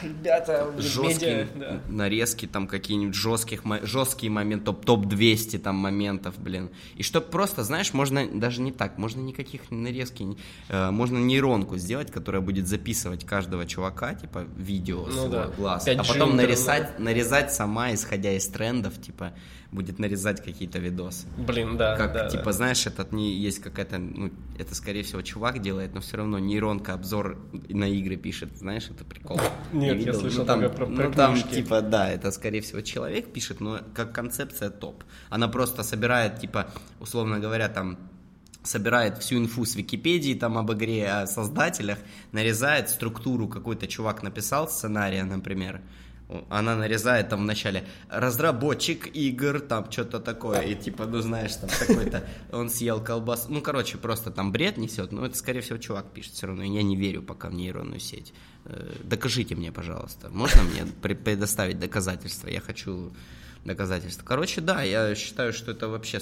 Ребята, 0.03 0.71
жесткие 0.77 1.45
медиа, 1.45 1.47
да. 1.55 1.81
нарезки, 1.89 2.45
там 2.45 2.67
какие-нибудь 2.67 3.15
жестких, 3.15 3.63
жесткие 3.81 4.31
моменты, 4.31 4.65
топ, 4.65 4.85
топ-200 4.85 5.57
там 5.57 5.77
моментов, 5.77 6.37
блин. 6.37 6.69
И 6.95 7.01
чтоб 7.01 7.25
просто, 7.27 7.63
знаешь, 7.63 7.91
можно 7.93 8.27
даже 8.27 8.61
не 8.61 8.71
так, 8.71 8.99
можно 8.99 9.19
никаких 9.19 9.71
нарезки, 9.71 10.37
э, 10.69 10.91
можно 10.91 11.17
нейронку 11.17 11.77
сделать, 11.77 12.11
которая 12.11 12.43
будет 12.43 12.67
записывать 12.67 13.25
каждого 13.25 13.65
чувака, 13.65 14.13
типа, 14.13 14.45
видео 14.57 15.09
с 15.09 15.15
Ну 15.15 15.23
его 15.23 15.31
да. 15.33 15.47
глаз, 15.57 15.87
5G 15.87 15.95
а 15.97 16.03
потом 16.03 16.35
нарезать, 16.35 16.99
нарезать 16.99 17.51
сама, 17.51 17.93
исходя 17.95 18.33
из 18.33 18.45
трендов, 18.47 19.01
типа, 19.01 19.33
будет 19.71 19.99
нарезать 19.99 20.43
какие-то 20.43 20.79
видосы. 20.79 21.27
Блин, 21.37 21.77
да, 21.77 21.95
Как, 21.95 22.13
да, 22.13 22.29
типа, 22.29 22.45
да. 22.45 22.51
знаешь, 22.51 22.85
этот 22.85 23.13
не 23.13 23.33
есть 23.33 23.59
какая-то, 23.59 23.97
ну, 23.99 24.31
это, 24.59 24.75
скорее 24.75 25.03
всего, 25.03 25.21
чувак 25.21 25.61
делает, 25.61 25.93
но 25.93 26.01
все 26.01 26.17
равно 26.17 26.39
нейронка 26.39 26.93
обзор 26.93 27.37
на 27.69 27.85
игры 27.89 28.17
пишет, 28.17 28.57
знаешь, 28.57 28.89
это 28.89 29.05
прикол. 29.05 29.37
Нет, 29.71 29.81
Не 29.81 29.87
я 29.87 29.93
видел? 29.93 30.13
слышал 30.19 30.39
ну, 30.41 30.45
там, 30.45 30.59
про- 30.61 30.69
про 30.69 30.87
ну, 30.87 31.11
там, 31.13 31.33
книжки. 31.33 31.55
типа, 31.55 31.81
да, 31.81 32.09
это, 32.11 32.31
скорее 32.31 32.59
всего, 32.61 32.81
человек 32.81 33.31
пишет, 33.31 33.61
но 33.61 33.79
как 33.93 34.13
концепция 34.13 34.69
топ. 34.69 35.03
Она 35.29 35.47
просто 35.47 35.83
собирает, 35.83 36.39
типа, 36.41 36.67
условно 36.99 37.39
говоря, 37.39 37.69
там, 37.69 37.97
собирает 38.63 39.17
всю 39.19 39.37
инфу 39.37 39.65
с 39.65 39.75
Википедии 39.75 40.33
там 40.35 40.57
об 40.57 40.71
игре, 40.73 41.09
о 41.09 41.27
создателях, 41.27 41.97
нарезает 42.31 42.89
структуру, 42.89 43.47
какой-то 43.47 43.87
чувак 43.87 44.21
написал 44.21 44.67
сценария, 44.67 45.23
например, 45.23 45.81
она 46.49 46.75
нарезает 46.75 47.29
там 47.29 47.41
в 47.41 47.45
начале 47.45 47.83
разработчик 48.09 49.07
игр, 49.15 49.59
там 49.59 49.91
что-то 49.91 50.19
такое, 50.19 50.61
и 50.61 50.75
типа, 50.75 51.05
ну 51.05 51.21
знаешь, 51.21 51.55
там 51.55 51.69
такой-то, 51.69 52.23
он 52.51 52.69
съел 52.69 53.03
колбасу, 53.03 53.51
ну 53.51 53.61
короче, 53.61 53.97
просто 53.97 54.31
там 54.31 54.51
бред 54.51 54.77
несет, 54.77 55.11
но 55.11 55.25
это 55.25 55.35
скорее 55.37 55.61
всего 55.61 55.77
чувак 55.77 56.11
пишет 56.13 56.33
все 56.33 56.47
равно, 56.47 56.63
я 56.63 56.83
не 56.83 56.95
верю 56.95 57.21
пока 57.21 57.49
в 57.49 57.53
нейронную 57.53 57.99
сеть. 57.99 58.33
Э, 58.65 58.91
Докажите 59.03 59.55
мне, 59.55 59.71
пожалуйста, 59.71 60.29
можно 60.29 60.63
мне 60.63 60.83
пре- 61.01 61.15
предоставить 61.15 61.79
доказательства, 61.79 62.47
я 62.47 62.61
хочу 62.61 63.11
доказательства. 63.65 64.23
Короче, 64.25 64.61
да, 64.61 64.81
я 64.83 65.13
считаю, 65.15 65.53
что 65.53 65.71
это 65.71 65.87
вообще 65.87 66.19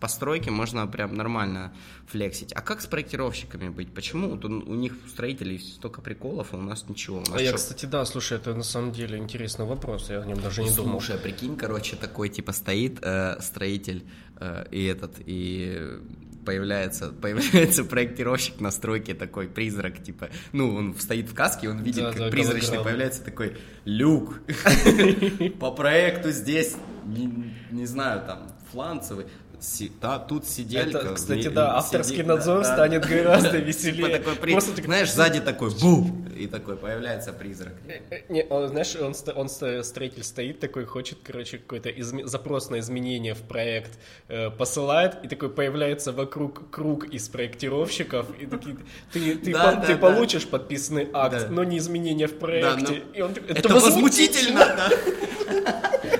постройки 0.00 0.48
можно 0.48 0.86
прям 0.86 1.14
нормально 1.14 1.72
флексить. 2.06 2.52
А 2.52 2.62
как 2.62 2.80
с 2.80 2.86
проектировщиками 2.86 3.68
быть? 3.68 3.92
Почему 3.94 4.30
вот 4.30 4.44
у 4.44 4.74
них 4.74 4.94
у 5.04 5.08
строителей 5.08 5.58
столько 5.58 6.00
приколов, 6.00 6.48
а 6.52 6.56
у 6.56 6.62
нас 6.62 6.88
ничего? 6.88 7.18
У 7.18 7.20
нас 7.20 7.34
А 7.34 7.42
я, 7.42 7.52
кстати, 7.52 7.86
да, 7.86 8.04
слушай, 8.04 8.38
это 8.38 8.54
на 8.54 8.62
самом 8.62 8.92
деле 8.92 9.18
интересный 9.18 9.66
вопрос, 9.66 10.10
я 10.10 10.20
о 10.20 10.26
нем 10.26 10.40
даже 10.40 10.62
не 10.62 10.70
думал. 10.70 11.00
Слушай, 11.00 11.18
прикинь, 11.18 11.56
короче, 11.56 11.96
такой 11.96 12.30
типа 12.30 12.52
стоит 12.52 12.98
э, 13.02 13.36
строитель 13.40 14.04
э, 14.36 14.64
и 14.70 14.84
этот, 14.84 15.16
и 15.18 16.00
появляется, 16.44 17.12
появляется 17.22 17.84
проектировщик 17.84 18.60
на 18.60 18.70
стройке, 18.70 19.14
такой 19.14 19.48
призрак, 19.48 20.02
типа, 20.02 20.30
ну, 20.52 20.74
он 20.74 20.96
стоит 20.98 21.28
в 21.28 21.34
каске, 21.34 21.68
он 21.68 21.82
видит, 21.82 22.02
Да, 22.02 22.10
как 22.10 22.18
да, 22.18 22.30
призрачный 22.30 22.78
голограмма. 22.78 22.84
появляется 22.84 23.22
такой, 23.22 23.56
люк, 23.84 24.40
по 25.60 25.70
проекту 25.72 26.30
здесь, 26.30 26.76
не, 27.04 27.54
не 27.70 27.86
знаю, 27.86 28.24
там, 28.26 28.48
фланцевый, 28.72 29.26
Си- 29.60 29.92
да, 30.00 30.18
тут 30.18 30.46
сиделька. 30.46 30.98
Это, 30.98 31.14
кстати, 31.14 31.48
ми- 31.48 31.54
да, 31.54 31.76
авторский 31.76 32.16
сиди- 32.16 32.26
надзор 32.28 32.62
да, 32.62 32.68
да. 32.68 32.74
станет 32.74 33.04
гораздо 33.06 33.50
Типа 33.50 33.62
веселее. 33.62 34.18
такой 34.18 34.34
при- 34.36 34.52
Просто 34.52 34.82
Знаешь, 34.82 35.12
сзади 35.12 35.40
такой 35.40 35.70
бу, 35.70 36.06
и 36.34 36.46
такой 36.46 36.76
появляется 36.76 37.32
призрак. 37.34 37.74
Э, 37.86 38.20
Не, 38.30 38.44
он, 38.48 38.68
знаешь, 38.68 38.96
он, 38.96 39.14
он 39.36 39.48
строитель 39.84 40.24
стоит 40.24 40.60
такой, 40.60 40.86
хочет, 40.86 41.18
короче, 41.22 41.58
какой-то 41.58 41.90
изме- 41.90 42.26
запрос 42.26 42.70
на 42.70 42.78
изменение 42.78 43.34
в 43.34 43.42
проект 43.42 43.98
э, 44.28 44.48
посылает, 44.50 45.16
и 45.24 45.28
такой 45.28 45.50
появляется 45.50 46.12
вокруг 46.12 46.70
круг 46.70 47.04
из 47.14 47.28
проектировщиков, 47.28 48.26
и 48.40 48.46
такие, 48.46 48.76
ты, 49.12 49.34
ты, 49.36 49.52
Да, 49.52 49.72
по- 49.72 49.76
да, 49.76 49.86
ты 49.86 49.92
да. 49.92 49.98
получишь 49.98 50.46
подписанный 50.46 51.08
акт, 51.12 51.38
Да. 51.38 51.48
но 51.50 51.64
не 51.64 51.76
изменения 51.76 52.28
в 52.28 52.32
Да, 52.32 52.38
проекте. 52.38 53.02
но 53.12 53.18
И 53.18 53.20
он 53.20 53.34
такой, 53.34 53.50
это, 53.56 53.68
возмутительно, 53.68 54.60
да. 54.60 54.88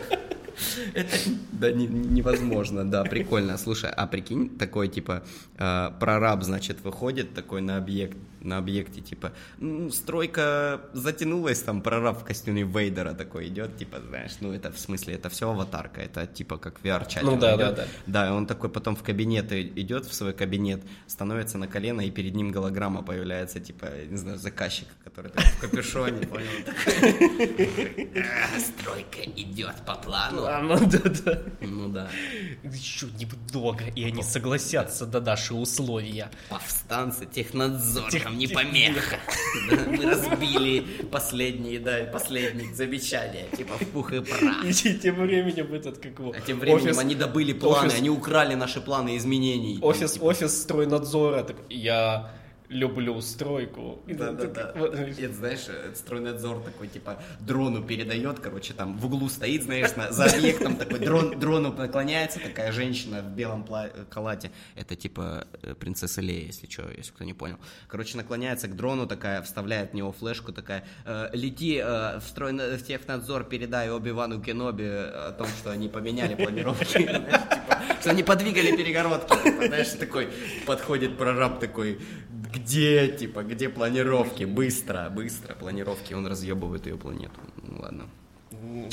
Это 0.95 1.17
да, 1.53 1.71
не- 1.73 1.87
невозможно, 1.87 2.85
да, 2.91 3.05
прикольно. 3.05 3.59
Слушай, 3.59 3.91
а 3.91 4.07
прикинь, 4.07 4.49
такой 4.59 4.89
типа 4.89 5.23
э, 5.59 5.91
прораб, 6.01 6.43
значит, 6.43 6.83
выходит 6.85 7.35
такой 7.35 7.61
на 7.61 7.77
объект, 7.77 8.17
на 8.41 8.57
объекте, 8.59 9.01
типа, 9.03 9.33
«М, 9.61 9.91
стройка 9.91 10.81
затянулась, 10.95 11.61
там 11.61 11.83
прораб 11.83 12.21
в 12.21 12.25
костюме 12.25 12.63
Вейдера 12.63 13.13
такой 13.13 13.49
идет, 13.49 13.77
типа, 13.77 13.99
знаешь, 14.09 14.33
ну 14.41 14.53
это 14.53 14.73
в 14.73 14.79
смысле, 14.79 15.15
это 15.15 15.29
все 15.29 15.51
аватарка, 15.51 16.01
это 16.01 16.27
типа 16.27 16.57
как 16.57 16.81
VR-чатер. 16.83 17.25
Ну 17.25 17.37
да, 17.39 17.55
идет. 17.57 17.59
да, 17.59 17.73
да. 17.73 17.87
Да, 18.07 18.29
и 18.29 18.31
он 18.31 18.47
такой 18.47 18.71
потом 18.71 18.97
в 18.97 19.03
кабинет 19.03 19.53
идет, 19.53 20.07
в 20.07 20.15
свой 20.15 20.33
кабинет, 20.33 20.83
становится 21.07 21.59
на 21.59 21.67
колено, 21.69 22.01
и 22.01 22.11
перед 22.11 22.35
ним 22.35 22.51
голограмма 22.51 23.03
появляется, 23.03 23.61
типа, 23.61 23.87
не 24.09 24.17
знаю, 24.17 24.39
заказчик, 24.39 24.89
который 25.05 25.31
в 25.33 25.61
капюшоне, 25.61 26.27
понял? 26.27 26.47
«А, 28.17 28.59
Стройка 28.61 29.21
идет 29.37 29.75
по 29.87 29.95
плану. 29.95 30.47
А, 30.71 30.79
ну 30.79 30.87
да-да. 30.91 31.43
Ну 31.61 31.89
да. 31.89 32.09
Еще 32.63 33.07
немного, 33.19 33.85
и 33.97 34.05
они 34.05 34.23
согласятся 34.23 35.07
на 35.07 35.21
наши 35.21 35.53
условия. 35.53 36.31
Повстанцы, 36.49 37.27
технадзор, 37.27 38.11
Тех- 38.11 38.31
не 38.31 38.47
помеха. 38.47 39.17
Да, 39.71 39.77
Мы 39.87 40.07
разбили 40.07 40.81
последние, 41.11 41.81
да, 41.81 42.05
последние 42.13 42.73
замечания, 42.73 43.47
типа 43.57 43.75
в 43.75 43.87
пух 43.89 44.13
и 44.13 44.21
прах. 44.21 44.65
И 44.65 44.73
тем 44.73 45.17
временем 45.17 45.75
этот, 45.75 45.99
как 45.99 46.19
его, 46.19 46.33
А 46.37 46.41
тем 46.41 46.61
временем 46.61 46.99
они 46.99 47.15
добыли 47.17 47.53
планы, 47.53 47.91
они 47.91 48.11
украли 48.11 48.55
наши 48.55 48.81
планы 48.81 49.17
изменений. 49.17 49.79
Офис, 49.83 50.13
типа, 50.13 50.25
офис 50.25 50.63
стройнадзора, 50.63 51.43
так, 51.43 51.57
я 51.69 52.31
люблю 52.71 53.21
стройку. 53.21 54.01
Да, 54.07 54.31
да, 54.33 54.47
да. 54.47 54.73
вот, 54.77 54.95
Это, 54.95 55.35
знаешь, 55.35 55.67
э, 55.69 55.93
стройнадзор 55.95 56.63
такой, 56.63 56.87
типа, 56.89 57.21
дрону 57.41 57.83
передает, 57.83 58.39
короче, 58.39 58.73
там 58.75 58.97
в 58.97 59.07
углу 59.07 59.29
стоит, 59.29 59.65
знаешь, 59.65 59.95
на- 59.97 60.13
за 60.13 60.27
объектом 60.27 60.77
такой 60.77 61.01
дрон, 61.01 61.39
дрону 61.39 61.73
наклоняется 61.73 62.39
такая 62.39 62.71
женщина 62.73 63.23
в 63.23 63.31
белом 63.35 63.65
пла- 63.69 63.91
э, 63.93 64.05
халате. 64.09 64.51
Это 64.77 64.95
типа 64.95 65.47
э, 65.63 65.75
принцесса 65.75 66.21
Лея, 66.21 66.47
если 66.47 66.69
что, 66.71 66.85
если 66.97 67.11
кто 67.13 67.25
не 67.25 67.35
понял. 67.35 67.57
Короче, 67.89 68.17
наклоняется 68.17 68.69
к 68.69 68.77
дрону 68.77 69.07
такая, 69.07 69.43
вставляет 69.43 69.91
в 69.91 69.95
него 69.95 70.13
флешку 70.13 70.53
такая, 70.53 70.85
э, 71.05 71.29
лети 71.33 71.79
э, 71.83 72.21
в, 72.21 72.23
стройна- 72.23 72.77
в 72.77 72.83
технадзор, 72.87 73.45
передай 73.45 73.91
Оби-Вану 73.91 74.41
Кеноби 74.41 74.85
о 74.85 75.33
том, 75.37 75.49
что 75.49 75.73
они 75.73 75.89
поменяли 75.89 76.37
планировки, 76.37 76.85
типа, 76.99 77.21
что 78.01 78.11
они 78.11 78.23
подвигали 78.23 78.77
перегородки, 78.77 79.67
знаешь, 79.67 79.89
такой 79.99 80.29
подходит 80.67 81.19
прораб 81.19 81.59
такой, 81.59 81.99
где, 82.53 83.09
типа, 83.09 83.43
где 83.43 83.69
планировки, 83.69 84.45
быстро, 84.45 85.11
быстро, 85.11 85.55
планировки, 85.55 86.15
он 86.15 86.27
разъебывает 86.27 86.87
ее 86.87 86.97
планету, 86.97 87.41
ну 87.63 87.81
ладно. 87.81 88.09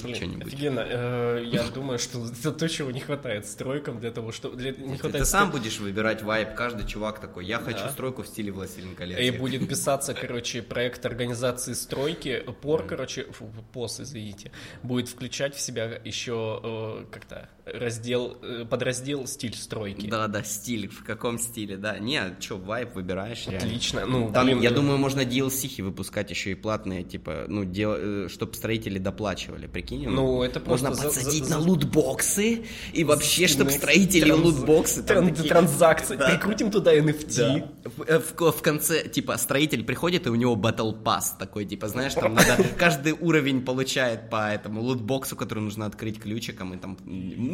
Блин, 0.04 0.42
офигенно. 0.46 0.86
Э, 0.88 1.44
Я 1.46 1.64
думаю, 1.70 1.98
что 2.00 2.24
это 2.40 2.52
то, 2.52 2.70
чего 2.70 2.92
не 2.92 3.00
хватает 3.00 3.46
стройкам 3.48 4.00
для 4.00 4.12
того, 4.12 4.32
что... 4.32 4.50
Для... 4.52 4.72
Не 4.72 4.94
Ты, 4.96 4.98
хватает 5.00 5.28
сам 5.28 5.50
строй- 5.50 5.52
будешь 5.60 5.80
выбирать 5.80 6.22
вайп, 6.24 6.54
каждый 6.56 6.86
чувак 6.88 7.20
такой, 7.20 7.46
я 7.46 7.58
хочу 7.60 7.80
Да. 7.80 7.90
стройку 7.90 8.22
в 8.22 8.28
стиле 8.28 8.52
Властелин 8.52 8.96
колец. 8.96 9.20
И 9.20 9.32
будет 9.32 9.68
писаться, 9.70 10.14
короче, 10.14 10.62
проект 10.62 11.06
организации 11.06 11.74
стройки, 11.74 12.44
ПОР, 12.62 12.86
короче, 12.88 13.24
фу, 13.32 13.52
ПОС, 13.74 14.00
извините, 14.00 14.52
будет 14.84 15.10
включать 15.10 15.56
в 15.56 15.60
себя 15.60 16.00
еще 16.06 16.62
э, 16.64 17.06
как-то 17.12 17.50
раздел, 17.74 18.38
э, 18.42 18.66
подраздел 18.70 19.28
стиль 19.28 19.56
стройки. 19.56 20.08
Да, 20.08 20.28
да, 20.28 20.44
стиль, 20.44 20.88
в 20.88 21.04
каком 21.04 21.40
стиле, 21.40 21.78
да. 21.78 21.98
Не, 22.00 22.36
что, 22.40 22.58
вайп 22.58 22.96
выбираешь, 22.96 23.46
реально. 23.48 23.68
Отлично. 23.68 24.06
Ну, 24.06 24.32
Там, 24.32 24.46
блин, 24.46 24.62
я 24.62 24.70
э, 24.70 24.74
думаю, 24.74 24.98
можно 24.98 25.22
DLC 25.22 25.82
выпускать 25.84 26.30
еще 26.30 26.52
и 26.52 26.56
платные, 26.56 27.04
типа, 27.04 27.46
ну, 27.48 27.66
дел... 27.66 28.30
чтобы 28.30 28.54
строители 28.54 29.00
доплачивали, 29.00 29.68
прикинь? 29.68 30.08
Ну, 30.08 30.44
это 30.44 30.60
Можно 30.60 30.90
просто 30.90 31.10
за- 31.10 31.16
подсадить 31.16 31.46
за- 31.46 31.56
на 31.56 31.62
за- 31.62 31.68
лутбоксы, 31.70 32.66
и 32.94 33.04
вообще, 33.04 33.48
чтобы 33.48 33.72
строители 33.72 34.32
транз- 34.34 34.44
лутбоксы... 34.44 35.02
тран- 35.04 35.30
такие- 35.30 35.50
Транзакции. 35.50 36.16
Да. 36.16 36.30
Прикрутим 36.30 36.72
туда 36.72 36.96
NFT. 36.96 37.68
В, 37.98 38.02
э, 38.04 38.20
в- 38.20 38.52
в 38.52 38.62
конце, 38.62 39.08
типа, 39.08 39.38
строитель 39.38 39.84
приходит, 39.84 40.28
и 40.28 40.30
у 40.30 40.36
него 40.36 40.56
Battle 40.56 41.02
Pass 41.04 41.38
такой, 41.38 41.66
типа, 41.66 41.88
знаешь, 41.88 42.14
там 42.14 42.34
надо, 42.36 42.64
каждый 42.78 43.14
уровень 43.14 43.62
получает 43.64 44.30
по 44.30 44.50
этому 44.50 44.82
лутбоксу, 44.82 45.36
который 45.36 45.60
нужно 45.60 45.86
открыть 45.86 46.20
ключиком, 46.20 46.74
и 46.74 46.78
там 46.78 46.98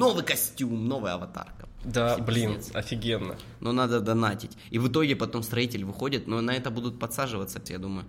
новый 0.10 0.24
костюм, 0.24 0.88
новая 0.88 1.14
аватарка. 1.14 1.68
Да, 1.84 2.10
Вообще 2.12 2.24
блин, 2.24 2.56
пиздец. 2.56 2.76
офигенно. 2.76 3.36
Но 3.60 3.74
надо 3.74 4.00
донатить. 4.00 4.52
И 4.70 4.80
в 4.80 4.88
итоге 4.88 5.18
потом 5.18 5.44
строитель 5.44 5.84
выходит, 5.84 6.28
но 6.28 6.40
на 6.40 6.52
это 6.52 6.70
будут 6.72 6.98
подсаживаться, 6.98 7.62
я 7.68 7.78
думаю. 7.78 8.06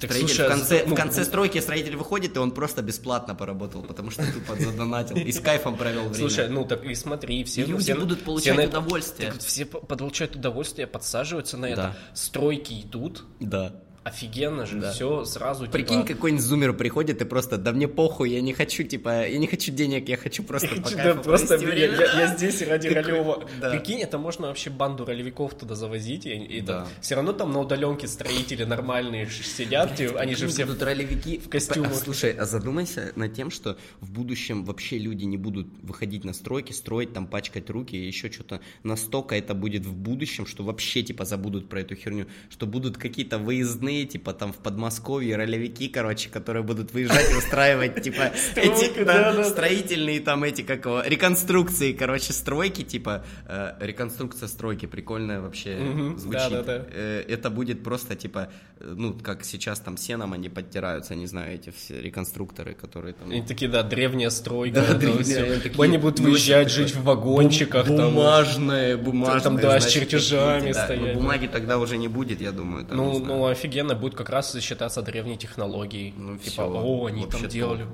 Так, 0.00 0.10
строитель 0.10 0.28
слушай, 0.34 0.48
в, 0.48 0.50
а 0.52 0.56
конце, 0.56 0.84
ну, 0.86 0.94
в 0.94 0.96
конце 0.96 1.20
ну- 1.20 1.26
стройки 1.26 1.60
строитель 1.60 1.96
выходит, 1.96 2.34
и 2.36 2.40
он 2.40 2.50
просто 2.50 2.82
бесплатно 2.82 3.36
поработал, 3.36 3.82
потому 3.82 4.10
что 4.10 4.24
тупо 4.32 4.56
задонатил. 4.56 5.16
И 5.16 5.30
с 5.30 5.38
кайфом 5.38 5.76
провел 5.76 6.02
время. 6.08 6.14
Слушай, 6.16 6.48
ну 6.48 6.64
так 6.64 6.84
и 6.84 6.94
смотри, 6.96 7.44
все, 7.44 7.64
люди 7.64 7.82
все- 7.84 7.94
будут 7.94 8.18
все 8.18 8.24
получать 8.26 8.68
удовольствие. 8.68 9.30
так 9.30 9.40
все 9.40 9.66
по- 9.66 9.78
получают 9.78 10.34
удовольствие, 10.34 10.88
подсаживаются 10.88 11.56
на 11.56 11.66
это, 11.66 11.76
Да. 11.82 11.96
стройки 12.14 12.80
идут, 12.82 13.24
Да. 13.38 13.72
Офигенно 14.04 14.66
же, 14.66 14.80
все 14.92 15.24
сразу. 15.24 15.66
Прикинь, 15.66 16.02
типа... 16.02 16.14
какой-нибудь 16.14 16.44
зумер 16.44 16.72
приходит 16.72 17.22
и 17.22 17.24
просто, 17.24 17.56
да 17.58 17.72
мне 17.72 17.88
похуй, 17.88 18.30
я 18.30 18.40
не 18.40 18.52
хочу, 18.52 18.82
типа, 18.82 19.26
я 19.28 19.38
не 19.38 19.46
хочу 19.46 19.72
денег, 19.72 20.08
я 20.08 20.16
хочу 20.16 20.42
просто 20.42 20.68
по 20.68 20.90
Да, 20.90 20.96
кайфу 20.96 21.22
просто 21.22 21.58
провести 21.58 21.80
я, 21.80 21.88
время». 21.90 22.04
я- 22.04 22.20
я 22.28 22.36
здесь 22.36 22.62
ради 22.62 22.88
ролевого. 22.88 23.48
да. 23.60 23.70
Прикинь, 23.70 24.00
это 24.00 24.18
можно 24.18 24.48
вообще 24.48 24.70
банду 24.70 25.04
ролевиков 25.04 25.54
туда 25.54 25.74
завозить. 25.74 26.26
И, 26.26 26.30
и 26.30 26.60
Да. 26.60 26.86
все 27.00 27.14
равно 27.14 27.32
там 27.32 27.52
на 27.52 27.60
удаленке 27.60 28.08
строители 28.08 28.64
нормальные 28.64 29.28
сидят, 29.30 30.00
и 30.00 30.06
они 30.06 30.34
же 30.34 30.48
все 30.48 30.64
будут 30.66 30.82
ролевики 30.82 31.38
в 31.38 31.48
костюмах. 31.48 31.92
А, 31.92 31.94
Слушай, 31.94 32.32
а 32.32 32.44
задумайся 32.44 33.12
над 33.16 33.34
тем, 33.34 33.50
что 33.50 33.76
в 34.00 34.10
будущем 34.10 34.64
вообще 34.64 34.98
люди 34.98 35.24
не 35.24 35.36
будут 35.36 35.68
выходить 35.82 36.24
на 36.24 36.32
стройки, 36.32 36.72
строить, 36.72 37.12
там, 37.12 37.26
пачкать 37.26 37.70
руки 37.70 37.96
и 37.96 38.06
еще 38.06 38.30
что-то. 38.30 38.60
Настолько 38.82 39.34
это 39.36 39.54
будет 39.54 39.84
в 39.86 39.94
будущем, 39.94 40.46
что 40.46 40.64
вообще, 40.64 41.02
типа, 41.02 41.24
забудут 41.24 41.68
про 41.68 41.80
эту 41.82 41.94
херню. 41.94 42.26
Что 42.50 42.66
будут 42.66 42.98
какие-то 42.98 43.38
выездные, 43.38 43.91
типа, 44.04 44.32
там, 44.32 44.52
в 44.52 44.56
Подмосковье, 44.56 45.36
ролевики, 45.36 45.88
короче, 45.88 46.28
которые 46.30 46.62
будут 46.62 46.92
выезжать 46.92 47.30
и 47.32 47.36
устраивать, 47.36 48.02
типа, 48.02 48.32
эти, 48.56 49.44
строительные, 49.44 50.20
там, 50.20 50.44
эти, 50.44 50.62
как 50.62 50.86
его, 50.86 51.02
реконструкции, 51.04 51.92
короче, 51.92 52.32
стройки, 52.32 52.82
типа, 52.82 53.24
э, 53.46 53.72
реконструкция 53.80 54.48
стройки, 54.48 54.86
прикольная 54.86 55.40
вообще 55.40 55.78
звучит. 56.16 56.64
Э, 56.66 57.24
это 57.28 57.50
будет 57.50 57.82
просто 57.82 58.16
типа, 58.16 58.50
ну, 58.84 59.14
как 59.14 59.44
сейчас 59.44 59.80
там 59.80 59.96
сеном 59.96 60.32
они 60.32 60.48
подтираются, 60.48 61.14
не 61.14 61.26
знаю, 61.26 61.54
эти 61.54 61.70
все 61.70 62.00
реконструкторы, 62.00 62.74
которые 62.74 63.14
там... 63.14 63.30
Они 63.30 63.42
такие, 63.42 63.70
да, 63.70 63.82
древняя 63.82 64.30
стройка. 64.30 64.80
Да, 64.80 64.94
древняя, 64.94 65.60
такие, 65.60 65.82
Они 65.82 65.98
будут 65.98 66.20
ну, 66.20 66.30
выезжать, 66.30 66.66
очень 66.66 66.76
жить 66.76 66.94
в 66.94 67.04
вагончиках. 67.04 67.86
там. 67.86 67.96
Бумажные, 67.96 68.96
бумажные. 68.96 69.42
Там, 69.42 69.56
да, 69.56 69.78
с 69.80 69.84
значит, 69.84 70.02
чертежами 70.02 70.58
какие-то, 70.58 70.78
да. 70.78 70.84
стоять, 70.84 71.00
Ну, 71.02 71.06
да. 71.08 71.14
бумаги 71.14 71.46
тогда 71.46 71.78
уже 71.78 71.96
не 71.96 72.08
будет, 72.08 72.40
я 72.40 72.52
думаю. 72.52 72.84
там, 72.84 72.96
Ну, 72.96 73.18
ну, 73.18 73.46
офигенно, 73.46 73.94
будет 73.94 74.14
как 74.14 74.30
раз 74.30 74.56
считаться 74.60 75.02
древней 75.02 75.36
технологией. 75.36 76.14
Ну, 76.16 76.36
типа, 76.38 76.50
всё, 76.50 76.68
о, 76.68 77.06
они 77.06 77.26
там 77.26 77.48
делали. 77.48 77.86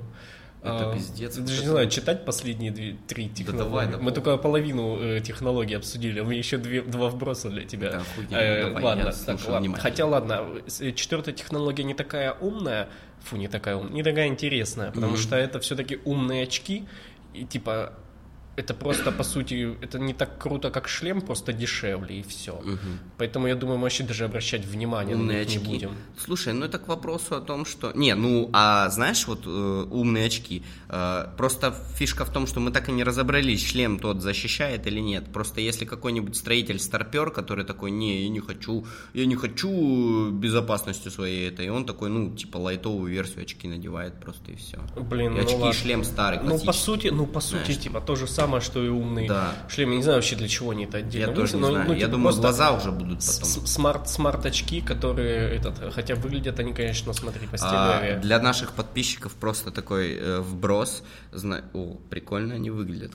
Это 0.61 0.89
А, 0.91 0.93
пиздец, 0.93 1.37
Даже 1.37 1.55
вот 1.55 1.61
не 1.63 1.67
знаю, 1.69 1.89
читать 1.89 2.25
последние 2.25 2.71
две, 2.71 2.97
три 3.07 3.29
технологии. 3.29 3.63
давай, 3.63 3.87
да 3.87 3.97
Мы 3.97 4.11
только 4.11 4.35
половину 4.37 4.97
э, 4.99 5.21
технологий 5.21 5.75
обсудили, 5.75 6.19
мы 6.19 6.33
еще 6.35 6.57
две, 6.57 6.81
два 6.81 7.07
вброса 7.09 7.49
для 7.49 7.63
тебя. 7.63 7.91
Да, 7.91 8.01
хуйня, 8.15 8.37
Э, 8.41 8.63
давай, 8.67 8.83
ладно, 8.83 9.03
я 9.05 9.11
так, 9.25 9.47
ладно. 9.47 9.77
Хотя 9.77 10.05
ладно, 10.05 10.45
с- 10.67 10.91
четвертая 10.93 11.33
технология 11.33 11.83
не 11.85 11.93
такая 11.93 12.33
умная, 12.33 12.89
фу, 13.23 13.37
не 13.37 13.47
такая 13.47 13.77
умная, 13.77 13.93
не 13.93 14.03
такая 14.03 14.27
интересная, 14.27 14.91
потому 14.91 15.15
что 15.15 15.37
это 15.37 15.59
все-таки 15.61 15.99
умные 16.03 16.43
очки, 16.43 16.85
и 17.33 17.45
типа 17.45 17.93
это 18.59 18.73
просто, 18.73 19.11
по 19.11 19.23
сути, 19.23 19.77
это 19.81 19.99
не 19.99 20.13
так 20.13 20.37
круто, 20.37 20.69
как 20.69 20.87
шлем, 20.87 21.21
просто 21.21 21.53
дешевле, 21.53 22.19
и 22.19 22.23
все. 22.23 22.61
Поэтому, 23.17 23.47
я 23.47 23.55
думаю, 23.55 23.77
мы 23.77 23.83
вообще 23.83 24.03
даже 24.03 24.25
обращать 24.25 24.65
внимание 24.65 25.15
на 25.15 25.21
Умные 25.21 25.39
них 25.39 25.47
очки. 25.47 25.59
не 25.59 25.65
будем. 25.65 25.91
Слушай, 26.25 26.53
ну 26.53 26.65
это 26.65 26.77
к 26.77 26.87
вопросу 26.87 27.35
о 27.35 27.39
том, 27.39 27.65
что... 27.65 27.91
Не, 27.95 28.15
ну, 28.15 28.49
а 28.53 28.89
знаешь, 28.89 29.27
вот 29.27 29.43
э, 29.45 29.87
умные 29.91 30.25
очки, 30.25 30.63
э, 30.89 31.25
просто 31.37 31.73
фишка 31.95 32.25
в 32.25 32.33
том, 32.33 32.47
что 32.47 32.59
мы 32.59 32.71
так 32.71 32.89
и 32.89 32.91
не 32.91 33.03
разобрались, 33.03 33.65
шлем 33.65 33.99
тот 33.99 34.21
защищает 34.21 34.87
или 34.87 34.99
нет. 34.99 35.31
Просто 35.33 35.61
если 35.61 35.85
какой-нибудь 35.85 36.35
строитель 36.35 36.79
старпер, 36.79 37.31
который 37.31 37.65
такой, 37.65 37.91
не, 37.91 38.23
я 38.23 38.29
не 38.29 38.41
хочу, 38.41 38.85
я 39.13 39.25
не 39.25 39.35
хочу 39.35 40.31
безопасностью 40.31 41.11
своей 41.11 41.49
этой, 41.49 41.69
он 41.69 41.85
такой, 41.85 42.09
ну, 42.09 42.35
типа, 42.35 42.57
лайтовую 42.57 43.11
версию 43.11 43.43
очки 43.43 43.67
надевает 43.67 44.19
просто 44.19 44.51
и 44.51 44.55
все. 44.55 44.77
Блин, 44.97 45.33
и 45.33 45.35
ну 45.35 45.41
очки, 45.41 45.55
и 45.55 45.59
ладно. 45.59 45.73
шлем 45.73 46.03
старый, 46.03 46.39
Ну, 46.43 46.59
по 46.59 46.73
сути, 46.73 47.07
ну, 47.07 47.25
по 47.25 47.39
сути, 47.39 47.63
Знаешь, 47.63 47.81
типа, 47.83 48.01
то 48.01 48.15
же 48.15 48.27
самое, 48.27 48.48
что 48.59 48.83
и 48.83 48.89
умный 48.89 49.27
Да. 49.27 49.53
шлем. 49.69 49.91
Я 49.91 49.97
не 49.97 50.03
знаю 50.03 50.17
вообще, 50.17 50.35
для 50.35 50.47
чего 50.47 50.71
они 50.71 50.85
это 50.85 50.97
отдельно. 50.97 51.29
Я 51.29 51.35
тоже 51.35 51.55
не 51.55 51.61
но, 51.61 51.67
знаю, 51.71 51.85
ну, 51.87 51.93
я 51.93 51.99
типа, 51.99 52.11
думаю, 52.11 52.23
просто 52.25 52.41
глаза 52.41 52.71
уже 52.71 52.91
будут 52.91 53.19
потом. 53.19 53.67
Смарт, 53.67 54.09
смарт-очки, 54.09 54.81
которые, 54.81 55.55
этот, 55.55 55.93
хотя 55.93 56.15
выглядят 56.15 56.59
они, 56.59 56.73
конечно, 56.73 57.13
смотри, 57.13 57.47
по 57.47 57.57
А, 57.61 58.17
для 58.17 58.39
наших 58.39 58.73
подписчиков 58.73 59.33
просто 59.35 59.71
такой 59.71 60.15
э, 60.15 60.39
вброс. 60.41 61.03
Зна- 61.31 61.61
О, 61.73 61.97
прикольно 62.09 62.55
они 62.55 62.69
выглядят. 62.71 63.11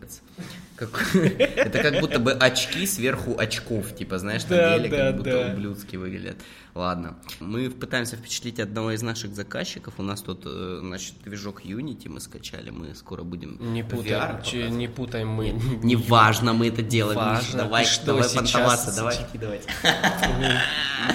Как- 0.77 1.15
Это 1.57 1.83
как 1.83 2.01
будто 2.01 2.19
бы 2.19 2.33
очки 2.33 2.87
сверху 2.87 3.37
очков, 3.39 3.95
типа, 3.95 4.19
знаешь, 4.19 4.43
на 4.45 4.57
Да, 4.57 4.79
деле, 4.79 4.89
да, 4.91 4.97
как 5.07 5.17
будто 5.19 5.45
да. 5.45 5.53
ублюдски 5.53 5.97
выглядят. 5.97 6.37
Ладно. 6.75 7.17
Мы 7.39 7.71
пытаемся 7.71 8.17
впечатлить 8.17 8.59
одного 8.59 8.91
из 8.91 9.03
наших 9.03 9.33
заказчиков. 9.35 9.95
У 9.99 10.03
нас 10.03 10.21
тут, 10.23 10.43
э, 10.47 10.79
значит, 10.83 11.15
движок 11.25 11.65
Unity 11.65 12.09
мы 12.09 12.19
скачали. 12.21 12.71
Мы 12.71 12.95
скоро 12.97 13.23
будем 13.23 13.59
Не 13.73 13.83
VR 13.83 13.89
путаем, 13.91 14.43
че- 14.43 14.71
не 14.71 14.89
путаем 14.89 15.29
мы. 15.29 15.51
Неважно, 15.85 16.53
мы 16.53 16.69
это 16.69 16.83
делаем. 16.83 17.17
Важно. 17.19 17.59
Давай, 17.63 17.85
что, 17.85 18.07
давай 18.07 18.25
сейчас- 18.25 18.35
понтоваться, 18.53 18.97
давай 18.97 19.15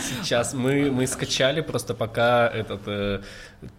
сейчас- 0.01 0.53
мы, 0.53 0.91
мы 0.91 1.07
скачали 1.07 1.61
просто 1.61 1.93
пока 1.93 2.47
этот 2.47 2.81
э, 2.87 3.21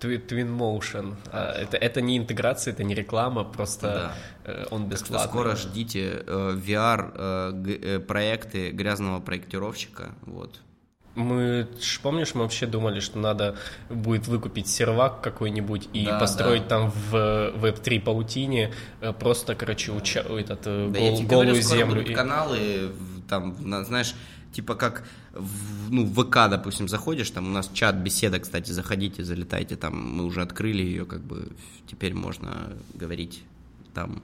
Twin 0.01 0.57
Motion. 0.57 1.15
А, 1.33 1.53
Это, 1.53 1.77
это 1.77 2.01
не 2.01 2.19
интеграция, 2.19 2.73
это 2.75 2.85
не 2.85 2.95
реклама, 2.95 3.45
просто 3.45 4.13
э, 4.45 4.67
он 4.71 4.89
Так 4.89 4.99
что 4.99 5.05
бесплатный. 5.07 5.29
скоро 5.29 5.57
ждите 5.57 6.23
э, 6.27 6.59
VR 6.67 7.13
э, 7.15 7.53
грязного 8.73 9.21
проектировщика. 9.21 10.15
Вот. 10.27 10.61
Мы, 11.17 11.67
помнишь, 12.03 12.35
мы 12.35 12.43
вообще 12.43 12.67
думали, 12.67 13.01
что 13.01 13.19
надо 13.19 13.57
будет 13.89 14.29
выкупить 14.29 14.69
сервак 14.69 15.21
какой-нибудь 15.21 15.89
и 15.93 16.05
Да, 16.07 16.21
построить 16.21 16.63
да. 16.63 16.69
там 16.69 16.91
в 16.91 17.15
Web3 17.57 18.01
паутине 18.01 18.73
просто, 19.19 19.55
короче, 19.57 19.91
уча- 19.93 20.21
этот, 20.21 20.63
Да 20.63 20.71
гол- 20.71 21.11
я 21.11 21.17
тебе 21.17 21.27
голую 21.27 21.47
говорю, 21.49 21.63
скоро 21.63 21.79
землю. 21.79 21.95
будут 21.95 22.11
И- 22.11 22.15
каналы, 22.15 22.93
там, 23.29 23.57
на- 23.59 23.85
знаешь, 23.85 24.15
типа 24.53 24.75
как 24.75 25.05
в, 25.33 25.91
ну, 25.93 26.05
в 26.05 26.13
ВК, 26.25 26.51
допустим, 26.51 26.89
заходишь, 26.89 27.31
там 27.31 27.47
у 27.49 27.51
нас 27.51 27.71
чат 27.73 27.97
беседа, 27.97 28.39
кстати, 28.41 28.71
заходите, 28.73 29.23
залетайте, 29.25 29.77
там 29.77 29.97
мы 30.17 30.25
уже 30.25 30.43
открыли 30.43 30.83
ее, 30.83 31.05
как 31.07 31.21
бы 31.23 31.53
теперь 31.87 32.15
можно 32.15 32.73
говорить 32.95 33.43
там 33.95 34.23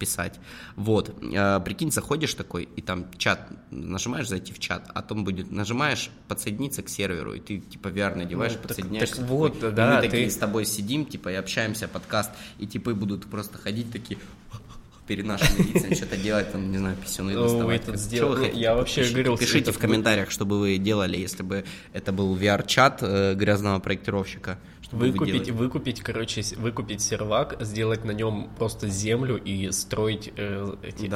писать. 0.00 0.40
Вот. 0.74 1.14
А, 1.36 1.60
прикинь, 1.60 1.92
заходишь 1.92 2.34
такой, 2.34 2.68
и 2.74 2.82
там 2.82 3.06
чат, 3.16 3.48
нажимаешь 3.70 4.28
зайти 4.28 4.52
в 4.52 4.58
чат, 4.58 4.90
а 4.92 5.00
там 5.02 5.22
будет, 5.24 5.52
нажимаешь 5.52 6.10
подсоединиться 6.26 6.82
к 6.82 6.88
серверу, 6.88 7.34
и 7.34 7.38
ты 7.38 7.60
типа 7.60 7.86
VR 7.88 8.16
надеваешь, 8.16 8.52
Ну, 8.54 8.58
так- 8.58 8.66
подсоединяешься. 8.68 9.14
так 9.16 9.24
такой, 9.24 9.36
вот, 9.38 9.62
и 9.62 9.70
да, 9.70 9.94
мы 9.94 10.00
такие 10.02 10.24
ты- 10.26 10.30
с 10.32 10.36
тобой 10.36 10.64
сидим, 10.64 11.06
типа, 11.06 11.28
и 11.30 11.34
общаемся, 11.34 11.86
подкаст, 11.86 12.32
и 12.58 12.66
типы 12.66 12.94
будут 12.94 13.26
просто 13.26 13.58
ходить 13.58 13.92
такие, 13.92 14.18
перед 15.10 15.26
нашими 15.26 15.72
лицами 15.72 15.94
что-то 15.94 16.16
делать, 16.16 16.52
там, 16.52 16.70
не 16.70 16.78
знаю, 16.78 16.96
писюны 16.96 17.34
доставать. 17.34 17.82
этот 17.82 17.98
сделал- 17.98 18.36
ну, 18.36 18.44
я 18.52 18.74
вообще 18.76 19.02
говорил, 19.10 19.36
Пишите 19.36 19.72
в 19.72 19.78
комментариях, 19.78 20.30
что 20.30 20.44
бы 20.44 20.60
вы 20.60 20.78
делали, 20.78 21.16
если 21.18 21.42
бы 21.42 21.64
это 21.92 22.12
был 22.12 22.36
VR-чат 22.36 22.98
э, 23.02 23.34
грязного 23.34 23.80
проектировщика. 23.80 24.58
Выкупить, 24.92 25.50
выкупить, 25.50 26.00
короче, 26.00 26.42
выкупить 26.58 27.00
сервак, 27.00 27.56
сделать 27.60 28.04
на 28.04 28.12
нем 28.12 28.50
просто 28.58 28.86
землю 28.88 29.36
и 29.36 29.72
строить 29.72 30.32
э, 30.36 30.74
эти 30.84 31.06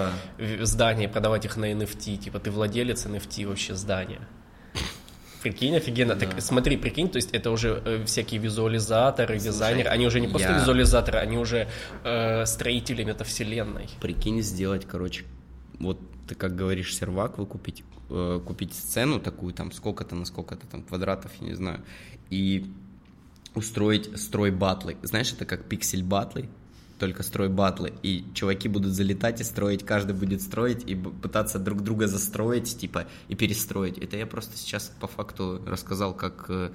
здания, 0.64 1.08
продавать 1.08 1.44
их 1.44 1.56
на 1.56 1.72
NFT. 1.72 2.16
Типа 2.16 2.38
ты 2.40 2.50
владелец 2.50 3.06
NFT 3.06 3.46
вообще 3.46 3.74
здания. 3.76 4.20
Прикинь, 5.44 5.76
офигенно. 5.76 6.16
Так 6.16 6.40
смотри, 6.40 6.78
прикинь, 6.78 7.08
то 7.10 7.16
есть 7.16 7.30
это 7.32 7.50
уже 7.50 7.82
э, 7.84 8.04
всякие 8.06 8.40
визуализаторы, 8.40 9.38
дизайнеры, 9.38 9.90
они 9.90 10.06
уже 10.06 10.18
не 10.20 10.26
просто 10.28 10.48
я- 10.48 10.58
визуализаторы, 10.58 11.18
они 11.18 11.36
уже 11.36 11.68
э, 12.02 12.46
строители 12.46 13.04
метавселенной. 13.04 13.88
Прикинь, 14.00 14.40
сделать, 14.40 14.86
короче, 14.86 15.24
вот 15.78 15.98
ты 16.26 16.34
как 16.34 16.56
говоришь, 16.56 16.96
сервак 16.96 17.36
выкупить, 17.36 17.84
э, 18.08 18.40
купить 18.46 18.72
сцену 18.72 19.20
такую, 19.20 19.52
там, 19.52 19.70
сколько-то 19.70 20.14
на 20.14 20.24
сколько-то 20.24 20.66
там 20.66 20.82
квадратов, 20.82 21.30
я 21.40 21.48
не 21.48 21.54
знаю, 21.54 21.84
и 22.30 22.64
устроить 23.54 24.18
строй 24.18 24.50
батлы. 24.50 24.96
Знаешь, 25.02 25.30
это 25.34 25.44
как 25.44 25.64
пиксель 25.68 26.02
батлы, 26.02 26.48
только 26.98 27.22
строй 27.22 27.48
батлы, 27.48 27.92
и 28.02 28.24
чуваки 28.34 28.68
будут 28.68 28.92
залетать 28.92 29.40
и 29.40 29.44
строить, 29.44 29.84
каждый 29.84 30.14
будет 30.14 30.42
строить 30.42 30.84
и 30.88 30.94
пытаться 30.94 31.58
друг 31.58 31.82
друга 31.82 32.06
застроить, 32.06 32.78
типа, 32.78 33.06
и 33.28 33.34
перестроить. 33.34 33.98
Это 33.98 34.16
я 34.16 34.26
просто 34.26 34.56
сейчас 34.56 34.92
по 35.00 35.06
факту 35.06 35.62
рассказал, 35.66 36.14
как, 36.14 36.46
э, 36.48 36.70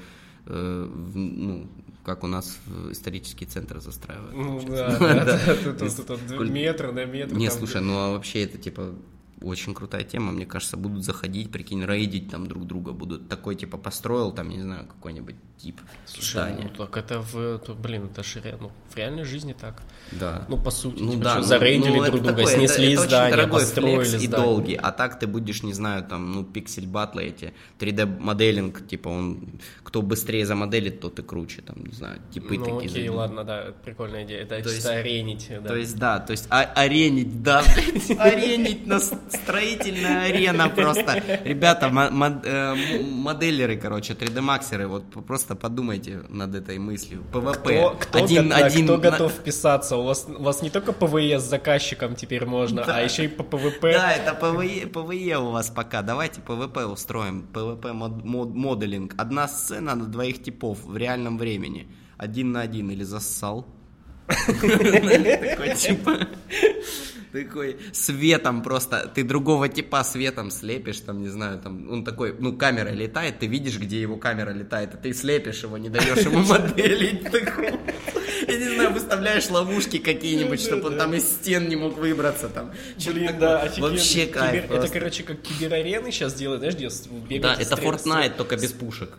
э, 0.46 0.90
ну, 1.14 1.70
как 2.04 2.24
у 2.24 2.28
нас 2.28 2.60
исторический 2.92 3.46
центр 3.46 3.80
застраивают. 3.80 4.36
Ну 4.36 4.62
да, 4.68 4.98
да, 5.00 5.40
тут- 5.56 6.50
метр 6.50 6.92
на 6.92 7.06
метр. 7.06 7.36
Не, 7.36 7.50
слушай, 7.50 7.82
ну 7.82 7.98
а 7.98 8.12
вообще 8.12 8.44
это 8.44 8.58
типа 8.58 8.94
очень 9.42 9.74
крутая 9.74 10.04
тема, 10.04 10.32
мне 10.32 10.46
кажется, 10.46 10.78
будут 10.78 11.04
заходить, 11.04 11.52
прикинь, 11.52 11.86
рейдить 11.86 12.30
там 12.30 12.48
друг 12.48 12.66
друга 12.66 12.92
будут. 12.92 13.30
Такой 13.30 13.56
типа 13.56 13.78
построил 13.78 14.32
там, 14.32 14.50
не 14.50 14.62
знаю, 14.62 14.86
какой-нибудь 14.88 15.36
тип 15.58 15.80
Слушай, 16.06 16.32
здания. 16.32 16.64
ну 16.64 16.86
так 16.86 16.96
это 16.98 17.20
в, 17.20 17.60
то, 17.60 17.74
блин, 17.74 18.06
это 18.12 18.24
же 18.24 18.42
ну, 18.62 18.72
в 18.90 18.96
реальной 18.96 19.26
жизни 19.26 19.54
так. 19.60 19.82
Да. 20.12 20.46
Ну, 20.48 20.58
по 20.58 20.72
сути, 20.72 21.02
Ну 21.04 21.12
типа, 21.12 21.24
да, 21.24 21.30
что, 21.32 21.40
ну- 21.42 21.46
зарейдили 21.48 21.90
ну, 21.98 22.04
это 22.04 22.12
друг 22.12 22.24
друга, 22.24 22.38
такое, 22.38 22.54
это- 22.54 22.60
снесли 22.74 22.94
это 22.94 23.02
здание, 23.04 23.36
дорогой 23.36 23.60
построили 23.60 23.96
флекс 24.04 24.14
и 24.24 24.28
здание. 24.28 24.46
долгий, 24.46 24.76
а 24.76 24.92
так 24.92 25.20
ты 25.20 25.28
будешь, 25.28 25.64
не 25.64 25.74
знаю, 25.74 26.04
там, 26.06 26.32
ну, 26.32 26.44
пиксель 26.46 26.88
батлы 26.88 27.24
эти, 27.24 27.54
3D 27.78 28.06
моделинг, 28.06 28.88
типа 28.88 29.10
он, 29.10 29.50
кто 29.84 30.02
быстрее 30.02 30.46
замоделит, 30.46 31.02
тот 31.02 31.20
и 31.20 31.24
круче, 31.24 31.62
там, 31.62 31.76
не 31.84 31.94
знаю, 31.94 32.22
типы 32.34 32.56
Ну 32.58 32.64
такие. 32.66 32.78
окей, 32.78 32.90
зайдут. 32.90 33.16
ладно, 33.18 33.44
да, 33.44 33.62
это 33.64 33.74
прикольная 33.84 34.24
идея. 34.26 34.42
Это 34.44 34.56
То 34.58 34.64
чисто 34.64 34.74
есть- 34.76 34.86
аренить, 34.88 35.48
да. 35.50 35.68
То 35.68 35.76
есть, 35.76 35.98
да, 35.98 36.20
то 36.20 36.32
есть 36.32 36.48
а- 36.50 36.64
аренить, 36.76 37.44
да, 37.44 37.60
аренить 38.18 38.88
на, 38.88 39.00
с- 39.00 39.14
Строительная 39.32 40.26
арена 40.26 40.70
просто. 40.70 41.22
Ребята, 41.44 41.88
э, 41.88 43.04
моделеры, 43.04 43.78
короче, 43.78 44.14
3D-максеры, 44.14 44.88
вот 44.88 45.04
просто 45.26 45.56
подумайте 45.56 46.22
над 46.30 46.56
этой 46.56 46.78
мыслью. 46.80 47.24
ПВП. 47.32 47.54
Кто, 47.54 47.96
кто, 48.00 48.24
один, 48.24 48.50
го- 48.50 48.56
один 48.56 48.86
кто 48.86 48.98
готов 48.98 49.32
вписаться? 49.34 49.98
У 49.98 50.04
вас, 50.04 50.28
у 50.28 50.42
вас 50.44 50.62
не 50.62 50.70
только 50.70 50.94
PvE 50.94 51.40
с 51.40 51.44
заказчиком 51.44 52.16
теперь 52.16 52.46
можно, 52.46 52.84
а 52.84 53.02
еще 53.02 53.26
и 53.26 53.28
по 53.28 53.44
PvP. 53.44 53.94
Да, 53.94 54.12
это 54.12 54.34
PvE, 54.34 54.88
PvE 54.88 55.38
у 55.38 55.52
вас 55.52 55.70
пока. 55.70 56.02
Давайте 56.02 56.42
PvP 56.42 56.86
устроим. 56.86 57.44
PvP 57.54 57.90
мод- 57.94 58.24
мод- 58.24 58.54
моделинг. 58.54 59.14
Одна 59.18 59.48
сцена 59.48 59.96
на 59.96 60.06
двоих 60.06 60.42
типов 60.44 60.84
в 60.84 60.98
реальном 60.98 61.38
времени. 61.38 61.88
Один 62.18 62.52
на 62.52 62.62
один 62.62 62.90
или 62.92 63.04
зассал. 63.04 63.66
Такой 64.30 65.76
типа... 65.76 66.28
Такой 67.32 67.78
светом 67.94 68.64
просто, 68.64 69.12
ты 69.14 69.24
другого 69.24 69.70
типа 69.70 70.04
светом 70.04 70.50
слепишь, 70.50 71.00
там, 71.02 71.22
не 71.22 71.28
знаю, 71.28 71.60
там, 71.60 71.88
он 71.92 72.04
такой, 72.04 72.36
ну, 72.40 72.58
камера 72.58 72.90
летает, 72.90 73.38
ты 73.38 73.46
видишь, 73.46 73.78
где 73.78 74.02
его 74.02 74.18
камера 74.18 74.50
летает, 74.50 74.96
а 74.96 74.98
ты 74.98 75.14
слепишь 75.14 75.62
его, 75.62 75.78
не 75.78 75.90
даешь 75.90 76.26
ему 76.26 76.40
модели. 76.48 77.18
Такой, 77.18 77.74
Я 78.48 78.58
не 78.58 78.74
знаю, 78.74 78.94
выставляешь 78.94 79.48
ловушки 79.50 80.00
какие-нибудь, 80.00 80.60
чтобы 80.60 80.88
он 80.88 80.98
там 80.98 81.14
из 81.14 81.24
стен 81.26 81.70
не 81.70 81.76
мог 81.76 81.98
выбраться, 81.98 82.50
там. 82.50 82.72
Блин, 83.06 83.38
да, 83.40 83.62
офигенно. 83.62 83.92
Вообще 83.92 84.26
кайф 84.26 84.72
Это, 84.72 84.88
короче, 84.88 85.22
как 85.22 85.40
киберарены 85.42 86.12
сейчас 86.12 86.34
делают, 86.34 86.62
знаешь, 86.62 86.76
где 86.76 86.90
Да, 86.90 87.28
бегать 87.28 87.60
и 87.60 87.64
это 87.64 87.76
Fortnite, 87.76 88.38
только 88.38 88.58
без 88.58 88.72
пушек. 88.72 89.12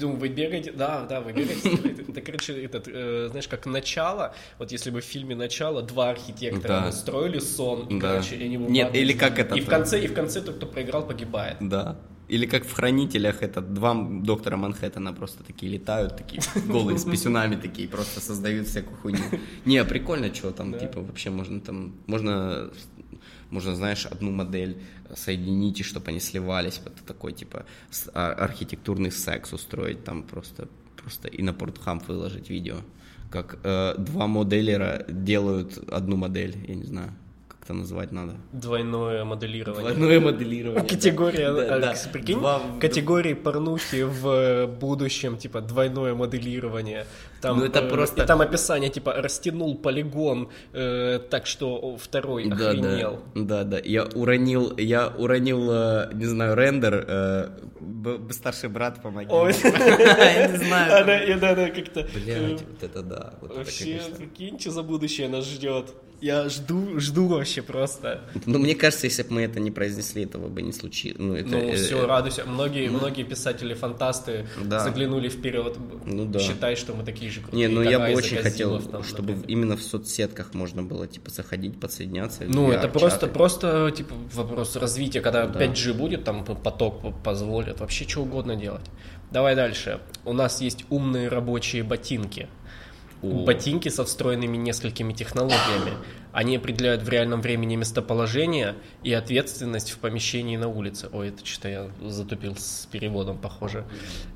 Ну, 0.00 0.12
вы 0.16 0.28
бегаете, 0.28 0.72
да, 0.72 1.06
да, 1.06 1.20
вы 1.20 1.32
бегаете. 1.32 1.70
Это, 2.08 2.20
короче, 2.20 2.52
этот, 2.64 2.88
э, 2.88 3.28
знаешь, 3.30 3.48
как 3.48 3.66
начало. 3.66 4.34
Вот 4.58 4.72
если 4.72 4.90
бы 4.90 5.00
в 5.00 5.04
фильме 5.04 5.34
начало 5.34 5.82
два 5.82 6.10
архитектора 6.10 6.80
Да. 6.82 6.88
устроили 6.88 7.38
сон, 7.38 7.86
и, 7.88 7.98
Да. 7.98 8.12
короче, 8.12 8.36
они 8.36 8.56
Нет, 8.56 8.94
или 8.94 9.12
как 9.12 9.38
это 9.38 9.54
И 9.54 9.60
в 9.60 9.64
там? 9.66 9.74
конце, 9.80 10.02
и 10.02 10.06
в 10.06 10.14
конце 10.14 10.40
тот, 10.40 10.56
кто 10.56 10.66
проиграл, 10.66 11.06
погибает. 11.06 11.56
Да. 11.60 11.96
Или 12.28 12.44
как 12.44 12.66
в 12.66 12.72
«Хранителях» 12.74 13.42
это 13.42 13.62
два 13.62 13.94
доктора 13.94 14.56
Манхэттена 14.58 15.14
просто 15.14 15.42
такие 15.44 15.72
летают, 15.72 16.16
такие 16.18 16.42
голые, 16.66 16.98
с 16.98 17.04
писюнами 17.10 17.56
такие, 17.56 17.88
просто 17.88 18.20
создают 18.20 18.66
всякую 18.66 18.98
хуйню. 18.98 19.20
Не, 19.64 19.82
прикольно, 19.84 20.34
что 20.34 20.50
там, 20.50 20.78
типа, 20.78 21.00
вообще 21.00 21.30
можно 21.30 21.58
там, 21.60 21.94
можно, 22.06 22.70
можно, 23.50 23.74
знаешь, 23.74 24.06
одну 24.06 24.30
модель 24.30 24.82
соединить, 25.14 25.80
и 25.80 25.82
чтобы 25.82 26.08
они 26.08 26.20
сливались, 26.20 26.80
вот 26.84 26.94
такой, 27.06 27.32
типа, 27.32 27.64
а- 28.14 28.32
архитектурный 28.32 29.10
секс 29.10 29.52
устроить, 29.52 30.04
там 30.04 30.22
просто, 30.22 30.68
просто 30.96 31.28
и 31.28 31.42
на 31.42 31.52
Портхам 31.52 32.00
выложить 32.00 32.50
видео, 32.50 32.78
как 33.30 33.58
э, 33.62 33.94
два 33.98 34.26
моделера 34.26 35.04
делают 35.08 35.78
одну 35.90 36.16
модель, 36.16 36.56
я 36.66 36.74
не 36.74 36.84
знаю, 36.84 37.12
как 37.68 37.74
это 37.74 37.74
назвать 37.74 38.12
надо. 38.12 38.32
Двойное 38.52 39.24
моделирование. 39.24 39.92
Двойное 39.94 40.20
моделирование. 40.20 40.88
Категория, 40.88 41.52
Да, 41.52 41.76
э, 41.76 41.80
да. 41.80 41.94
прикинь, 42.12 42.38
Два- 42.38 42.60
категории 42.80 43.34
порнухи 43.34 44.02
в 44.04 44.66
будущем, 44.80 45.36
типа 45.36 45.60
двойное 45.60 46.14
моделирование. 46.14 47.04
Там, 47.42 47.58
Ну, 47.58 47.64
это 47.66 47.80
э, 47.80 47.88
просто- 47.88 48.26
там 48.26 48.40
описание, 48.40 48.90
типа, 48.90 49.12
растянул 49.12 49.76
полигон 49.76 50.48
э, 50.72 51.20
так, 51.30 51.46
что 51.46 51.96
второй 51.96 52.48
Да, 52.48 52.70
охренел. 52.70 53.20
да, 53.34 53.42
да, 53.44 53.64
да. 53.64 53.78
Я 53.84 54.04
уронил, 54.14 54.72
я 54.78 55.08
уронил, 55.18 55.70
э, 55.70 56.10
не 56.14 56.26
знаю, 56.26 56.54
рендер. 56.56 57.04
э, 57.08 57.48
б- 57.80 58.32
старший 58.32 58.68
брат, 58.68 59.02
помоги. 59.02 59.28
Я 59.32 60.48
не 60.48 60.56
знаю. 60.56 61.38
Да, 61.40 61.54
да, 61.54 61.70
как-то... 61.70 62.00
э, 62.00 62.06
Блядь, 62.14 62.62
вот 62.62 62.82
это 62.82 63.02
да. 63.02 63.34
Вообще, 63.40 64.00
прикинь, 64.16 64.58
что 64.58 64.70
за 64.70 64.82
будущее 64.82 65.28
нас 65.28 65.44
ждет. 65.46 65.94
Я 66.20 66.48
жду, 66.48 66.98
жду 66.98 67.28
вообще 67.28 67.62
просто. 67.62 68.22
Ну, 68.44 68.58
мне 68.58 68.74
кажется, 68.74 69.06
если 69.06 69.22
бы 69.22 69.34
мы 69.34 69.42
это 69.42 69.60
не 69.60 69.70
произнесли, 69.70 70.24
этого 70.24 70.48
бы 70.48 70.62
не 70.62 70.72
случилось. 70.72 71.16
Ну, 71.20 71.34
это, 71.34 71.48
Ну, 71.48 71.58
э, 71.58 71.76
все, 71.76 72.06
радуйся. 72.06 72.44
Многие, 72.44 72.88
многие 72.90 73.22
писатели-фантасты 73.22 74.46
Да. 74.64 74.80
заглянули 74.80 75.28
вперед. 75.28 75.76
Ну 76.04 76.24
да. 76.26 76.40
Считай, 76.40 76.74
что 76.76 76.94
мы 76.94 77.04
такие 77.04 77.30
же 77.30 77.40
крутые. 77.40 77.68
Не, 77.68 77.72
ну 77.74 77.82
я 77.82 77.98
бы 78.00 78.12
очень 78.14 78.38
хотел, 78.38 78.80
там, 78.82 79.04
чтобы 79.04 79.32
например. 79.34 79.48
именно 79.50 79.76
в 79.76 79.82
соцсетках 79.82 80.54
можно 80.54 80.82
было, 80.82 81.06
типа, 81.06 81.30
заходить, 81.30 81.78
подсоединяться. 81.78 82.44
Ну, 82.48 82.70
это 82.70 82.86
VR-чаты. 82.88 82.98
просто, 82.98 83.26
просто, 83.28 83.90
типа, 83.96 84.14
вопрос 84.34 84.76
развития. 84.76 85.20
Когда 85.20 85.46
Да. 85.46 85.60
5G 85.60 85.92
будет, 85.94 86.24
там 86.24 86.44
поток 86.44 87.00
по- 87.00 87.10
позволит 87.12 87.80
вообще 87.80 88.08
что 88.08 88.22
угодно 88.22 88.56
делать. 88.56 88.84
Давай 89.30 89.54
дальше. 89.54 90.00
У 90.24 90.32
нас 90.32 90.60
есть 90.62 90.84
умные 90.88 91.28
рабочие 91.28 91.82
ботинки. 91.82 92.48
О. 93.22 93.44
Ботинки 93.44 93.88
со 93.88 94.04
встроенными 94.04 94.56
несколькими 94.56 95.12
технологиями. 95.12 95.92
Они 96.32 96.56
определяют 96.56 97.02
в 97.02 97.08
реальном 97.08 97.40
времени 97.40 97.74
местоположение 97.74 98.76
и 99.02 99.12
ответственность 99.12 99.90
в 99.90 99.98
помещении 99.98 100.56
на 100.56 100.68
улице. 100.68 101.08
Ой, 101.12 101.28
это 101.30 101.44
что-то 101.44 101.68
я 101.68 101.90
затупил 102.06 102.56
с 102.56 102.86
переводом, 102.90 103.38
похоже. 103.38 103.84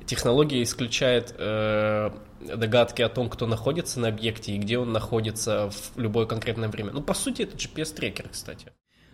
Технология 0.05 0.61
исключает 0.63 1.33
э, 1.37 2.11
догадки 2.41 3.01
о 3.01 3.09
том, 3.09 3.29
кто 3.29 3.47
находится 3.47 3.99
на 3.99 4.09
объекте 4.09 4.53
и 4.53 4.57
где 4.57 4.77
он 4.77 4.91
находится 4.91 5.69
в 5.69 5.97
любое 5.97 6.25
конкретное 6.25 6.67
время. 6.67 6.91
Ну, 6.91 7.01
по 7.01 7.13
сути, 7.13 7.43
это 7.43 7.55
GPS-трекер, 7.55 8.29
кстати. 8.29 8.67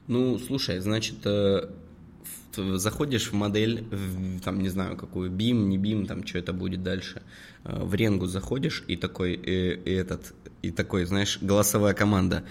Ну, 0.08 0.40
слушай, 0.40 0.80
значит, 0.80 1.18
э, 1.26 1.70
заходишь 2.78 3.32
в 3.32 3.34
модель, 3.34 3.84
в, 3.92 4.42
там, 4.42 4.60
не 4.62 4.70
знаю, 4.70 4.96
какую, 4.98 5.32
BIM, 5.32 5.68
не 5.68 5.78
BIM, 5.78 6.06
там, 6.08 6.26
что 6.26 6.38
это 6.40 6.54
будет 6.54 6.84
дальше, 6.84 7.22
э, 7.64 7.80
в 7.84 7.94
ренгу 7.96 8.26
заходишь, 8.28 8.84
и 8.88 8.96
такой, 8.96 9.34
э, 9.36 9.76
и 9.76 9.92
этот, 9.92 10.34
и 10.62 10.72
такой, 10.72 11.06
знаешь, 11.06 11.40
голосовая 11.42 11.94
команда, 11.94 12.44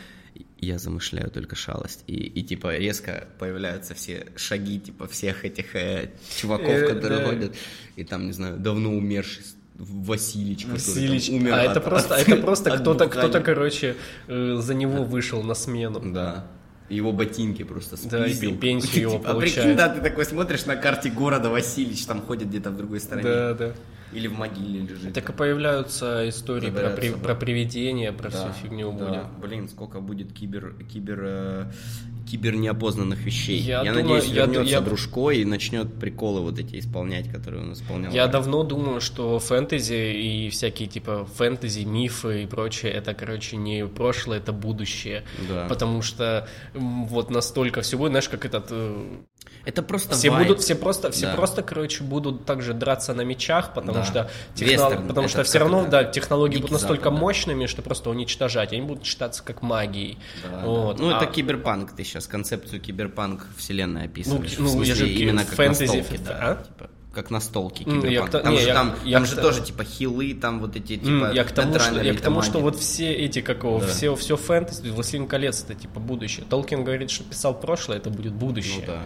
я 0.61 0.79
замышляю 0.79 1.31
только 1.31 1.57
шалость. 1.57 2.05
И, 2.07 2.15
и 2.15 2.43
типа 2.43 2.77
резко 2.77 3.29
появляются 3.39 3.95
все 3.95 4.27
шаги, 4.37 4.79
типа 4.81 5.07
всех 5.07 5.45
этих 5.45 5.75
э, 5.77 6.11
чуваков, 6.41 6.69
Э, 6.69 6.95
которые 6.95 7.21
да. 7.21 7.27
ходят, 7.27 7.55
и 7.97 8.05
там, 8.05 8.27
не 8.27 8.33
знаю, 8.33 8.57
давно 8.59 8.93
умерший 8.93 9.45
Василич, 9.77 10.65
который 10.65 10.75
Василич. 10.79 11.29
умер 11.31 11.53
а 11.55 11.63
от- 11.63 11.71
это 11.71 11.81
просто, 11.81 12.17
от- 12.17 12.29
это 12.29 12.37
просто 12.43 12.73
от 12.73 12.81
кто-то, 12.81 13.07
кто-то, 13.09 13.41
короче, 13.41 13.95
э, 14.27 14.57
за 14.61 14.75
него 14.75 15.05
вышел 15.05 15.43
на 15.45 15.55
смену. 15.55 16.01
Да. 16.13 16.47
Его 16.89 17.13
ботинки 17.13 17.65
просто 17.65 17.97
Да, 18.09 18.25
спиздил. 18.25 18.57
пенсию 18.59 19.03
его 19.03 19.13
Типа, 19.19 19.31
А 19.31 19.35
прикинь, 19.35 19.55
получает. 19.57 19.77
да, 19.77 19.89
ты 19.91 20.01
такой 20.01 20.25
смотришь 20.25 20.65
на 20.67 20.77
карте 20.77 21.11
города 21.11 21.51
Васильевич, 21.51 22.07
там 22.07 22.23
ходит 22.23 22.49
где-то 22.49 22.71
в 22.71 22.77
другой 22.77 23.01
стороне. 23.01 23.25
Да, 23.29 23.55
да. 23.55 23.73
Или 24.11 24.27
в 24.27 24.33
могиле 24.39 24.81
лежит. 24.81 25.13
Так 25.13 25.29
и 25.29 25.33
появляются 25.35 26.27
истории 26.31 26.71
про, 26.71 26.89
при- 26.91 27.11
про 27.13 27.35
привидения, 27.35 28.11
про 28.11 28.31
Да, 28.31 28.53
всю 28.53 28.63
фигню 28.63 28.91
да. 28.93 29.05
будет. 29.05 29.25
Блин, 29.43 29.69
сколько 29.69 30.01
будет 30.01 30.33
кибер, 30.33 30.75
кибер, 30.91 31.21
э, 31.25 31.65
кибер 32.31 32.57
неопознанных 32.57 33.21
вещей. 33.21 33.59
Я 33.59 33.83
Я, 33.83 33.93
думаю, 33.93 34.05
надеюсь, 34.17 34.25
я- 34.27 34.47
вернется 34.47 34.71
я- 34.75 34.81
Дружко 34.81 35.31
и 35.31 35.45
начнет 35.45 35.95
приколы 35.99 36.41
вот 36.41 36.59
эти 36.59 36.79
исполнять, 36.79 37.29
которые 37.31 37.63
он 37.63 37.73
исполнял. 37.73 38.13
Я 38.13 38.27
давно 38.27 38.63
думаю, 38.63 39.01
что 39.01 39.39
фэнтези 39.39 40.13
и 40.17 40.51
всякие 40.51 40.89
типа 40.89 41.27
фэнтези, 41.37 41.81
мифы 41.85 42.43
и 42.43 42.47
прочее, 42.47 42.93
это, 42.93 43.15
короче, 43.15 43.57
не 43.57 43.87
прошлое, 43.87 44.39
это 44.39 44.53
будущее. 44.53 45.25
Да. 45.49 45.67
Потому 45.69 46.03
что 46.03 46.47
вот 46.75 47.31
настолько 47.31 47.81
все 47.83 47.97
будет, 47.97 48.11
знаешь, 48.11 48.29
как 48.29 48.45
этот... 48.45 48.67
э, 48.71 48.97
Это 49.65 49.83
просто 49.83 50.15
Все 50.15 50.31
вайб. 50.31 50.47
будут, 50.49 50.63
все 50.63 50.75
просто, 50.75 51.11
все 51.11 51.27
Да. 51.27 51.35
просто, 51.35 51.63
короче, 51.63 52.03
будут 52.03 52.45
также 52.47 52.73
драться 52.75 53.13
на 53.15 53.23
мечах, 53.23 53.75
потому 53.75 53.99
Да. 53.99 54.05
что, 54.05 54.31
техно- 54.55 54.71
Вестерн, 54.89 55.09
потому 55.09 55.29
что 55.29 55.43
все 55.45 55.59
равно, 55.59 55.87
да, 55.87 56.05
технологии 56.05 56.53
Дикий 56.55 56.63
будут 56.63 56.73
настолько 56.73 57.05
Запад, 57.05 57.15
да. 57.19 57.21
мощными, 57.21 57.67
что 57.67 57.83
просто 57.83 58.09
уничтожать, 58.11 58.73
они 58.73 58.83
будут 58.83 59.05
считаться 59.05 59.43
как 59.43 59.61
магией. 59.63 60.19
Да, 60.43 60.61
да. 60.61 60.67
Вот. 60.67 60.99
Ну, 60.99 61.11
А- 61.15 61.17
это 61.23 61.27
киберпанк, 61.31 61.93
ты 61.93 62.05
сейчас 62.05 62.18
концепцию 62.27 62.81
киберпанк 62.81 63.47
вселенной 63.57 64.05
описываешь. 64.05 64.57
Ну, 64.59 64.69
в 64.69 64.75
ну, 64.75 64.83
я 64.83 64.95
смысле, 64.95 64.95
же 64.95 65.09
именно 65.13 65.45
как 65.45 65.55
фэнтези, 65.55 65.97
настолки, 65.99 66.21
да. 66.25 66.39
а? 66.41 66.65
Типа, 66.65 66.91
как 67.15 67.31
настолки 67.31 67.83
М, 67.85 67.97
я 67.97 68.01
киберпанк. 68.01 68.31
то- 68.31 68.41
Там, 68.41 68.53
не, 68.53 68.59
же, 68.61 68.67
я- 68.69 68.75
там, 68.75 68.95
я 69.05 69.17
там 69.19 69.25
к 69.25 69.27
же 69.29 69.37
то- 69.37 69.43
тоже 69.43 69.63
типа 69.63 69.85
хилы, 69.85 70.35
там 70.35 70.61
вот 70.61 70.77
эти 70.77 70.97
типа 70.97 71.33
я 71.35 71.45
к 71.45 71.53
тому, 71.53 71.79
что, 71.79 72.01
я 72.03 72.15
к 72.15 72.21
тому, 72.21 72.43
что 72.43 72.61
вот 72.61 72.77
все 72.79 73.13
эти, 73.13 73.41
как 73.41 73.65
его, 73.65 73.81
все, 73.81 74.15
все 74.15 74.37
фэнтези, 74.37 74.89
Властелин 74.91 75.27
колец, 75.27 75.63
это 75.65 75.75
типа 75.75 76.01
будущее. 76.01 76.45
Толкин 76.49 76.85
говорит, 76.85 77.11
что 77.11 77.25
писал 77.25 77.59
прошлое, 77.59 77.99
это 77.99 78.11
будет 78.11 78.33
будущее. 78.33 78.85
Ну 78.87 78.93
да. 78.93 79.03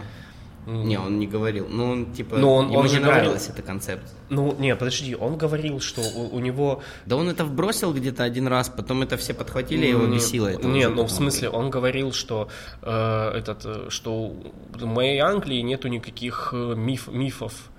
Не, 0.65 0.97
он 0.97 1.19
не 1.19 1.27
говорил. 1.27 1.67
Ну, 1.69 1.91
он 1.91 2.05
типа. 2.13 2.37
Ну, 2.37 2.51
он- 2.53 2.67
ему 2.69 2.79
он 2.79 2.85
не 2.85 2.91
говорил- 2.97 3.05
нравилась 3.11 3.49
эта 3.49 3.61
концепция. 3.61 4.17
Ну, 4.29 4.55
не, 4.59 4.75
подожди, 4.75 5.15
он 5.15 5.37
говорил, 5.37 5.79
что 5.79 6.01
у, 6.01 6.35
у 6.35 6.39
него... 6.39 6.81
Да 7.05 7.15
он 7.17 7.29
это 7.29 7.43
вбросил 7.45 7.93
где-то 7.93 8.23
один 8.23 8.47
раз, 8.47 8.69
потом 8.69 9.01
это 9.03 9.17
все 9.17 9.33
подхватили, 9.33 9.85
и 9.85 9.89
его 9.89 10.07
бесило. 10.07 10.47
это 10.47 10.67
Не, 10.67 10.87
ну 10.89 11.03
в 11.03 11.11
смысле, 11.11 11.49
он 11.49 11.69
говорил, 11.69 12.13
что 12.13 12.47
э, 12.81 13.31
этот, 13.37 13.65
э, 13.65 13.85
что 13.89 14.33
в 14.73 14.85
моей 14.85 15.19
Англии 15.19 15.61
нету 15.61 15.87
никаких 15.89 16.49
э, 16.53 16.73
миф, 16.75 17.07
мифов. 17.07 17.69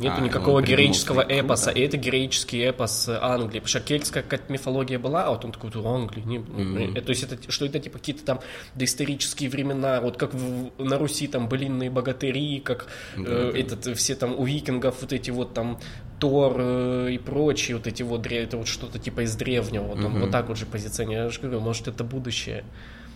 Нету 0.00 0.14
А, 0.18 0.20
никакого 0.20 0.60
придумал 0.60 0.82
героического 0.82 1.22
свои- 1.22 1.40
эпоса, 1.40 1.70
и 1.70 1.80
это 1.80 1.96
героический 1.96 2.58
эпос 2.60 3.08
э, 3.08 3.18
Англии. 3.20 3.60
Потому 3.60 3.68
что 3.68 3.80
кельтская 3.80 4.22
какая-то 4.22 4.52
мифология 4.52 4.98
была, 4.98 5.24
а 5.24 5.30
вот 5.30 5.44
он 5.44 5.52
такой, 5.52 5.70
«Да, 5.70 5.80
Англии, 5.88 6.22
не, 6.22 6.38
ну, 6.38 6.96
э, 6.96 7.00
то 7.00 7.10
есть 7.10 7.22
это, 7.22 7.36
что 7.52 7.66
это 7.66 7.78
типа 7.78 7.98
какие-то 7.98 8.24
там 8.24 8.40
доисторические 8.74 9.50
времена, 9.50 10.00
вот 10.00 10.16
как 10.16 10.34
в- 10.34 10.70
на 10.82 10.98
Руси 10.98 11.26
там 11.26 11.48
былинные 11.48 11.90
богатыри, 11.90 12.60
как 12.60 12.86
э, 13.16 13.52
этот, 13.54 13.96
все 13.98 14.14
там 14.14 14.38
у 14.38 14.44
викингов 14.44 15.00
вот 15.00 15.12
эти 15.12 15.30
вот 15.30 15.54
там 15.54 15.78
Тор 16.18 16.54
э, 16.58 17.08
и 17.12 17.18
прочие 17.18 17.76
вот 17.76 17.86
эти 17.86 18.02
вот, 18.02 18.26
это 18.26 18.56
вот 18.56 18.68
что-то 18.68 18.98
типа 18.98 19.20
из 19.22 19.34
древнего, 19.36 19.84
вот, 19.84 19.98
он 20.04 20.18
вот 20.20 20.30
так 20.30 20.48
вот 20.48 20.58
же 20.58 20.66
позиционирует. 20.66 21.26
Я 21.26 21.30
же 21.34 21.40
говорю, 21.40 21.60
может 21.60 21.88
это 21.88 22.04
будущее. 22.04 22.64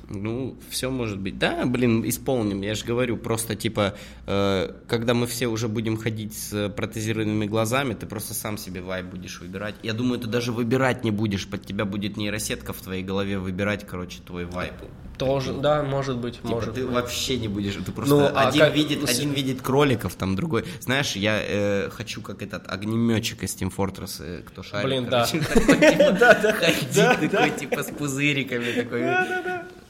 Ну, 0.09 0.57
все 0.71 0.91
может 0.91 1.19
быть. 1.19 1.39
Да, 1.39 1.65
блин, 1.67 2.07
исполним. 2.09 2.63
Я 2.63 2.75
же 2.75 2.85
говорю, 2.85 3.17
просто 3.17 3.55
типа, 3.57 3.95
э, 4.27 4.73
когда 4.87 5.15
мы 5.15 5.27
все 5.27 5.47
уже 5.47 5.69
будем 5.69 5.97
ходить 5.97 6.37
с 6.37 6.69
протезированными 6.69 7.47
глазами, 7.47 7.95
ты 7.95 8.07
просто 8.07 8.35
сам 8.35 8.59
себе 8.59 8.81
вайп 8.83 9.07
будешь 9.07 9.41
выбирать. 9.41 9.75
Я 9.83 9.93
думаю, 9.93 10.21
ты 10.21 10.27
даже 10.27 10.53
выбирать 10.53 11.05
не 11.05 11.11
будешь, 11.11 11.49
под 11.49 11.65
тебя 11.65 11.85
будет 11.85 12.17
нейросетка 12.17 12.73
в 12.73 12.81
твоей 12.81 13.03
голове 13.03 13.39
выбирать, 13.39 13.87
короче, 13.87 14.21
твой 14.25 14.45
вайп. 14.45 14.75
Тоже, 15.19 15.53
да, 15.53 15.83
может 15.85 16.17
быть, 16.17 16.35
Типа 16.37 16.49
может 16.49 16.75
ты 16.75 16.85
быть. 16.85 16.95
вообще 16.95 17.37
не 17.39 17.47
будешь, 17.47 17.75
ты 17.75 17.93
просто 17.93 18.15
Ну, 18.15 18.25
а 18.25 18.49
один 18.49 18.63
как- 18.63 18.75
видит, 18.75 19.09
один 19.09 19.33
видит 19.33 19.63
кроликов, 19.63 20.17
там 20.17 20.35
другой. 20.35 20.65
Знаешь, 20.81 21.15
я 21.15 21.39
э, 21.41 21.91
хочу 21.91 22.21
как 22.21 22.43
этот 22.43 22.69
огнеметчик 22.69 23.45
из 23.45 23.55
Team 23.55 23.73
Fortress, 23.75 24.17
э, 24.19 24.43
кто 24.45 24.65
шарит. 24.65 24.85
Блин, 24.87 25.07
да. 25.09 25.25
ходить 25.27 26.95
да, 26.97 27.15
такой, 27.15 27.51
типа 27.51 27.83
с 27.85 27.91
пузыриками 27.93 28.73
такой. 28.73 29.03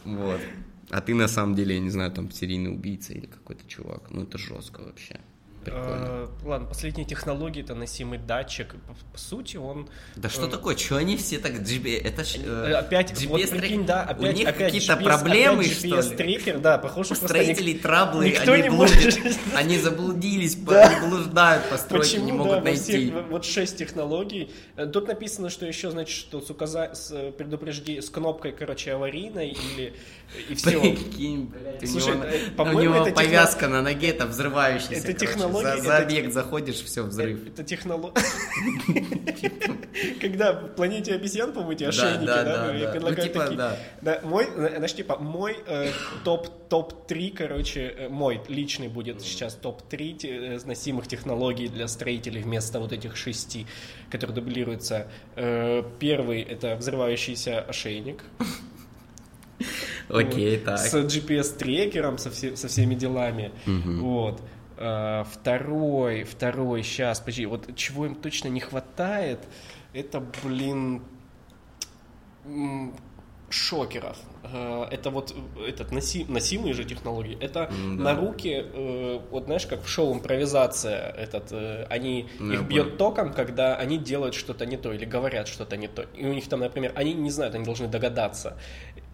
Вот. 0.05 0.41
А 0.91 1.01
ты 1.01 1.15
на 1.15 1.29
самом 1.29 1.55
деле, 1.55 1.75
я 1.75 1.81
не 1.81 1.91
знаю, 1.91 2.13
там 2.13 2.31
серийный 2.31 2.71
убийца 2.73 3.13
или 3.13 3.27
какой-то 3.27 3.67
чувак. 3.67 4.11
Ну 4.11 4.23
это 4.23 4.39
жестко 4.39 4.83
вообще. 4.83 5.21
Прикольно. 5.65 6.07
Э, 6.07 6.29
Ладно, 6.45 6.67
последние 6.69 7.07
технологии 7.07 7.63
это 7.63 7.75
носимый 7.75 8.19
датчик. 8.19 8.75
По, 9.13 9.19
сути, 9.19 9.57
он. 9.57 9.89
Да 10.17 10.29
что 10.29 10.47
э, 10.47 10.51
такое? 10.51 10.77
Что 10.77 10.97
они 10.97 11.17
все 11.17 11.39
так 11.39 11.53
GPS? 11.53 12.03
Это 12.05 12.25
ж, 12.25 12.37
э, 12.45 12.75
Опять, 12.75 13.27
вот 13.27 13.41
GPS 13.41 13.51
прикинь, 13.59 13.87
да, 13.87 14.03
опять, 14.03 14.35
У 14.35 14.37
них 14.37 14.55
какие-то 14.57 14.93
GPS, 14.93 15.05
проблемы, 15.05 15.63
опять 15.65 15.77
что 15.79 15.87
ли? 15.87 15.93
GPS-трекер, 15.93 16.59
да, 16.59 16.79
просто 16.79 17.15
ник- 17.15 17.23
строителей 17.25 17.79
траблы, 17.83 18.27
никто 18.31 18.53
они 18.53 18.63
не 18.63 18.69
блудят, 18.71 19.05
может- 19.05 19.39
они 19.55 19.79
заблудились, 19.79 20.57
блуждают 20.57 21.63
Почему, 21.89 22.25
не 22.25 22.33
могут 22.33 22.65
найти. 22.65 23.13
вот 23.31 23.45
шесть 23.45 23.77
технологий. 23.77 24.51
Э, 24.77 24.87
Тут 24.87 25.09
написано, 25.09 25.51
что 25.51 25.67
еще, 25.67 25.91
значит, 25.91 26.17
что 26.17 26.41
с, 26.41 26.51
указа... 26.51 26.95
с 26.95 27.33
предупрежди... 27.33 28.01
с 28.01 28.11
кнопкой, 28.11 28.53
короче, 28.53 28.93
аварийной 28.93 29.51
или... 29.51 29.95
И 30.49 30.55
все. 30.55 30.81
Прикинь, 30.81 31.47
блядь, 31.47 31.85
у 31.85 31.87
Слушай, 31.87 32.15
него, 32.17 32.25
э, 32.25 32.75
у 32.75 32.81
него 32.81 32.95
это 32.97 33.11
техно- 33.11 33.15
повязка 33.15 33.69
на 33.69 33.83
ноге, 33.83 34.09
это 34.09 34.27
взрывающаяся. 34.27 34.95
Это 34.95 35.13
короче. 35.13 35.27
технология, 35.27 35.77
За, 35.77 35.83
за 35.83 35.93
это- 35.95 36.31
заходишь, 36.31 36.83
все, 36.83 37.03
взрыв. 37.05 37.47
Это 37.47 37.63
технология. 37.63 38.15
Когда 40.21 40.53
в 40.53 40.75
планете 40.75 41.15
обезьян, 41.15 41.53
по-моему, 41.53 41.73
эти 41.73 41.85
ошейники, 41.85 42.27
да, 42.27 42.43
да, 42.43 42.67
да, 42.67 42.73
ну, 42.73 42.81
да. 42.81 42.91
предлагают 42.91 43.19
Ну, 43.19 43.25
типа, 43.25 43.41
такие- 43.41 43.59
да. 44.03 44.21
Мой, 44.25 44.47
э, 44.57 44.75
значит, 44.79 44.97
типа, 44.97 45.19
мой 45.19 45.57
э, 45.67 45.91
топ, 46.25 46.49
топ-3, 46.69 47.31
короче, 47.37 47.95
э, 47.97 48.09
мой 48.09 48.41
личный 48.49 48.89
будет 48.89 49.23
сейчас 49.23 49.55
топ-3 49.55 50.13
те- 50.15 50.37
э, 50.57 50.61
носимых 50.65 51.07
технологий 51.07 51.69
для 51.69 51.87
строителей 51.87 52.43
вместо 52.43 52.81
вот 52.81 52.93
этих 52.93 53.17
шести, 53.17 53.67
которые 54.11 54.35
дублируются. 54.35 55.07
Э, 55.37 55.83
Первый— 56.01 56.43
это 56.43 56.75
взрывающийся 56.77 57.61
ошейник. 57.61 58.25
Окей, 60.09 60.59
так. 60.59 60.79
С 60.79 60.95
GPS-трекером, 60.95 62.19
со, 62.19 62.31
все- 62.31 62.57
со 62.57 62.69
всеми 62.69 62.95
делами. 62.95 63.53
Вот. 63.67 64.41
А, 64.77 65.25
Второй, 65.25 66.25
второй, 66.25 66.83
сейчас, 66.83 67.21
подожди, 67.21 67.47
вот 67.47 67.75
чего 67.77 68.07
им 68.07 68.15
точно 68.15 68.49
не 68.49 68.61
хватает, 68.61 69.39
это, 69.93 70.21
блин, 70.43 71.03
шокеров. 73.51 74.17
Э, 74.43 74.87
Это 74.91 75.11
вот 75.11 75.35
этот 75.69 75.93
носи- 75.93 76.27
носимые 76.29 76.75
же 76.75 76.85
технологии. 76.85 77.39
Это 77.41 77.71
да. 77.71 77.77
на 77.77 78.15
руки, 78.17 78.65
э, 78.65 79.21
вот 79.31 79.45
знаешь, 79.45 79.67
как 79.67 79.85
в 79.85 79.89
шоу 79.89 80.13
импровизация, 80.15 81.11
этот, 81.11 81.53
э, 81.53 81.87
они 81.89 82.29
Ну, 82.41 82.53
их 82.55 82.63
бьет 82.63 82.99
током, 82.99 83.33
когда 83.33 83.77
они 83.77 83.97
делают 83.99 84.35
что-то 84.35 84.67
не 84.67 84.77
то 84.77 84.93
или 84.93 85.05
говорят 85.05 85.47
что-то 85.49 85.77
не 85.77 85.87
то. 85.89 86.03
И 86.17 86.27
у 86.27 86.33
них 86.35 86.49
там, 86.49 86.61
например, 86.61 86.93
они 86.97 87.15
не 87.15 87.31
знают, 87.31 87.55
они 87.55 87.65
должны 87.65 87.87
догадаться. 87.87 88.57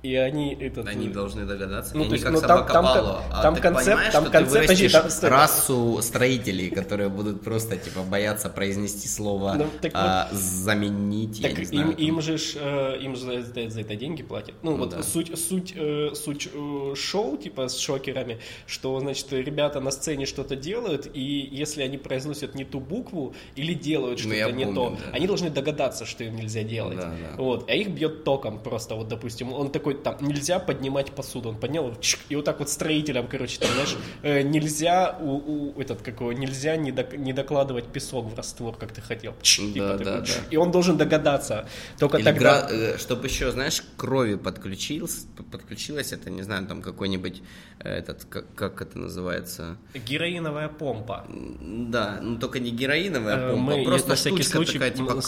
И 0.03 0.14
они 0.16 0.55
этот. 0.55 0.86
Они 0.88 1.09
э, 1.09 1.11
должны 1.11 1.44
догадаться. 1.44 1.92
Ну, 1.94 2.05
Ну, 2.05 2.05
то 2.05 2.11
не 2.11 2.14
есть, 2.14 2.24
как 2.24 2.32
ну, 2.32 2.40
там- 2.40 2.66
там 2.66 2.84
кон- 2.86 3.16
а 3.30 3.42
там 3.42 3.55
ты 3.55 3.61
концепт- 3.61 3.86
понимаешь, 3.86 4.12
там 4.12 4.22
что 4.24 4.32
концепт- 4.32 4.55
ты 4.55 4.61
подожди, 4.62 4.88
там- 4.88 5.30
расу 5.30 6.03
строителей, 6.03 6.70
которые 6.70 7.09
будут 7.11 7.42
просто, 7.42 7.76
типа, 7.76 8.01
бояться 8.03 8.48
произнести 8.48 9.09
слово 9.09 9.55
Ну, 9.59 9.66
так 9.82 9.92
а, 9.94 10.28
заменить, 10.32 11.38
я 11.40 11.48
Так 11.48 11.59
не 11.59 11.64
им, 11.64 11.68
знаю. 11.68 11.96
им 11.96 12.20
же 12.22 12.38
ж, 12.38 12.53
э, 12.57 12.98
им 13.03 13.16
же 13.16 13.22
за, 13.24 13.42
за- 13.42 13.68
за 13.70 13.80
это 13.80 13.96
деньги 13.96 14.22
платят. 14.22 14.55
Ну, 14.62 14.72
Ну 14.72 14.76
вот 14.78 14.90
да. 14.90 15.03
суть, 15.03 15.38
суть, 15.38 15.74
э, 15.76 16.11
суть 16.14 16.48
шоу, 16.94 17.36
типа, 17.36 17.68
с 17.68 17.78
шокерами, 17.78 18.38
что, 18.66 18.98
значит, 19.01 19.32
ребята 19.32 19.80
на 19.80 19.90
сцене 19.90 20.26
что-то 20.26 20.57
делают, 20.57 21.09
и 21.12 21.48
если 21.53 21.82
они 21.82 21.98
произносят 21.98 22.55
не 22.55 22.64
ту 22.64 22.80
букву 22.80 23.34
или 23.57 23.74
делают 23.74 24.18
Ну, 24.18 24.22
что-то 24.22 24.36
я 24.36 24.51
не 24.51 24.64
помню, 24.64 24.74
то, 24.74 24.96
да. 25.05 25.11
они 25.12 25.26
должны 25.26 25.51
догадаться, 25.51 26.07
что 26.07 26.24
им 26.24 26.36
нельзя 26.36 26.62
делать. 26.62 26.96
Да, 26.98 27.12
да. 27.36 27.36
Вот, 27.42 27.68
а 27.68 27.74
их 27.74 27.88
бьет 27.90 28.24
током 28.24 28.59
просто, 28.62 28.94
вот, 28.94 29.09
допустим, 29.09 29.53
он 29.53 29.70
такой, 29.70 29.89
там, 29.95 30.16
нельзя 30.20 30.59
поднимать 30.59 31.12
посуду, 31.12 31.49
он 31.51 31.57
поднял, 31.57 31.95
чик, 32.01 32.20
и 32.28 32.36
вот 32.36 32.45
так 32.45 32.59
вот 32.59 32.68
строителям, 32.68 33.28
короче, 33.28 33.59
там, 33.61 33.70
знаешь, 33.72 33.97
э, 34.22 34.43
нельзя, 34.43 35.16
у, 35.20 35.72
у- 35.74 35.80
этот, 35.80 36.03
какого, 36.03 36.32
нельзя 36.32 36.76
не, 36.76 36.93
док- 36.93 37.16
не 37.16 37.32
докладывать 37.32 37.86
песок 37.86 38.26
в 38.32 38.34
раствор, 38.36 38.76
как 38.76 38.93
ты 38.93 39.01
хотел. 39.01 39.34
Чик, 39.43 39.66
Да, 39.66 39.72
типа 39.72 39.86
да, 39.86 39.99
такой, 39.99 40.20
да. 40.20 40.26
чик. 40.26 40.43
И 40.51 40.57
он 40.57 40.70
должен 40.70 40.97
догадаться. 40.97 41.68
Только 41.99 42.16
Или 42.18 42.24
тогда... 42.24 42.68
чтобы 42.99 43.26
еще, 43.26 43.51
знаешь, 43.51 43.82
крови 43.97 44.36
подключилось, 44.36 45.26
подключилось, 45.51 46.12
это, 46.12 46.30
не 46.30 46.43
знаю, 46.43 46.66
там 46.66 46.82
какой-нибудь, 46.82 47.43
э, 47.80 47.88
этот, 47.99 48.24
как, 48.24 48.55
как 48.55 48.82
это 48.82 48.99
называется, 48.99 49.76
Героиновая 49.95 50.68
помпа. 50.68 51.26
Да, 51.61 52.18
ну 52.22 52.38
только 52.38 52.59
не 52.61 52.70
героиновая 52.70 53.36
Э, 53.36 53.51
помпа, 53.53 53.62
мы, 53.76 53.82
а 53.82 53.84
просто 53.84 54.09
на 54.11 54.14
всякий 54.14 54.43
штучка 54.43 54.57
случай, 54.57 54.72
такая, 54.78 54.91
типа 54.91 55.20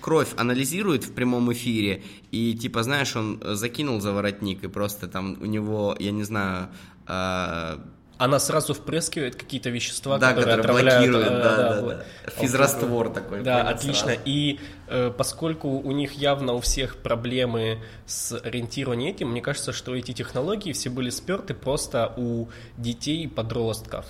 кровь 0.00 0.28
анализирует 0.36 1.04
в 1.04 1.12
прямом 1.12 1.52
эфире, 1.52 2.02
и 2.30 2.54
типа, 2.54 2.82
знаешь, 2.82 3.14
он 3.16 3.40
э, 3.42 3.54
закинул 3.54 4.00
за 4.00 4.09
воротник, 4.12 4.64
и 4.64 4.68
просто 4.68 5.08
там 5.08 5.36
у 5.40 5.46
него, 5.46 5.96
я 5.98 6.10
не 6.10 6.22
знаю, 6.24 6.68
а, 7.06 7.80
Она 8.18 8.38
сразу 8.38 8.74
впрыскивает 8.74 9.34
какие-то 9.36 9.70
вещества, 9.70 10.18
да, 10.18 10.28
которые 10.34 10.56
который 10.58 10.60
отравляют. 10.60 11.10
блокирует, 11.10 11.32
э, 11.40 11.42
да, 11.42 11.56
да, 11.56 11.80
вот. 11.80 11.96
да. 11.96 12.30
Физраствор 12.42 13.08
такой. 13.08 13.42
Да, 13.42 13.60
понял, 13.62 13.74
отлично. 13.74 14.06
сразу. 14.08 14.20
И 14.26 14.60
э, 14.88 15.10
поскольку 15.16 15.68
у 15.70 15.92
них 15.92 16.12
явно 16.12 16.52
у 16.52 16.60
всех 16.60 16.96
проблемы 16.98 17.78
с 18.06 18.36
ориентированием 18.38 19.14
этим, 19.14 19.30
мне 19.30 19.40
кажется, 19.40 19.72
что 19.72 19.94
эти 19.96 20.12
технологии 20.12 20.72
все 20.72 20.90
были 20.90 21.08
сперты 21.08 21.54
просто 21.54 22.12
у 22.18 22.48
детей 22.76 23.24
и 23.24 23.26
подростков. 23.26 24.04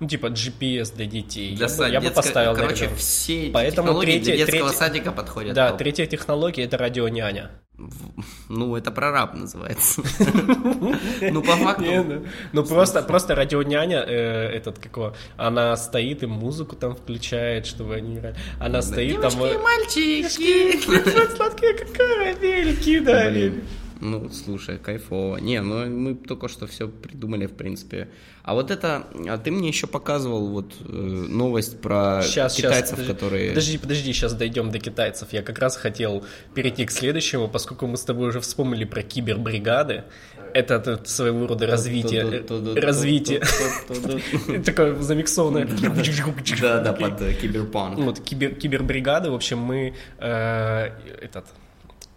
Ну, 0.00 0.08
типа 0.08 0.26
GPS 0.26 0.94
для 0.96 1.06
детей. 1.06 1.56
Для 1.56 1.66
я, 1.68 1.72
бы, 1.72 1.82
са- 1.84 1.90
я 1.90 2.00
бы 2.02 2.10
поставил, 2.10 2.54
короче, 2.54 2.74
наверное. 2.74 2.98
все 2.98 3.44
эти 3.44 3.52
Поэтому 3.52 3.86
технологии 3.88 4.06
третья- 4.10 4.24
для 4.24 4.36
детского 4.44 4.68
третья- 4.68 4.78
садика 4.78 5.12
подходят. 5.12 5.54
Да, 5.54 5.68
топ. 5.70 5.78
третья 5.78 6.06
технология 6.06 6.64
это 6.64 6.76
радионяня. 6.76 7.50
Ну, 8.48 8.76
это 8.76 8.92
прораб 8.92 9.34
называется. 9.34 10.02
Ну, 11.20 11.42
по 11.42 11.56
факту. 11.56 11.84
ну, 11.84 12.24
Ну 12.52 12.64
просто, 12.64 13.02
просто 13.02 13.34
радионяня, 13.34 14.04
э, 14.06 14.50
этот 14.56 14.78
какого, 14.78 15.16
она 15.36 15.76
стоит 15.76 16.22
и 16.22 16.26
музыку 16.26 16.76
там 16.76 16.94
включает, 16.94 17.66
чтобы 17.66 17.96
они 17.96 18.16
играли. 18.16 18.36
Она 18.60 18.82
стоит 18.82 19.20
там. 19.20 19.30
Девочки 19.32 19.54
э, 19.56 19.58
мальчики. 19.58 21.36
Сладкие 21.36 21.74
как 21.74 21.92
карамельки, 21.92 22.98
да. 23.00 23.30
Ну, 24.00 24.28
слушай, 24.30 24.78
кайфово. 24.78 25.36
Не, 25.38 25.60
ну 25.60 25.86
мы 25.86 26.14
только 26.14 26.48
что 26.48 26.66
все 26.66 26.88
придумали, 26.88 27.46
в 27.46 27.52
принципе. 27.52 28.08
А 28.42 28.54
вот 28.54 28.70
это, 28.70 29.06
а 29.26 29.38
ты 29.38 29.50
мне 29.50 29.68
еще 29.68 29.86
показывал 29.86 30.48
вот 30.48 30.74
э, 30.80 30.92
новость 30.92 31.80
про 31.80 32.20
Сейчас, 32.22 32.54
китайцев, 32.54 32.98
сейчас, 32.98 33.06
которые... 33.06 33.50
Подожди, 33.50 33.78
подожди, 33.78 34.12
сейчас 34.12 34.34
дойдем 34.34 34.70
до 34.70 34.78
китайцев. 34.78 35.32
Я 35.32 35.42
как 35.42 35.58
раз 35.58 35.76
хотел 35.76 36.24
перейти 36.54 36.84
к 36.84 36.90
следующему, 36.90 37.48
поскольку 37.48 37.86
мы 37.86 37.96
с 37.96 38.02
тобой 38.02 38.28
уже 38.28 38.40
вспомнили 38.40 38.84
про 38.84 39.02
кибербригады. 39.02 40.04
Это 40.52 40.78
тут 40.78 41.08
своего 41.08 41.46
рода 41.46 41.66
развитие. 41.66 42.44
Развитие. 42.76 43.42
Такое 44.64 45.00
замиксованное. 45.00 45.66
Да, 46.60 46.80
да, 46.80 46.92
под 46.92 47.18
киберпанк. 47.40 47.98
Вот, 47.98 48.20
кибер, 48.20 48.54
кибербригады, 48.54 49.30
в 49.30 49.34
общем, 49.34 49.58
мы 49.58 49.94
этот 50.18 51.46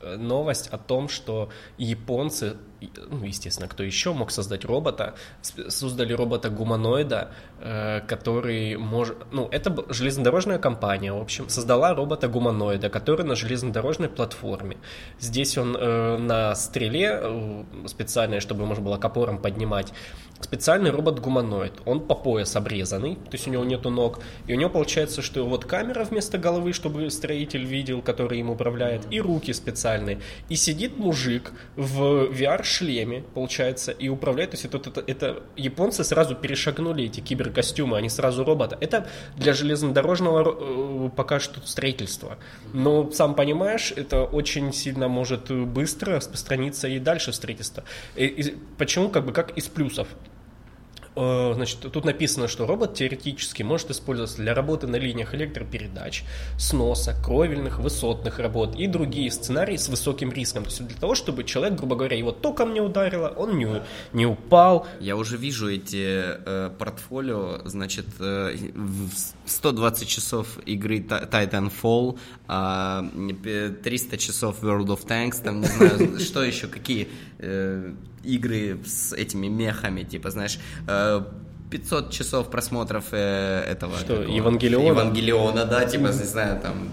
новость 0.01 0.67
о 0.67 0.77
том, 0.77 1.09
что 1.09 1.49
японцы, 1.77 2.57
ну, 3.09 3.23
естественно, 3.25 3.67
кто 3.67 3.83
еще 3.83 4.13
мог 4.13 4.31
создать 4.31 4.65
робота, 4.65 5.15
создали 5.41 6.13
робота-гуманоида, 6.13 7.31
э, 7.59 8.01
который 8.01 8.77
может... 8.77 9.17
Ну, 9.31 9.47
это 9.51 9.85
железнодорожная 9.91 10.59
компания, 10.59 11.11
в 11.11 11.21
общем, 11.21 11.49
создала 11.49 11.93
робота-гуманоида, 11.93 12.89
который 12.89 13.25
на 13.25 13.35
железнодорожной 13.35 14.09
платформе. 14.09 14.77
Здесь 15.19 15.57
он 15.57 15.75
э, 15.75 16.17
на 16.17 16.55
стреле, 16.55 17.19
э, 17.21 17.63
специальной, 17.87 18.39
чтобы 18.39 18.65
можно 18.65 18.83
было 18.83 18.97
к 18.97 19.05
опорам 19.05 19.39
поднимать, 19.39 19.93
специальный 20.41 20.91
робот-гуманоид. 20.91 21.73
Он 21.85 22.01
по 22.01 22.15
пояс 22.15 22.55
обрезанный, 22.55 23.15
то 23.15 23.31
есть 23.33 23.47
у 23.47 23.51
него 23.51 23.63
нету 23.63 23.89
ног. 23.89 24.19
И 24.47 24.53
у 24.53 24.57
него 24.57 24.69
получается, 24.69 25.21
что 25.21 25.45
вот 25.45 25.65
камера 25.65 26.03
вместо 26.03 26.37
головы, 26.37 26.73
чтобы 26.73 27.09
строитель 27.09 27.63
видел, 27.63 28.01
который 28.01 28.39
им 28.39 28.49
управляет, 28.49 29.07
и 29.11 29.21
руки 29.21 29.53
специальные. 29.53 30.19
И 30.49 30.55
сидит 30.55 30.97
мужик 30.97 31.53
в 31.75 32.29
VR 32.31 32.57
VR-шлеме, 32.57 33.23
получается, 33.33 33.91
и 33.91 34.09
управляет. 34.09 34.51
То 34.51 34.57
есть 34.57 34.65
это, 34.65 34.77
это, 34.77 35.03
это 35.05 35.43
японцы 35.55 36.03
сразу 36.03 36.35
перешагнули 36.35 37.05
эти 37.05 37.19
киберкостюмы, 37.19 37.97
они 37.97 38.09
сразу 38.09 38.43
робота. 38.43 38.77
Это 38.79 39.07
для 39.37 39.53
железнодорожного 39.53 41.07
э, 41.07 41.09
пока 41.15 41.39
что 41.39 41.61
строительства. 41.65 42.37
Но 42.73 43.11
сам 43.11 43.35
понимаешь, 43.35 43.93
это 43.95 44.23
очень 44.23 44.73
сильно 44.73 45.07
может 45.07 45.51
быстро 45.51 46.15
распространиться 46.15 46.87
и 46.87 46.99
дальше 46.99 47.33
строительство. 47.33 47.83
И, 48.15 48.25
и, 48.25 48.55
почему 48.77 49.09
как 49.09 49.25
бы 49.25 49.31
как 49.31 49.57
из 49.57 49.65
плюсов? 49.65 50.07
Э, 51.17 51.53
значит, 51.55 51.79
тут 51.79 52.05
написано, 52.05 52.47
что 52.47 52.67
робот 52.67 52.93
теоретически 52.93 53.63
может 53.63 53.89
использоваться 53.89 54.37
для 54.37 54.53
работы 54.53 54.85
на 54.85 54.97
линиях 54.97 55.33
электропередач, 55.33 56.23
сноса, 56.59 57.15
кровельных, 57.25 57.79
высотных 57.79 58.37
работ 58.37 58.75
и 58.75 58.85
другие 58.85 59.31
сценарии 59.31 59.77
с 59.77 59.89
высоким 59.89 60.31
риском. 60.31 60.63
То 60.63 60.69
есть 60.69 60.87
для 60.87 60.97
того, 60.97 61.15
чтобы 61.15 61.43
человек, 61.43 61.77
грубо 61.77 61.95
говоря, 61.95 62.15
его 62.15 62.31
током 62.31 62.73
не 62.73 62.81
ударило, 62.81 63.29
он 63.29 63.57
не, 63.57 63.81
не 64.13 64.27
упал. 64.27 64.85
Я 64.99 65.15
уже 65.15 65.37
вижу 65.37 65.71
эти 65.71 66.23
э, 66.23 66.69
портфолио, 66.77 67.61
значит, 67.65 68.05
э, 68.19 68.55
120 69.45 70.07
часов 70.07 70.59
игры 70.67 70.99
Titanfall, 70.99 72.19
э, 72.47 73.73
300 73.83 74.17
часов 74.17 74.63
World 74.63 74.87
of 74.87 75.07
Tanks, 75.07 75.43
там, 75.43 75.61
не 75.61 75.67
знаю, 75.67 76.19
что 76.27 76.43
еще, 76.43 76.67
какие 76.67 77.07
э, 77.39 77.93
игры 78.23 78.79
с 78.85 79.13
этими 79.13 79.47
мехами, 79.47 80.03
типа, 80.03 80.31
знаешь, 80.31 80.59
500 81.69 82.07
э, 82.07 82.11
часов 82.11 82.49
просмотров 82.49 83.05
э, 83.11 83.63
этого. 83.71 83.97
Что, 83.97 84.17
такого, 84.17 84.35
Евангелиона? 84.35 84.87
Евангелиона, 84.87 85.65
да, 85.65 85.85
типа, 85.85 86.07
не 86.07 86.25
знаю, 86.25 86.61
там, 86.61 86.89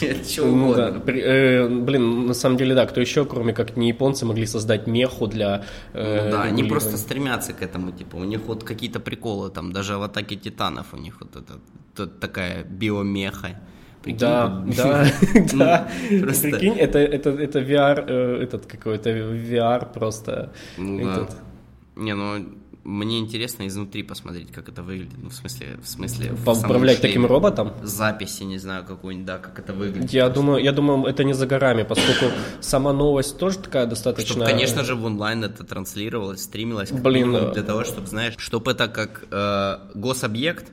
чего 0.28 0.46
ну, 0.46 0.64
угодно. 0.64 0.90
Да. 0.90 1.00
При, 1.00 1.20
э, 1.20 1.68
блин, 1.68 2.26
на 2.26 2.34
самом 2.34 2.56
деле, 2.56 2.74
да, 2.74 2.86
кто 2.86 3.00
еще, 3.00 3.24
кроме 3.24 3.52
как 3.52 3.76
не 3.76 3.88
японцы, 3.88 4.26
могли 4.26 4.46
создать 4.46 4.86
меху 4.86 5.26
для... 5.26 5.64
Э, 5.92 6.24
ну, 6.24 6.30
да, 6.30 6.42
они 6.42 6.64
просто 6.64 6.96
стремятся 6.96 7.52
к 7.52 7.62
этому, 7.62 7.92
типа, 7.92 8.16
у 8.16 8.24
них 8.24 8.40
вот 8.46 8.64
какие-то 8.64 9.00
приколы, 9.00 9.50
там, 9.50 9.72
даже 9.72 9.96
в 9.96 10.02
атаке 10.02 10.36
титанов 10.36 10.86
у 10.92 10.96
них 10.96 11.20
вот 11.20 11.36
это, 11.36 11.60
это 11.94 12.06
такая 12.06 12.64
биомеха. 12.64 13.60
Прикинь, 14.06 14.20
да, 14.20 14.64
да, 14.76 15.06
да. 15.54 15.88
Просто... 16.22 16.50
Прикинь, 16.50 16.78
это, 16.78 16.98
это, 16.98 17.30
это 17.30 17.58
VR, 17.58 18.04
э, 18.06 18.42
этот 18.44 18.66
какой-то 18.66 19.10
VR 19.10 19.92
просто. 19.92 20.52
Ну, 20.78 21.00
этот. 21.00 21.30
да. 21.30 22.02
Не, 22.02 22.14
ну 22.14 22.46
мне 22.86 23.18
интересно 23.18 23.66
изнутри 23.66 24.04
посмотреть, 24.04 24.52
как 24.52 24.68
это 24.68 24.82
выглядит. 24.82 25.18
Ну, 25.20 25.28
в 25.28 25.34
смысле, 25.34 25.78
в 25.82 25.88
смысле. 25.88 26.32
Управлять 26.46 27.00
таким 27.00 27.26
роботом? 27.26 27.72
Записи, 27.82 28.44
не 28.44 28.58
знаю, 28.58 28.84
какую-нибудь, 28.84 29.26
да, 29.26 29.38
как 29.38 29.58
это 29.58 29.72
выглядит. 29.72 30.12
Я 30.12 30.28
думаю, 30.28 30.62
я 30.62 30.70
думаю, 30.72 31.04
это 31.04 31.24
не 31.24 31.34
за 31.34 31.46
горами, 31.46 31.82
поскольку 31.82 32.32
сама 32.60 32.92
новость 32.92 33.38
тоже 33.38 33.58
такая 33.58 33.86
достаточно. 33.86 34.30
Чтобы, 34.30 34.46
конечно 34.46 34.84
же, 34.84 34.94
в 34.94 35.04
онлайн 35.04 35.42
это 35.42 35.64
транслировалось, 35.64 36.44
стримилось. 36.44 36.92
Блин, 36.92 37.52
для 37.52 37.62
того, 37.64 37.82
чтобы, 37.82 38.06
знаешь, 38.06 38.34
чтобы 38.38 38.70
это 38.70 38.86
как 38.86 39.24
э, 39.32 39.78
гособъект 39.94 40.70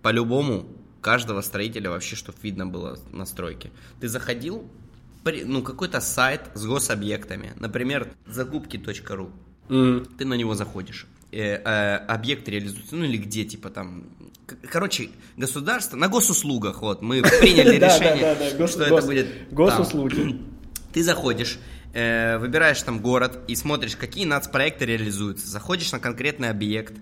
по-любому 0.00 0.64
каждого 1.00 1.40
строителя 1.40 1.90
вообще, 1.90 2.16
чтобы 2.16 2.38
видно 2.42 2.66
было 2.66 2.98
настройки. 3.12 3.70
Ты 4.00 4.08
заходил, 4.08 4.68
ну, 5.24 5.62
какой-то 5.62 6.00
сайт 6.00 6.50
с 6.54 6.64
гособъектами, 6.66 7.52
например, 7.58 8.08
закупки.ру, 8.26 9.30
mm. 9.68 10.16
ты 10.18 10.24
на 10.24 10.34
него 10.34 10.54
заходишь, 10.54 11.06
э, 11.32 11.56
э, 11.56 11.96
объект 11.96 12.48
реализуется, 12.48 12.96
ну 12.96 13.04
или 13.04 13.16
где, 13.16 13.44
типа 13.44 13.70
там, 13.70 14.04
короче, 14.70 15.10
государство, 15.36 15.96
на 15.96 16.08
госуслугах, 16.08 16.82
вот, 16.82 17.02
мы 17.02 17.22
приняли 17.40 17.76
решение, 17.76 18.66
что 18.66 18.84
это 18.84 19.06
будет 19.06 19.52
Госуслуги. 19.52 20.40
Ты 20.92 21.04
заходишь, 21.04 21.58
э, 21.92 22.38
выбираешь 22.38 22.82
там 22.82 23.00
город 23.00 23.38
и 23.46 23.54
смотришь, 23.54 23.96
какие 23.96 24.24
нацпроекты 24.24 24.86
реализуются, 24.86 25.48
заходишь 25.48 25.92
на 25.92 26.00
конкретный 26.00 26.50
объект, 26.50 26.94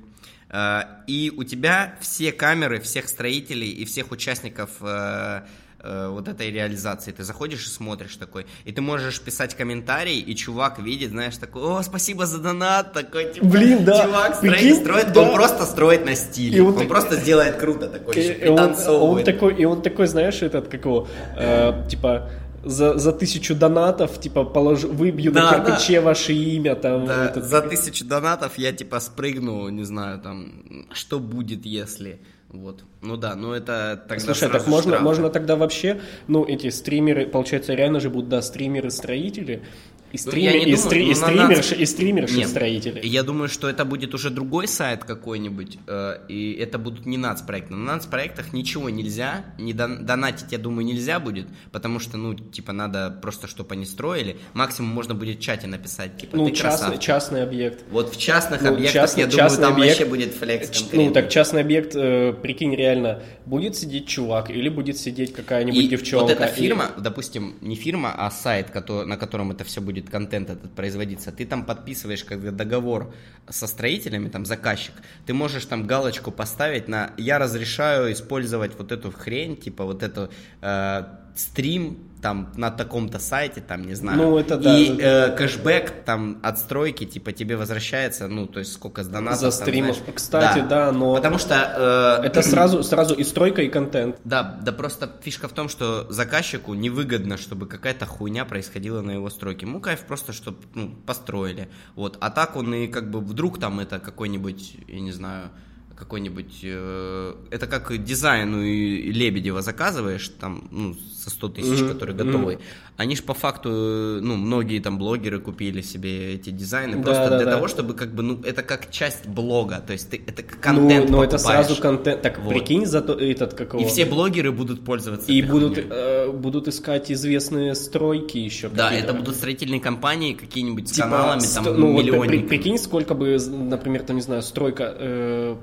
и 0.51 1.33
у 1.37 1.45
тебя 1.45 1.95
все 2.01 2.33
камеры 2.33 2.81
всех 2.81 3.09
строителей 3.09 3.71
и 3.71 3.85
всех 3.85 4.11
участников 4.11 4.71
э, 4.81 5.43
э, 5.81 6.09
вот 6.09 6.27
этой 6.29 6.51
реализации. 6.51 7.13
Ты 7.13 7.23
заходишь 7.23 7.67
и 7.67 7.69
смотришь 7.69 8.17
такой, 8.17 8.47
и 8.65 8.73
ты 8.73 8.81
можешь 8.81 9.21
писать 9.21 9.55
комментарий, 9.55 10.19
и 10.21 10.35
чувак 10.35 10.79
видит, 10.79 11.11
знаешь, 11.11 11.37
такой, 11.37 11.63
о, 11.63 11.83
спасибо 11.83 12.27
за 12.27 12.39
донат, 12.39 12.93
такой, 12.93 13.33
типа, 13.33 13.47
Блин, 13.47 13.85
да. 13.85 14.05
чувак 14.05 14.37
строит, 14.37 14.55
Прикинь, 14.55 14.75
строит, 14.77 15.13
да. 15.13 15.21
он 15.23 15.35
просто 15.35 15.65
строит 15.67 16.07
на 16.07 16.15
стиле, 16.15 16.59
и 16.59 16.61
он, 16.61 16.69
он 16.69 16.79
так... 16.79 16.89
просто 16.89 17.17
сделает 17.17 17.57
круто 17.57 17.89
такой, 17.89 18.15
и, 18.15 18.45
и 18.45 18.49
он, 18.49 18.75
он 18.89 19.25
такой, 19.25 19.55
и 19.55 19.65
он 19.65 19.83
такой, 19.83 20.07
знаешь, 20.07 20.41
этот, 20.43 20.69
как 20.69 20.85
его, 20.85 21.09
э, 21.37 21.87
типа, 21.91 22.31
за, 22.65 22.99
за 22.99 23.13
тысячу 23.13 23.55
донатов, 23.55 24.21
типа, 24.21 24.45
полож... 24.45 24.85
выбью 24.85 25.33
да, 25.33 25.53
на 25.53 25.65
кирпиче 25.65 26.01
да. 26.01 26.07
ваше 26.07 26.33
имя, 26.33 26.75
там. 26.75 27.07
Да, 27.07 27.27
этот... 27.27 27.45
За 27.45 27.61
тысячу 27.61 28.05
донатов 28.05 28.59
я, 28.59 28.73
типа, 28.73 29.01
спрыгну, 29.01 29.69
не 29.69 29.85
знаю, 29.85 30.21
там, 30.21 30.53
что 30.93 31.19
будет, 31.19 31.67
если... 31.67 32.21
Вот. 32.51 32.83
Ну 33.03 33.19
да, 33.19 33.35
ну 33.35 33.53
это 33.53 34.03
тогда 34.09 34.25
Слушай, 34.25 34.49
так 34.49 34.67
можно, 34.67 34.99
можно 35.01 35.29
тогда 35.29 35.55
вообще, 35.55 36.01
ну, 36.29 36.47
эти 36.47 36.71
стримеры, 36.71 37.27
получается, 37.27 37.75
реально 37.75 38.01
же 38.01 38.09
будут, 38.09 38.31
да, 38.31 38.41
стримеры-строители, 38.41 39.65
и, 40.13 40.17
ну, 40.17 40.31
стример, 40.31 40.57
и, 40.57 40.61
думаю, 40.61 40.77
стри, 40.79 41.11
и, 41.11 41.15
стримерши, 41.15 41.71
нас... 41.71 41.81
и 41.81 41.87
стримерши 41.87 42.37
Нет, 42.37 42.49
строители. 42.49 43.01
Я 43.07 43.23
думаю, 43.23 43.49
что 43.49 43.69
это 43.69 43.85
будет 43.85 44.15
уже 44.15 44.31
другой 44.31 44.67
сайт 44.67 45.05
какой-нибудь, 45.05 45.79
э, 45.87 46.19
и 46.29 46.53
это 46.55 46.79
будут 46.79 47.05
не 47.05 47.19
нацпроекты. 47.19 47.75
На 47.75 47.95
нацпроектах 47.95 48.53
ничего 48.53 48.89
нельзя, 48.89 49.45
не 49.59 49.75
дон, 49.75 50.07
донатить, 50.07 50.53
я 50.53 50.59
думаю, 50.59 50.87
нельзя 50.87 51.21
будет, 51.21 51.47
потому 51.73 51.99
что, 51.99 52.17
ну, 52.17 52.35
типа, 52.35 52.73
надо 52.73 53.19
просто, 53.21 53.47
чтобы 53.47 53.75
они 53.75 53.85
строили. 53.85 54.39
Максимум 54.55 54.91
можно 54.93 55.15
будет 55.15 55.39
в 55.39 55.43
чате 55.43 55.67
написать, 55.67 56.17
типа, 56.17 56.37
ну, 56.37 56.47
ты 56.47 56.53
частный, 56.53 56.99
частный 56.99 57.43
объект. 57.43 57.85
Вот 57.91 58.15
в 58.15 58.19
частных 58.19 58.63
ну, 58.63 58.69
объектах, 58.69 58.95
частный, 58.95 59.25
я 59.25 59.27
думаю, 59.29 59.51
там 59.51 59.73
объект, 59.75 59.99
вообще 59.99 60.11
будет 60.11 60.35
флекс 60.35 60.71
конкретно. 60.71 61.03
Ну, 61.03 61.13
так 61.13 61.29
частный 61.29 61.61
объект, 61.61 61.95
э, 61.95 62.33
прикинь, 62.33 62.75
реально, 62.75 63.23
будет 63.45 63.77
сидеть 63.77 64.09
чувак 64.09 64.51
или 64.51 64.69
будет 64.69 64.97
сидеть 64.97 65.33
какая-нибудь 65.35 65.89
девчонка. 65.89 66.23
вот 66.23 66.33
эта 66.33 66.47
фирма, 66.47 66.93
и... 66.97 67.01
допустим, 67.01 67.57
не 67.61 67.77
фирма, 67.77 68.15
а 68.17 68.31
сайт, 68.31 68.71
который, 68.71 69.07
на 69.07 69.17
котором 69.17 69.51
это 69.51 69.65
все 69.65 69.81
будет 69.81 69.98
контент 70.01 70.51
этот 70.51 70.75
производиться, 70.75 71.33
ты 71.33 71.47
там 71.47 71.65
подписываешь 71.65 72.25
как 72.25 72.55
договор 72.55 73.15
со 73.49 73.67
строителями, 73.67 74.29
там 74.29 74.45
заказчик, 74.45 74.95
ты 75.27 75.35
можешь 75.35 75.65
там 75.67 75.87
галочку 75.87 76.31
поставить 76.31 76.89
на 76.89 77.13
«я 77.17 77.39
разрешаю 77.39 78.13
использовать 78.13 78.79
вот 78.79 78.93
эту 78.93 79.11
хрень», 79.11 79.57
типа 79.57 79.85
вот 79.85 80.03
эту 80.03 80.31
э, 80.61 81.05
стрим 81.35 82.08
там 82.21 82.53
на 82.57 82.71
таком-то 82.71 83.19
сайте, 83.19 83.61
там, 83.61 83.83
не 83.83 83.95
знаю. 83.95 84.19
Ну, 84.19 84.39
это 84.39 84.57
да. 84.57 84.79
И 84.79 84.99
э, 84.99 85.37
кэшбэк 85.37 86.05
там 86.05 86.39
отстройки, 86.43 87.05
типа, 87.05 87.33
тебе 87.33 87.57
возвращается, 87.57 88.29
ну, 88.29 88.47
то 88.47 88.59
есть 88.59 88.73
сколько 88.73 89.03
с 89.03 89.09
донатов. 89.09 89.41
За 89.41 89.51
стримов. 89.51 89.97
Там, 89.99 90.15
Кстати, 90.15 90.61
да. 90.61 90.87
да, 90.87 90.93
но... 90.93 91.15
Потому 91.15 91.39
что... 91.39 92.19
Э, 92.23 92.27
это 92.27 92.43
сразу, 92.49 92.83
сразу 92.83 93.15
и 93.15 93.25
стройка, 93.25 93.63
и 93.63 93.69
контент. 93.69 94.17
Да, 94.25 94.59
да 94.63 94.73
просто 94.73 95.11
фишка 95.23 95.49
в 95.49 95.53
том, 95.53 95.69
что 95.69 96.07
заказчику 96.11 96.75
невыгодно, 96.75 97.37
чтобы 97.37 97.67
какая-то 97.67 98.07
хуйня 98.07 98.45
происходила 98.45 99.01
на 99.01 99.13
его 99.13 99.31
стройке. 99.31 99.67
Ему 99.67 99.81
кайф 99.81 100.01
просто, 100.01 100.33
чтобы, 100.33 100.59
ну, 100.75 100.91
построили. 101.07 101.69
Вот. 101.95 102.17
А 102.21 102.31
так 102.31 102.57
он 102.57 102.75
и 102.75 102.87
как 102.89 103.11
бы 103.11 103.21
вдруг 103.21 103.59
там 103.59 103.81
это 103.81 103.99
какой-нибудь, 103.99 104.77
я 104.89 105.01
не 105.01 105.13
знаю, 105.13 105.51
какой-нибудь... 105.99 106.61
Э, 106.63 107.35
это 107.51 107.67
как 107.67 108.05
дизайн 108.05 108.55
у 108.55 108.63
Лебедева 108.63 109.63
заказываешь, 109.63 110.29
там, 110.29 110.69
ну, 110.71 110.95
со 110.95 111.31
100 111.31 111.49
тысяч, 111.49 111.81
mm-hmm. 111.81 111.93
которые 111.93 112.17
готовы. 112.17 112.53
Mm-hmm. 112.55 112.61
Они 112.97 113.17
же 113.17 113.23
по 113.23 113.35
факту, 113.35 113.69
ну, 113.69 114.37
многие 114.37 114.81
там 114.81 114.99
блогеры 114.99 115.41
купили 115.41 115.83
себе 115.83 116.35
эти 116.35 116.51
дизайны 116.51 116.97
да, 116.97 117.03
просто 117.03 117.31
да, 117.31 117.37
для 117.37 117.47
да. 117.47 117.53
того, 117.53 117.69
чтобы 117.69 117.95
как 117.95 118.15
бы, 118.15 118.23
ну, 118.23 118.41
это 118.43 118.63
как 118.63 118.91
часть 118.91 119.27
блога, 119.27 119.83
то 119.87 119.93
есть 119.93 120.11
ты, 120.11 120.23
это 120.27 120.43
контент 120.43 121.11
Ну, 121.11 121.19
ну 121.19 121.23
это 121.23 121.39
сразу 121.39 121.81
контент, 121.81 122.23
так 122.23 122.39
вот. 122.39 122.51
прикинь, 122.51 122.87
зато 122.87 123.13
этот 123.13 123.55
какого... 123.55 123.83
И 123.83 123.87
все 123.87 124.05
блогеры 124.05 124.53
будут 124.53 124.85
пользоваться 124.85 125.31
И 125.31 125.43
будут, 125.43 125.79
э, 125.79 126.31
будут 126.33 126.69
искать 126.69 127.11
известные 127.13 127.75
стройки 127.75 128.39
еще 128.39 128.69
Да, 128.69 128.93
это 128.93 129.13
будут 129.13 129.37
строительные 129.37 129.81
компании 129.81 130.35
какие-нибудь 130.35 130.89
с 130.89 130.93
типа, 130.93 131.09
каналами, 131.09 131.43
там, 131.55 131.81
ну, 131.81 131.93
Вот, 131.93 132.29
при, 132.29 132.43
прикинь, 132.43 132.79
сколько 132.79 133.15
бы, 133.15 133.39
например, 133.39 134.03
там, 134.03 134.17
не 134.17 134.23
знаю, 134.23 134.43
стройка... 134.43 134.95
Э, 134.99 135.57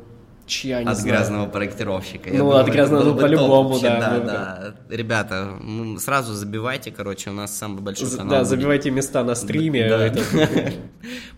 чья, 0.46 0.84
не 0.84 0.89
От 0.89 0.98
знаю. 0.98 1.18
грязного 1.18 1.46
проектировщика. 1.48 2.30
Ну, 2.32 2.38
думаю, 2.38 2.60
от 2.60 2.68
грязного, 2.68 3.18
по-любому, 3.18 3.80
да. 3.80 4.00
Да, 4.00 4.20
да. 4.20 4.96
Ребята, 4.96 5.58
ну, 5.62 5.98
сразу 5.98 6.34
забивайте, 6.34 6.91
короче, 6.91 7.30
у 7.30 7.34
нас 7.34 7.58
самый 7.58 7.82
большой 7.82 8.10
канал. 8.10 8.30
Да, 8.30 8.38
будет. 8.39 8.48
забивайте 8.50 8.91
места 8.91 9.24
на 9.24 9.36
стриме. 9.36 9.89
Да. 9.89 10.14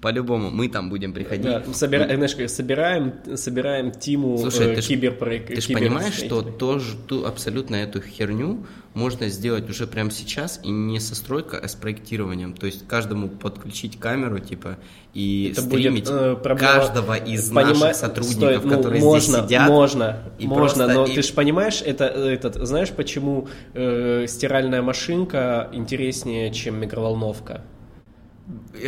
По-любому, 0.02 0.50
мы 0.50 0.70
там 0.70 0.90
будем 0.90 1.14
приходить. 1.14 1.46
Да, 1.46 1.64
собира... 1.74 2.06
знаешь, 2.06 2.52
собираем, 2.52 3.14
собираем 3.36 3.92
тиму 3.92 4.38
Слушай, 4.38 4.74
э, 4.74 4.82
киберпроект. 4.82 5.48
Ты 5.48 5.62
же 5.62 5.74
понимаешь, 5.74 6.14
что 6.14 6.42
тоже 6.42 6.96
ту, 7.08 7.26
абсолютно 7.26 7.76
эту 7.76 8.02
херню 8.02 8.66
можно 8.98 9.30
сделать 9.30 9.70
уже 9.70 9.86
прямо 9.86 10.10
сейчас 10.10 10.60
и 10.64 10.70
не 10.70 11.00
со 11.00 11.16
стройкой, 11.16 11.60
а 11.60 11.68
с 11.68 11.76
проектированием. 11.76 12.54
То 12.54 12.66
есть 12.66 12.88
каждому 12.88 13.30
подключить 13.30 14.00
камеру, 14.00 14.40
типа, 14.40 14.78
и 15.14 15.52
это 15.52 15.62
стримить 15.62 16.06
будет, 16.06 16.22
э, 16.22 16.36
проблема... 16.36 16.74
каждого 16.74 17.16
из 17.16 17.50
Понима... 17.50 17.80
наших 17.80 17.96
сотрудников, 17.96 18.38
Стой, 18.38 18.60
ну, 18.64 18.76
которые 18.76 19.04
можно, 19.04 19.20
здесь 19.20 19.46
сидят. 19.46 19.70
Можно, 19.70 20.20
и 20.40 20.48
можно, 20.48 20.88
но 20.88 21.06
и... 21.06 21.14
ты 21.14 21.22
же 21.22 21.34
понимаешь, 21.34 21.84
это, 21.86 22.06
этот, 22.06 22.56
знаешь, 22.56 22.90
почему 22.90 23.48
э, 23.74 24.26
стиральная 24.28 24.82
машинка 24.82 25.70
интереснее, 25.72 26.52
чем 26.52 26.80
микроволновка? 26.80 27.62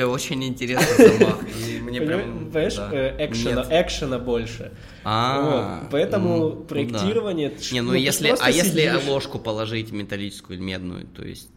Очень 0.06 0.44
интересный 0.46 1.20
замах. 1.20 1.40
и 1.68 1.80
мне 1.82 2.00
прям, 2.02 2.50
Понимаешь, 2.50 2.76
да. 2.76 2.90
э, 2.94 3.28
экшена, 3.28 3.66
экшена 3.70 4.20
больше. 4.20 4.72
А, 5.04 5.82
Вот, 5.82 5.90
Поэтому 5.92 6.38
ну, 6.38 6.50
ну 6.50 6.56
да. 6.56 6.68
проектирование... 6.68 7.54
Не, 7.72 7.82
ну 7.82 7.94
ж 7.94 7.98
если, 7.98 8.36
а 8.40 8.50
если 8.50 8.90
ложку 9.08 9.40
положить 9.40 9.92
металлическую 9.92 10.58
или 10.58 10.64
медную, 10.64 11.08
то 11.08 11.26
есть 11.26 11.50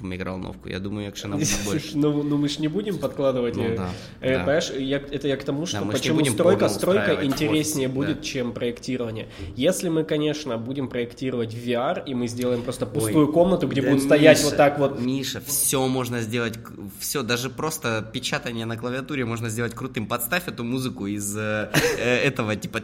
в 0.00 0.04
микроволновку, 0.04 0.68
я 0.68 0.78
думаю, 0.78 1.10
экшена 1.10 1.36
будет 1.36 1.64
больше. 1.64 1.96
Ну, 1.96 2.22
ну 2.22 2.36
мы 2.36 2.48
ж 2.48 2.58
не 2.58 2.68
будем 2.68 2.98
подкладывать. 2.98 3.56
Ну 3.56 3.64
э, 3.64 3.76
да, 3.76 3.88
э, 4.20 4.32
да. 4.32 4.38
Понимаешь, 4.40 4.70
я, 4.70 4.96
это 4.98 5.28
я 5.28 5.36
к 5.36 5.44
тому, 5.44 5.66
что 5.66 5.80
не 5.84 5.90
почему 5.90 6.24
стройка, 6.24 6.68
стройка 6.68 7.16
в 7.16 7.24
интереснее 7.24 7.88
офисе, 7.88 7.94
будет, 7.94 8.16
да. 8.18 8.22
чем 8.22 8.52
проектирование. 8.52 9.28
Если 9.56 9.88
мы, 9.88 10.04
конечно, 10.04 10.58
будем 10.58 10.88
проектировать 10.88 11.54
VR, 11.54 12.02
и 12.04 12.14
мы 12.14 12.26
сделаем 12.28 12.62
просто 12.62 12.86
пустую 12.86 13.32
комнату, 13.32 13.68
где 13.68 13.82
Да, 13.82 13.90
будут 13.90 14.04
стоять 14.04 14.38
Миша, 14.38 14.48
вот 14.48 14.56
так 14.56 14.78
вот. 14.78 15.00
Миша, 15.00 15.40
все 15.46 15.86
можно 15.86 16.20
сделать, 16.20 16.58
все, 16.98 17.22
даже 17.22 17.50
просто 17.50 18.08
печатание 18.12 18.66
на 18.66 18.76
клавиатуре 18.76 19.24
можно 19.24 19.48
сделать 19.48 19.74
крутым. 19.74 20.06
Подставь 20.06 20.48
эту 20.48 20.64
музыку 20.64 21.06
из 21.06 21.36
э, 21.36 21.70
э, 21.98 22.16
этого, 22.28 22.56
типа, 22.56 22.80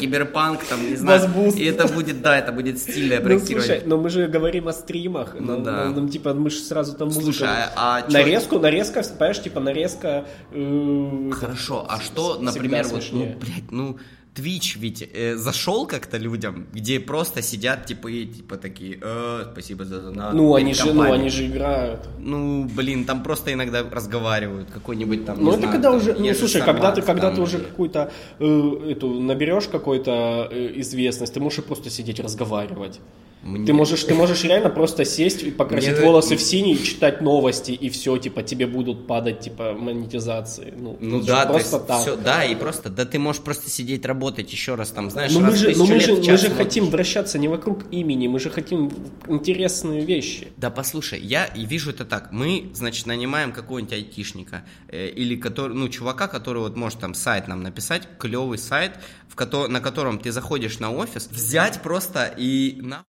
киберпанк, 0.00 0.64
там, 0.64 0.88
не 0.88 0.96
знаю. 0.96 1.52
И 1.56 1.64
это 1.64 1.88
будет, 1.88 2.22
да, 2.22 2.38
это 2.38 2.52
будет 2.52 2.78
стильное 2.78 3.18
Ну, 3.18 3.24
проектирование. 3.24 3.66
слушай, 3.66 3.82
но 3.86 3.96
мы 3.98 4.10
же 4.10 4.28
говорим 4.28 4.51
о 4.60 4.72
стримах. 4.72 5.36
Ну 5.38 5.46
нам- 5.46 5.62
да. 5.62 5.84
нам, 5.90 6.08
типа, 6.08 6.34
мы 6.34 6.50
же 6.50 6.58
сразу 6.58 6.94
там 6.96 7.08
музыку... 7.08 7.24
Слушай, 7.24 7.48
а- 7.48 7.72
а 7.76 8.02
чё- 8.02 8.12
нарезку, 8.12 8.58
нарезка, 8.58 9.02
понимаешь, 9.02 9.42
типа, 9.42 9.60
нарезка... 9.60 10.24
э, 10.52 11.30
Хорошо, 11.32 11.86
а 11.88 12.00
что, 12.00 12.38
например, 12.38 12.84
вот, 12.84 12.92
ну, 12.92 13.00
смешнее. 13.00 13.36
блядь, 13.40 13.70
ну, 13.70 13.96
Twitch 14.34 14.78
ведь 14.78 15.02
э, 15.14 15.36
зашел 15.36 15.86
как-то 15.86 16.16
людям, 16.16 16.66
где 16.72 16.98
просто 17.00 17.42
сидят, 17.42 17.84
типа, 17.84 18.08
и, 18.08 18.24
типа, 18.26 18.56
такие, 18.56 18.98
«Э, 19.02 19.44
спасибо 19.52 19.84
за 19.84 20.00
донат. 20.00 20.32
Ну, 20.34 20.54
они 20.54 20.72
же, 20.72 20.84
ну, 20.84 20.88
компанией». 20.88 21.20
они 21.20 21.28
же 21.28 21.46
играют. 21.46 22.00
Ну, 22.18 22.64
блин, 22.64 23.04
там 23.04 23.22
просто 23.22 23.52
иногда 23.52 23.82
разговаривают, 23.90 24.70
какой-нибудь 24.70 25.26
там, 25.26 25.36
Ну, 25.44 25.50
это 25.50 25.58
знаю, 25.58 25.72
когда 25.72 25.90
там, 25.90 25.98
уже, 25.98 26.14
ну, 26.14 26.34
слушай, 26.34 26.62
когда 26.62 26.92
ты, 26.92 27.02
когда 27.02 27.22
там 27.28 27.34
ты 27.34 27.42
уже 27.42 27.58
какую-то 27.58 28.10
э, 28.38 28.90
эту 28.90 29.20
наберешь 29.20 29.68
какой-то 29.68 30.48
э, 30.50 30.80
известность, 30.80 31.34
ты 31.34 31.40
можешь 31.40 31.62
просто 31.64 31.90
сидеть 31.90 32.18
разговаривать. 32.20 33.00
Мне- 33.42 33.66
Ты 33.66 33.72
можешь, 33.72 34.04
ты 34.04 34.14
можешь 34.14 34.44
реально 34.44 34.70
просто 34.70 35.04
сесть 35.04 35.42
и 35.42 35.50
покрасить 35.50 35.92
Мне- 35.96 36.00
волосы 36.06 36.36
в 36.36 36.42
синий, 36.42 36.76
читать 36.82 37.20
новости 37.20 37.72
и 37.72 37.88
все, 37.90 38.16
типа 38.16 38.42
тебе 38.42 38.66
будут 38.66 39.06
падать 39.06 39.40
типа 39.40 39.72
монетизации. 39.72 40.72
Ну, 40.76 40.96
Ну 41.00 41.20
да, 41.22 41.46
просто 41.46 41.76
есть 41.76 41.86
так. 41.88 42.00
всё- 42.02 42.16
да, 42.16 42.44
и 42.44 42.54
просто, 42.54 42.88
да 42.88 43.04
ты 43.04 43.18
можешь 43.18 43.42
просто 43.42 43.68
сидеть 43.68 44.06
работать 44.06 44.52
еще 44.52 44.76
раз 44.76 44.90
там, 44.90 45.10
знаешь, 45.10 45.32
Но 45.32 45.40
мы 45.40 45.46
раз 45.46 45.54
в 45.54 45.58
же, 45.58 45.66
но 45.76 45.86
тысячу 45.86 45.92
мы 46.16 46.22
же, 46.22 46.30
мы 46.32 46.36
же 46.38 46.50
хотим 46.50 46.86
вращаться 46.86 47.38
не 47.38 47.48
вокруг 47.48 47.84
имени, 47.90 48.28
мы 48.28 48.38
же 48.38 48.48
хотим 48.50 48.90
интересные 49.28 50.04
вещи. 50.04 50.48
Да 50.56 50.70
послушай, 50.70 51.20
я 51.20 51.44
и 51.46 51.64
вижу 51.66 51.90
это 51.90 52.04
так. 52.04 52.30
Мы, 52.32 52.70
значит, 52.74 53.06
нанимаем 53.06 53.52
какого-нибудь 53.52 53.92
айтишника 53.92 54.64
э, 54.88 55.08
или 55.08 55.36
который, 55.36 55.74
ну, 55.74 55.88
чувака, 55.88 56.28
который 56.28 56.62
вот 56.62 56.76
может 56.76 57.00
там 57.00 57.14
сайт 57.14 57.48
нам 57.48 57.62
написать, 57.62 58.08
клевый 58.18 58.58
сайт, 58.58 58.92
в 59.28 59.34
кото- 59.34 59.68
на 59.68 59.80
котором 59.80 60.18
ты 60.18 60.30
заходишь 60.32 60.78
на 60.78 60.92
офис, 60.92 61.28
взять 61.30 61.82
просто 61.82 62.32
и 62.36 62.78
на 62.82 63.04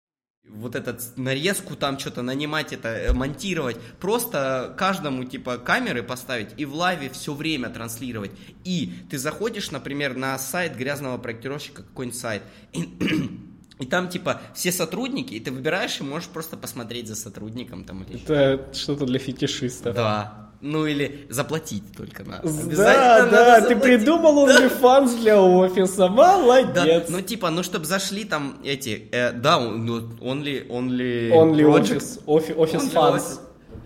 вот 0.54 0.74
этот 0.74 1.16
нарезку 1.16 1.76
там 1.76 1.98
что-то 1.98 2.22
нанимать 2.22 2.72
это 2.72 2.88
э, 2.88 3.12
монтировать. 3.12 3.76
Просто 4.00 4.74
каждому 4.76 5.24
типа 5.24 5.58
камеры 5.58 6.02
поставить 6.02 6.48
и 6.56 6.64
в 6.64 6.74
лайве 6.74 7.08
все 7.10 7.34
время 7.34 7.70
транслировать. 7.70 8.32
И 8.64 8.92
ты 9.10 9.18
заходишь 9.18 9.70
например 9.70 10.16
на 10.16 10.38
сайт 10.38 10.76
грязного 10.76 11.18
проектировщика 11.18 11.82
какой-нибудь 11.82 12.18
сайт 12.18 12.42
и, 12.72 12.82
и 13.78 13.86
там 13.86 14.08
типа 14.08 14.40
все 14.54 14.72
сотрудники 14.72 15.34
и 15.34 15.40
ты 15.40 15.50
выбираешь 15.52 16.00
и 16.00 16.02
можешь 16.02 16.28
просто 16.28 16.56
посмотреть 16.56 17.08
за 17.08 17.16
сотрудником 17.16 17.84
там 17.84 18.02
или 18.04 18.22
Это 18.22 18.68
что-то 18.74 19.06
для 19.06 19.18
фетишистов. 19.18 19.94
да 19.94 20.49
ну 20.60 20.86
или 20.86 21.26
заплатить 21.30 21.84
только 21.96 22.22
надо 22.24 22.48
Да, 22.76 23.26
да, 23.26 23.60
надо 23.60 23.68
ты 23.68 23.76
придумал 23.76 24.46
OnlyFans 24.48 25.20
для 25.20 25.40
офиса, 25.40 25.96
Да, 25.96 26.08
молодец. 26.08 27.06
ну 27.08 27.20
типа, 27.20 27.50
ну 27.50 27.62
чтобы 27.62 27.84
зашли 27.86 28.24
там 28.24 28.58
эти, 28.64 29.08
э, 29.12 29.32
да, 29.32 29.58
ну 29.58 30.00
only, 30.20 30.66
only, 30.68 31.30
Only. 31.30 31.64
Office, 31.64 32.24
Office 32.26 32.56
Only 32.56 32.92
Fans. 32.92 33.14
Office. 33.14 33.40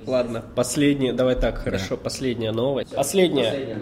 Ладно, 0.07 0.45
последняя, 0.55 1.13
давай 1.15 1.35
так, 1.35 1.59
хорошо, 1.59 1.97
последняя 1.97 2.53
новость. 2.53 2.95
Последняя, 2.95 3.79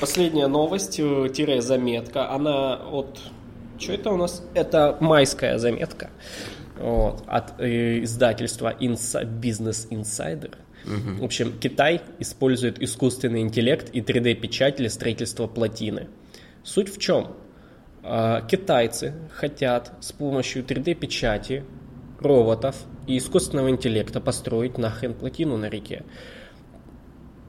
последняя 0.00 0.46
новость, 0.48 1.00
э, 1.00 1.28
тире 1.32 1.62
заметка, 1.62 2.30
она 2.30 2.74
от... 2.76 3.18
Что 3.78 3.92
это 3.94 4.10
у 4.10 4.16
нас? 4.16 4.42
Это 4.54 4.96
майская 5.00 5.58
заметка 5.58 6.10
вот, 6.78 7.24
от 7.26 7.58
э, 7.60 8.02
издательства 8.04 8.74
Insa- 8.80 9.24
Business 9.24 9.88
Insider. 9.90 10.54
В 10.84 11.24
общем, 11.24 11.52
Китай 11.58 12.02
использует 12.18 12.82
искусственный 12.82 13.40
интеллект 13.40 13.90
и 13.92 14.00
3D-печать 14.00 14.76
для 14.76 14.90
строительства 14.90 15.46
плотины. 15.46 16.08
Суть 16.64 16.94
в 16.94 16.98
чем? 16.98 17.36
А, 18.02 18.40
Китайцы 18.42 19.14
хотят 19.32 19.92
с 20.00 20.12
помощью 20.12 20.64
3D-печати, 20.64 21.64
роботов 22.20 22.76
и 23.06 23.18
искусственного 23.18 23.70
интеллекта 23.70 24.20
построить 24.20 24.78
нахрен 24.78 25.14
плотину 25.14 25.56
на 25.56 25.68
реке. 25.68 26.04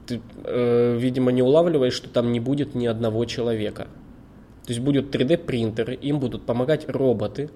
Ты, 0.06 0.20
э, 0.44 0.96
видимо, 0.98 1.32
не 1.32 1.42
улавливаешь, 1.42 1.94
что 1.94 2.08
там 2.08 2.32
не 2.32 2.40
будет 2.40 2.74
ни 2.74 2.86
одного 2.86 3.24
человека. 3.24 3.86
То 4.64 4.72
есть 4.72 4.80
будут 4.80 5.14
3D-принтеры, 5.14 5.94
им 5.94 6.20
будут 6.20 6.44
помогать 6.44 6.88
роботы, 6.88 7.50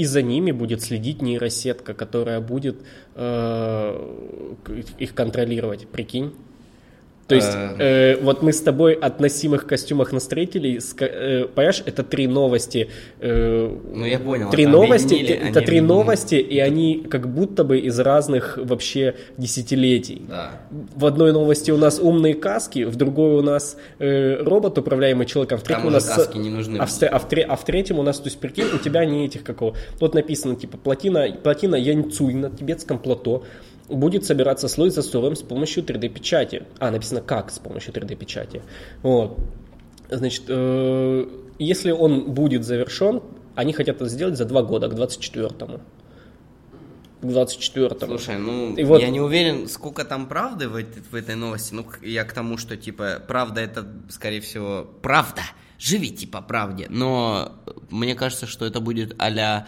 и 0.00 0.04
за 0.06 0.22
ними 0.22 0.50
будет 0.50 0.80
следить 0.80 1.20
нейросетка, 1.20 1.92
которая 1.92 2.40
будет 2.40 2.76
э, 3.16 4.84
их 4.98 5.14
контролировать. 5.14 5.86
Прикинь? 5.88 6.32
То 7.30 7.34
есть, 7.36 7.56
э, 7.78 8.16
вот 8.22 8.42
мы 8.42 8.52
с 8.52 8.60
тобой 8.60 8.92
от 8.94 9.20
носимых 9.20 9.66
костюмах 9.66 10.12
на 10.12 10.20
строителей, 10.20 10.80
э, 11.00 11.46
понимаешь, 11.54 11.82
это 11.86 12.02
три 12.02 12.26
новости. 12.26 12.88
э, 13.20 13.76
Ну, 13.94 14.04
я 14.04 14.18
понял, 14.18 14.50
Три 14.50 14.64
это 14.64 14.72
новости, 14.72 15.14
это 15.14 15.32
они 15.44 15.52
три 15.52 15.60
объединили. 15.60 15.80
новости, 15.80 16.34
и 16.34 16.58
они 16.58 17.06
как 17.08 17.32
будто 17.32 17.64
бы 17.64 17.78
из 17.78 17.98
разных 18.00 18.58
вообще 18.62 19.14
десятилетий. 19.38 20.22
Да. 20.28 20.60
В 20.96 21.06
одной 21.06 21.32
новости 21.32 21.70
у 21.70 21.76
нас 21.76 22.00
умные 22.00 22.34
каски, 22.34 22.84
в 22.84 22.96
другой 22.96 23.34
у 23.38 23.42
нас 23.42 23.76
э, 23.98 24.42
робот, 24.42 24.76
управляемый 24.78 25.26
человеком, 25.26 25.58
в 25.58 25.62
третьем 25.62 25.84
у 25.84 25.88
уже 25.88 25.96
нас... 25.96 26.08
каски 26.08 26.38
не 26.38 26.50
нужны 26.50 26.78
А 26.78 26.86
в, 26.86 27.02
а 27.02 27.18
в 27.18 27.26
а 27.48 27.56
в 27.56 27.64
третьем 27.64 27.98
у 27.98 28.02
нас, 28.02 28.18
то 28.18 28.26
есть, 28.26 28.38
прикинь, 28.38 28.66
у 28.74 28.78
тебя 28.78 29.04
не 29.04 29.24
этих 29.24 29.44
какого. 29.44 29.76
Вот 30.00 30.14
написано, 30.14 30.56
типа, 30.56 30.78
плотина, 30.78 31.28
плотина 31.42 31.76
Яньцуй 31.76 32.34
на 32.34 32.50
тибетском 32.50 32.98
плато 32.98 33.44
будет 33.90 34.24
собираться 34.24 34.68
слой 34.68 34.90
за 34.90 35.02
слоем 35.02 35.36
с 35.36 35.42
помощью 35.42 35.82
3D-печати. 35.84 36.64
А, 36.78 36.90
написано 36.90 37.20
как 37.20 37.50
с 37.50 37.58
помощью 37.58 37.92
3D-печати. 37.92 38.62
Вот. 39.02 39.38
Значит, 40.08 40.44
э, 40.48 41.26
если 41.58 41.90
он 41.90 42.32
будет 42.32 42.64
завершен, 42.64 43.22
они 43.54 43.72
хотят 43.72 43.96
это 43.96 44.08
сделать 44.08 44.36
за 44.36 44.44
два 44.44 44.62
года, 44.62 44.88
к 44.88 44.94
24-му. 44.94 45.80
К 47.20 47.24
24-му. 47.24 48.18
Слушай, 48.18 48.38
ну, 48.38 48.74
И 48.74 48.84
вот- 48.84 49.00
я 49.02 49.10
не 49.10 49.20
уверен, 49.20 49.68
сколько 49.68 50.04
там 50.04 50.26
правды 50.26 50.68
в, 50.68 50.76
этой- 50.76 51.02
в 51.02 51.14
этой 51.14 51.34
новости. 51.34 51.74
Ну, 51.74 51.84
я 52.02 52.24
к 52.24 52.32
тому, 52.32 52.56
что, 52.56 52.76
типа, 52.76 53.22
правда 53.26 53.60
это, 53.60 53.86
скорее 54.08 54.40
всего, 54.40 54.88
правда. 55.02 55.42
Живите 55.78 56.26
по 56.26 56.42
правде. 56.42 56.86
Но 56.90 57.52
мне 57.90 58.14
кажется, 58.14 58.46
что 58.46 58.66
это 58.66 58.80
будет 58.80 59.14
а 59.18 59.66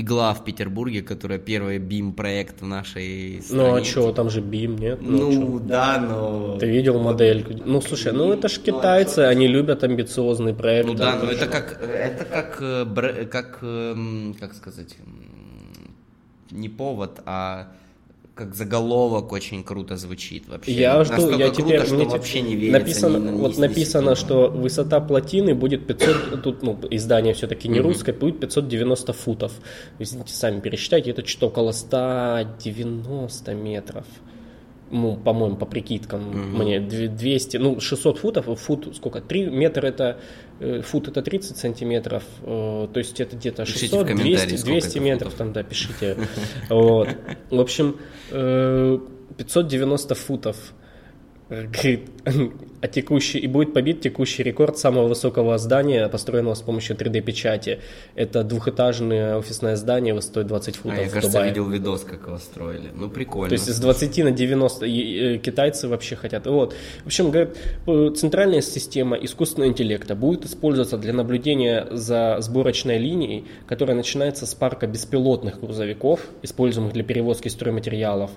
игла 0.00 0.34
в 0.34 0.44
Петербурге, 0.44 1.02
которая 1.02 1.38
первый 1.38 1.78
BIM-проект 1.78 2.62
в 2.62 2.66
нашей 2.66 3.42
стране. 3.42 3.62
Ну 3.62 3.74
а 3.74 3.84
что, 3.84 4.12
там 4.12 4.30
же 4.30 4.40
бим, 4.40 4.76
нет? 4.76 4.98
Ну, 5.02 5.32
чё? 5.32 5.58
да, 5.58 5.98
но... 5.98 6.58
Ты 6.58 6.66
видел 6.66 7.00
модель? 7.00 7.62
Ну 7.64 7.80
слушай, 7.80 8.12
ну 8.12 8.32
это 8.32 8.48
ж 8.48 8.58
китайцы, 8.58 9.20
они 9.20 9.46
любят 9.46 9.84
амбициозный 9.84 10.54
проект. 10.54 10.88
Ну 10.88 10.94
да, 10.94 11.16
но 11.16 11.30
это 11.30 11.46
как, 11.46 11.80
это 11.82 12.24
как, 12.24 12.58
э, 12.60 13.26
как, 13.26 13.58
эм, 13.62 14.34
как 14.38 14.54
сказать, 14.54 14.96
не 16.50 16.68
повод, 16.68 17.20
а 17.26 17.68
как 18.40 18.54
заголовок 18.54 19.32
очень 19.32 19.62
круто 19.62 19.96
звучит 19.96 20.48
вообще. 20.48 20.72
Я 20.72 21.04
жду, 21.04 21.12
Настолько 21.12 21.38
я 21.38 21.50
круто, 21.50 21.62
теперь 21.62 21.84
что 21.84 21.94
мне 21.94 22.04
вообще 22.06 22.40
не 22.40 22.56
верится. 22.56 22.78
написано, 22.80 23.16
ни 23.18 23.36
ни 23.36 23.38
вот 23.40 23.56
ни 23.56 23.60
написано, 23.60 24.14
секунды. 24.16 24.20
что 24.48 24.48
высота 24.58 25.00
плотины 25.00 25.54
будет 25.54 25.86
500, 25.86 26.42
тут 26.42 26.62
ну 26.62 26.78
издание 26.90 27.34
все-таки 27.34 27.68
не 27.68 27.80
русское, 27.80 28.12
будет 28.14 28.40
590 28.40 29.12
футов. 29.12 29.52
Извините, 29.98 30.32
сами 30.32 30.60
пересчитайте, 30.60 31.10
это 31.10 31.26
что-то 31.26 31.48
около 31.48 31.72
190 31.72 33.54
метров. 33.54 34.06
Ну, 34.92 35.16
по-моему, 35.16 35.56
по 35.56 35.66
прикидкам 35.66 36.22
мне 36.58 36.80
две- 36.80 37.08
200, 37.08 37.58
ну 37.58 37.78
600 37.78 38.18
футов, 38.18 38.46
фут 38.58 38.96
сколько? 38.96 39.20
3 39.20 39.46
метра 39.50 39.86
это 39.86 40.18
фут 40.82 41.08
это 41.08 41.22
30 41.22 41.56
сантиметров, 41.56 42.22
э, 42.42 42.88
то 42.92 42.98
есть 42.98 43.18
это 43.20 43.36
где-то 43.36 43.64
Пишите 43.64 43.86
в 43.86 43.90
600, 43.90 44.06
комментарии, 44.06 44.48
200, 44.48 44.56
сколько 44.56 44.72
200 44.72 44.88
это 44.88 45.00
метров 45.00 45.32
футов. 45.32 45.38
там, 45.38 45.52
да, 45.52 45.62
пишите. 45.62 46.16
Вот. 46.68 47.08
В 47.50 47.60
общем, 47.60 47.96
э, 48.30 48.98
590 49.36 50.14
футов. 50.14 50.56
Э, 51.48 51.66
Говорит, 51.66 52.10
а 52.80 52.88
текущий, 52.88 53.38
и 53.38 53.46
будет 53.46 53.74
побит 53.74 54.00
текущий 54.00 54.42
рекорд 54.42 54.78
самого 54.78 55.08
высокого 55.08 55.58
здания, 55.58 56.08
построенного 56.08 56.54
с 56.54 56.62
помощью 56.62 56.96
3D-печати. 56.96 57.80
Это 58.14 58.42
двухэтажное 58.42 59.36
офисное 59.36 59.76
здание, 59.76 60.14
высотой 60.14 60.44
20 60.44 60.76
футов 60.76 60.98
А, 60.98 61.02
я, 61.02 61.08
в 61.08 61.12
кажется, 61.12 61.32
Дубае. 61.32 61.50
видел 61.50 61.68
видос, 61.68 62.02
как 62.02 62.26
его 62.26 62.38
строили. 62.38 62.90
Ну, 62.94 63.10
прикольно. 63.10 63.48
То 63.48 63.54
есть 63.54 63.66
с 63.66 63.78
20 63.78 64.24
на 64.24 64.30
90 64.30 64.86
и, 64.86 65.34
э, 65.34 65.38
китайцы 65.38 65.88
вообще 65.88 66.16
хотят. 66.16 66.46
Вот. 66.46 66.74
В 67.02 67.06
общем, 67.06 67.30
говорят, 67.30 67.56
э, 67.86 68.10
центральная 68.16 68.62
система 68.62 69.16
искусственного 69.16 69.70
интеллекта 69.70 70.14
будет 70.14 70.46
использоваться 70.46 70.96
для 70.96 71.12
наблюдения 71.12 71.86
за 71.90 72.38
сборочной 72.40 72.98
линией, 72.98 73.44
которая 73.66 73.96
начинается 73.96 74.46
с 74.46 74.54
парка 74.54 74.86
беспилотных 74.86 75.60
грузовиков, 75.60 76.20
используемых 76.42 76.92
для 76.92 77.04
перевозки 77.04 77.48
стройматериалов. 77.48 78.30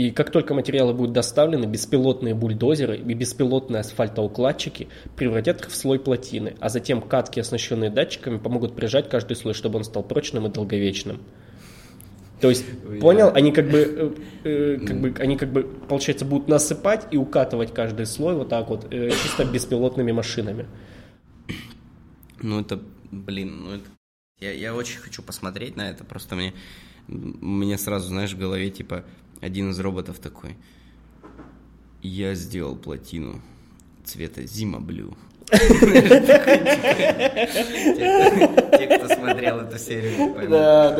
И 0.00 0.12
как 0.12 0.30
только 0.30 0.54
материалы 0.54 0.94
будут 0.94 1.12
доставлены, 1.12 1.66
беспилотные 1.66 2.34
бульдозеры 2.34 2.96
и 2.96 3.12
беспилотные 3.12 3.80
асфальтоукладчики 3.80 4.88
превратят 5.14 5.60
их 5.60 5.68
в 5.68 5.76
слой 5.76 5.98
плотины, 5.98 6.56
а 6.58 6.70
затем 6.70 7.02
катки, 7.02 7.38
оснащенные 7.38 7.90
датчиками, 7.90 8.38
помогут 8.38 8.74
прижать 8.74 9.10
каждый 9.10 9.36
слой, 9.36 9.52
чтобы 9.52 9.76
он 9.76 9.84
стал 9.84 10.02
прочным 10.02 10.46
и 10.46 10.50
долговечным. 10.50 11.20
То 12.40 12.48
есть, 12.48 12.64
понял, 12.98 13.30
они 13.34 13.52
как 13.52 13.68
бы, 13.68 13.78
э, 14.44 14.48
э, 14.48 14.78
как 14.78 15.00
бы, 15.02 15.14
они 15.18 15.36
как 15.36 15.52
бы, 15.52 15.64
получается, 15.64 16.24
будут 16.24 16.48
насыпать 16.48 17.06
и 17.10 17.18
укатывать 17.18 17.74
каждый 17.74 18.06
слой 18.06 18.34
вот 18.36 18.48
так 18.48 18.70
вот, 18.70 18.86
э, 18.90 19.10
чисто 19.10 19.44
беспилотными 19.44 20.12
машинами. 20.12 20.66
Ну, 22.40 22.58
это, 22.58 22.80
блин, 23.10 23.64
ну 23.64 23.72
это... 23.74 23.84
Я, 24.38 24.52
я 24.52 24.74
очень 24.74 24.98
хочу 24.98 25.22
посмотреть 25.22 25.76
на 25.76 25.90
это, 25.90 26.04
просто 26.04 26.36
мне, 26.36 26.54
мне 27.06 27.76
сразу, 27.76 28.08
знаешь, 28.08 28.32
в 28.32 28.38
голове, 28.38 28.70
типа, 28.70 29.04
один 29.40 29.70
из 29.70 29.80
роботов 29.80 30.18
такой. 30.18 30.56
Я 32.02 32.34
сделал 32.34 32.76
плотину 32.76 33.40
цвета 34.04 34.44
Зима 34.46 34.80
Блю. 34.80 35.16
Те, 38.78 38.86
кто 38.98 39.08
смотрел 39.14 39.60
эту 39.60 39.78
серию, 39.78 40.34
поймут, 40.34 40.50
Да, 40.50 40.88
как 40.88 40.96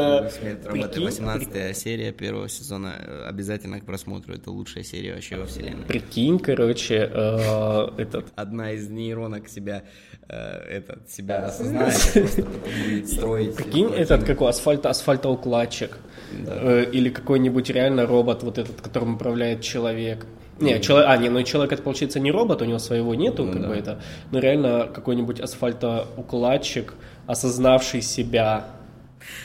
да. 0.63 0.71
Прикинь, 0.71 1.05
18 1.05 1.77
серия 1.77 2.13
первого 2.13 2.49
сезона. 2.49 2.95
э, 2.99 3.25
Обязательно 3.29 3.81
к 3.81 3.85
просмотру. 3.85 4.35
Это 4.35 4.51
лучшая 4.51 4.85
серия 4.85 5.15
вообще 5.15 5.37
во 5.37 5.47
вселенной. 5.47 5.85
Прикинь, 5.87 6.39
короче, 6.39 7.11
э, 7.13 7.89
этот, 7.99 8.27
Одна 8.37 8.73
из 8.73 8.89
нейронок 8.89 9.49
себя, 9.49 9.83
э, 10.29 10.35
этот, 10.37 11.11
себя 11.11 11.47
осознает, 11.47 11.95
просто 12.13 12.43
потом 12.43 12.63
будет 12.89 13.09
строить. 13.09 13.55
Прикинь, 13.57 13.93
этот 13.95 14.25
какой 14.25 14.49
асфальт, 14.51 14.87
асфальтоукладчик. 14.87 15.99
Э, 16.47 16.85
или 16.91 17.09
какой-нибудь 17.11 17.71
реально 17.71 18.07
робот, 18.07 18.43
вот 18.43 18.59
этот, 18.59 18.81
которым 18.81 19.15
управляет 19.15 19.63
человек. 19.63 20.27
Не, 20.61 20.81
человек, 20.81 21.09
а, 21.09 21.17
не, 21.17 21.29
ну 21.31 21.43
человек 21.43 21.73
это 21.73 21.83
получается 21.83 22.21
не 22.21 22.31
робот, 22.31 22.63
у 22.63 22.65
него 22.65 22.79
своего 22.79 23.15
нету, 23.15 23.45
Ну 23.45 23.53
как 23.53 23.63
да. 23.63 23.69
бы 23.69 23.75
это, 23.75 24.01
но 24.31 24.39
реально 24.39 24.89
какой-нибудь 24.93 25.41
асфальтоукладчик, 25.41 26.95
осознавший 27.27 28.03
себя. 28.03 28.67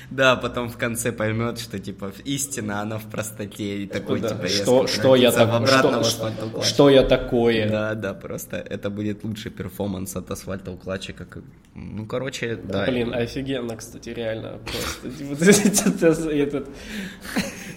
Да, 0.12 0.36
потом 0.36 0.70
в 0.70 0.78
конце 0.78 1.12
поймет, 1.12 1.60
что 1.60 1.80
типа 1.80 2.12
истина, 2.26 2.82
она 2.82 2.98
в 2.98 3.06
простоте. 3.10 3.84
И 3.84 3.88
такой, 3.88 4.20
Да, 4.22 4.30
типа, 4.30 4.48
что, 4.48 4.88
что 4.88 5.16
я 5.16 5.32
так, 5.32 5.68
что, 5.68 6.04
что, 6.04 6.62
что 6.62 6.90
я 6.90 7.04
такое? 7.04 7.70
Да, 7.70 7.96
да, 7.96 8.14
просто 8.14 8.58
это 8.58 8.90
будет 8.90 9.24
лучший 9.24 9.52
перформанс 9.52 10.16
от 10.16 10.30
асфальтоукладчика. 10.32 11.26
как- 11.26 11.44
Ну, 11.76 12.06
короче, 12.06 12.56
да. 12.56 12.86
Блин, 12.86 13.14
офигенно, 13.14 13.76
кстати, 13.76 14.10
реально. 14.10 14.60
Просто. 14.66 15.12
Типа, 15.12 16.30
этот- 16.30 16.68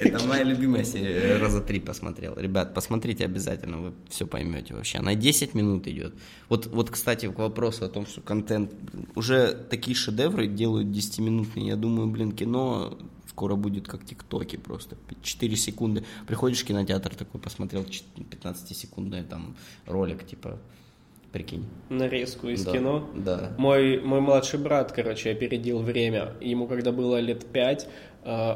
Это 0.01 0.25
моя 0.27 0.45
любимая 0.45 0.85
серия. 0.85 1.39
Раза 1.39 1.61
три 1.61 1.81
посмотрел. 1.81 2.37
Ребят, 2.37 2.73
посмотрите 2.73 3.25
обязательно, 3.25 3.79
вы 3.79 3.93
все 4.09 4.27
поймете 4.27 4.75
вообще. 4.75 4.99
Она 4.99 5.15
10 5.17 5.55
минут 5.55 5.89
идет. 5.89 6.15
Вот, 6.49 6.67
вот, 6.67 6.91
кстати, 6.91 7.27
к 7.29 7.37
вопросу 7.39 7.85
о 7.85 7.89
том, 7.89 8.07
что 8.07 8.21
контент... 8.21 8.71
Уже 9.17 9.57
такие 9.71 9.97
шедевры 9.97 10.47
делают 10.47 10.87
10-минутные. 10.89 11.67
Я 11.67 11.77
думаю, 11.77 12.09
блин, 12.19 12.33
кино 12.33 12.99
скоро 13.29 13.55
будет 13.55 13.87
как 13.87 14.05
тиктоки 14.05 14.57
просто. 14.57 14.97
4 15.23 15.57
секунды. 15.57 16.05
Приходишь 16.27 16.63
в 16.63 16.67
кинотеатр 16.67 17.15
такой, 17.15 17.41
посмотрел 17.41 17.83
15-секундный 17.85 19.23
там 19.23 19.57
ролик, 19.87 20.27
типа, 20.27 20.59
прикинь. 21.31 21.65
нарезку 21.89 22.49
из 22.49 22.65
Да, 22.65 22.73
кино. 22.73 23.09
Да. 23.15 23.53
Мой, 23.57 24.01
мой 24.03 24.21
младший 24.21 24.59
брат, 24.59 24.91
короче, 24.91 25.31
опередил 25.31 25.79
время. 25.79 26.35
Ему, 26.41 26.67
когда 26.67 26.91
было 26.91 27.21
лет 27.21 27.47
пять, 27.47 27.87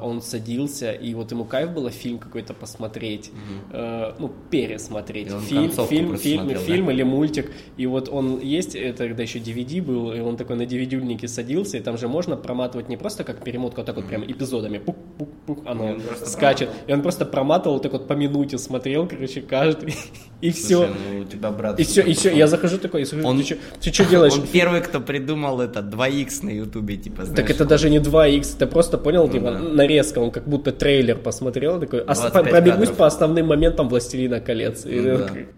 он 0.03 0.21
садился, 0.21 0.93
и 0.93 1.15
вот 1.15 1.31
ему 1.33 1.45
кайф 1.45 1.71
было 1.71 1.91
фильм 1.91 2.19
какой-то 2.19 2.53
посмотреть, 2.55 3.31
э, 3.71 4.13
ну, 4.19 4.31
пересмотреть. 4.51 5.29
Фильм, 5.29 5.71
фильм, 5.71 6.17
фильм, 6.19 6.41
смотрел, 6.41 6.61
да? 6.61 6.67
фильм 6.67 6.91
или 6.91 7.03
мультик. 7.03 7.51
И 7.77 7.87
вот 7.87 8.09
он 8.09 8.41
есть, 8.41 8.75
это 8.75 8.99
тогда 8.99 9.23
еще 9.23 9.39
DVD 9.39 9.81
был, 9.83 10.13
и 10.13 10.21
он 10.21 10.37
такой 10.37 10.57
на 10.57 10.63
DVD-ульнике 10.63 11.29
садился, 11.29 11.79
и 11.79 11.81
там 11.81 11.97
же 11.97 12.09
можно 12.09 12.37
проматывать 12.37 12.89
не 12.89 12.97
просто 12.97 13.25
как 13.25 13.43
перемотку, 13.43 13.81
а 13.81 13.85
так 13.85 13.97
вот 13.97 14.07
прям 14.07 14.25
эпизодами. 14.25 14.79
Пук-пук-пук, 14.79 15.67
оно 15.67 15.89
И 15.89 15.93
он 15.95 16.01
просто 16.01 16.29
скачет. 16.29 16.69
И 16.87 16.93
он 16.93 17.03
просто 17.03 17.25
проматывал, 17.25 17.81
так 17.81 17.93
вот 17.93 18.09
по 18.09 18.13
минуте 18.15 18.59
смотрел, 18.59 19.07
короче, 19.09 19.41
каждый. 19.41 19.95
И 20.43 20.51
все. 20.51 20.87
Слушай, 20.87 20.95
ну, 21.13 21.21
у 21.21 21.25
тебя 21.25 21.51
брат... 21.51 21.79
И 21.79 21.85
все, 21.85 22.03
и 22.03 22.15
все, 22.15 22.35
я 22.35 22.49
захожу 22.49 22.79
такой, 22.79 23.03
и 23.03 23.05
смотрю, 23.05 23.29
Он- 23.29 23.43
ты 23.81 23.93
что 23.93 24.05
делаешь? 24.05 24.33
Он 24.35 24.45
первый, 24.47 24.81
кто 24.81 25.01
придумал 25.01 25.61
это 25.61 25.81
2х 25.81 26.45
на 26.45 26.51
ютубе, 26.51 26.97
типа, 26.97 27.25
знаешь. 27.25 27.37
Так 27.37 27.51
это 27.51 27.65
даже 27.65 27.91
не 27.91 28.01
2х, 28.01 28.57
ты 28.59 28.67
просто 28.67 28.99
понял, 28.99 29.29
типа, 29.29 29.52
да. 29.52 29.52
Нарезка, 29.59 30.19
он 30.19 30.31
как 30.31 30.47
будто 30.49 30.73
трейлер 30.73 31.19
посмотрел, 31.19 31.81
такой, 31.81 32.01
ос- 32.03 32.21
25 32.21 32.51
пробегусь 32.51 32.79
кадров. 32.81 32.97
по 32.97 33.07
основным 33.07 33.47
моментам 33.47 33.89
«Властелина 33.89 34.41
колец». 34.41 34.85
И 34.87 35.01
Ну 35.01 35.07
я 35.09 35.19
да. 35.19 35.27
такой, 35.27 35.49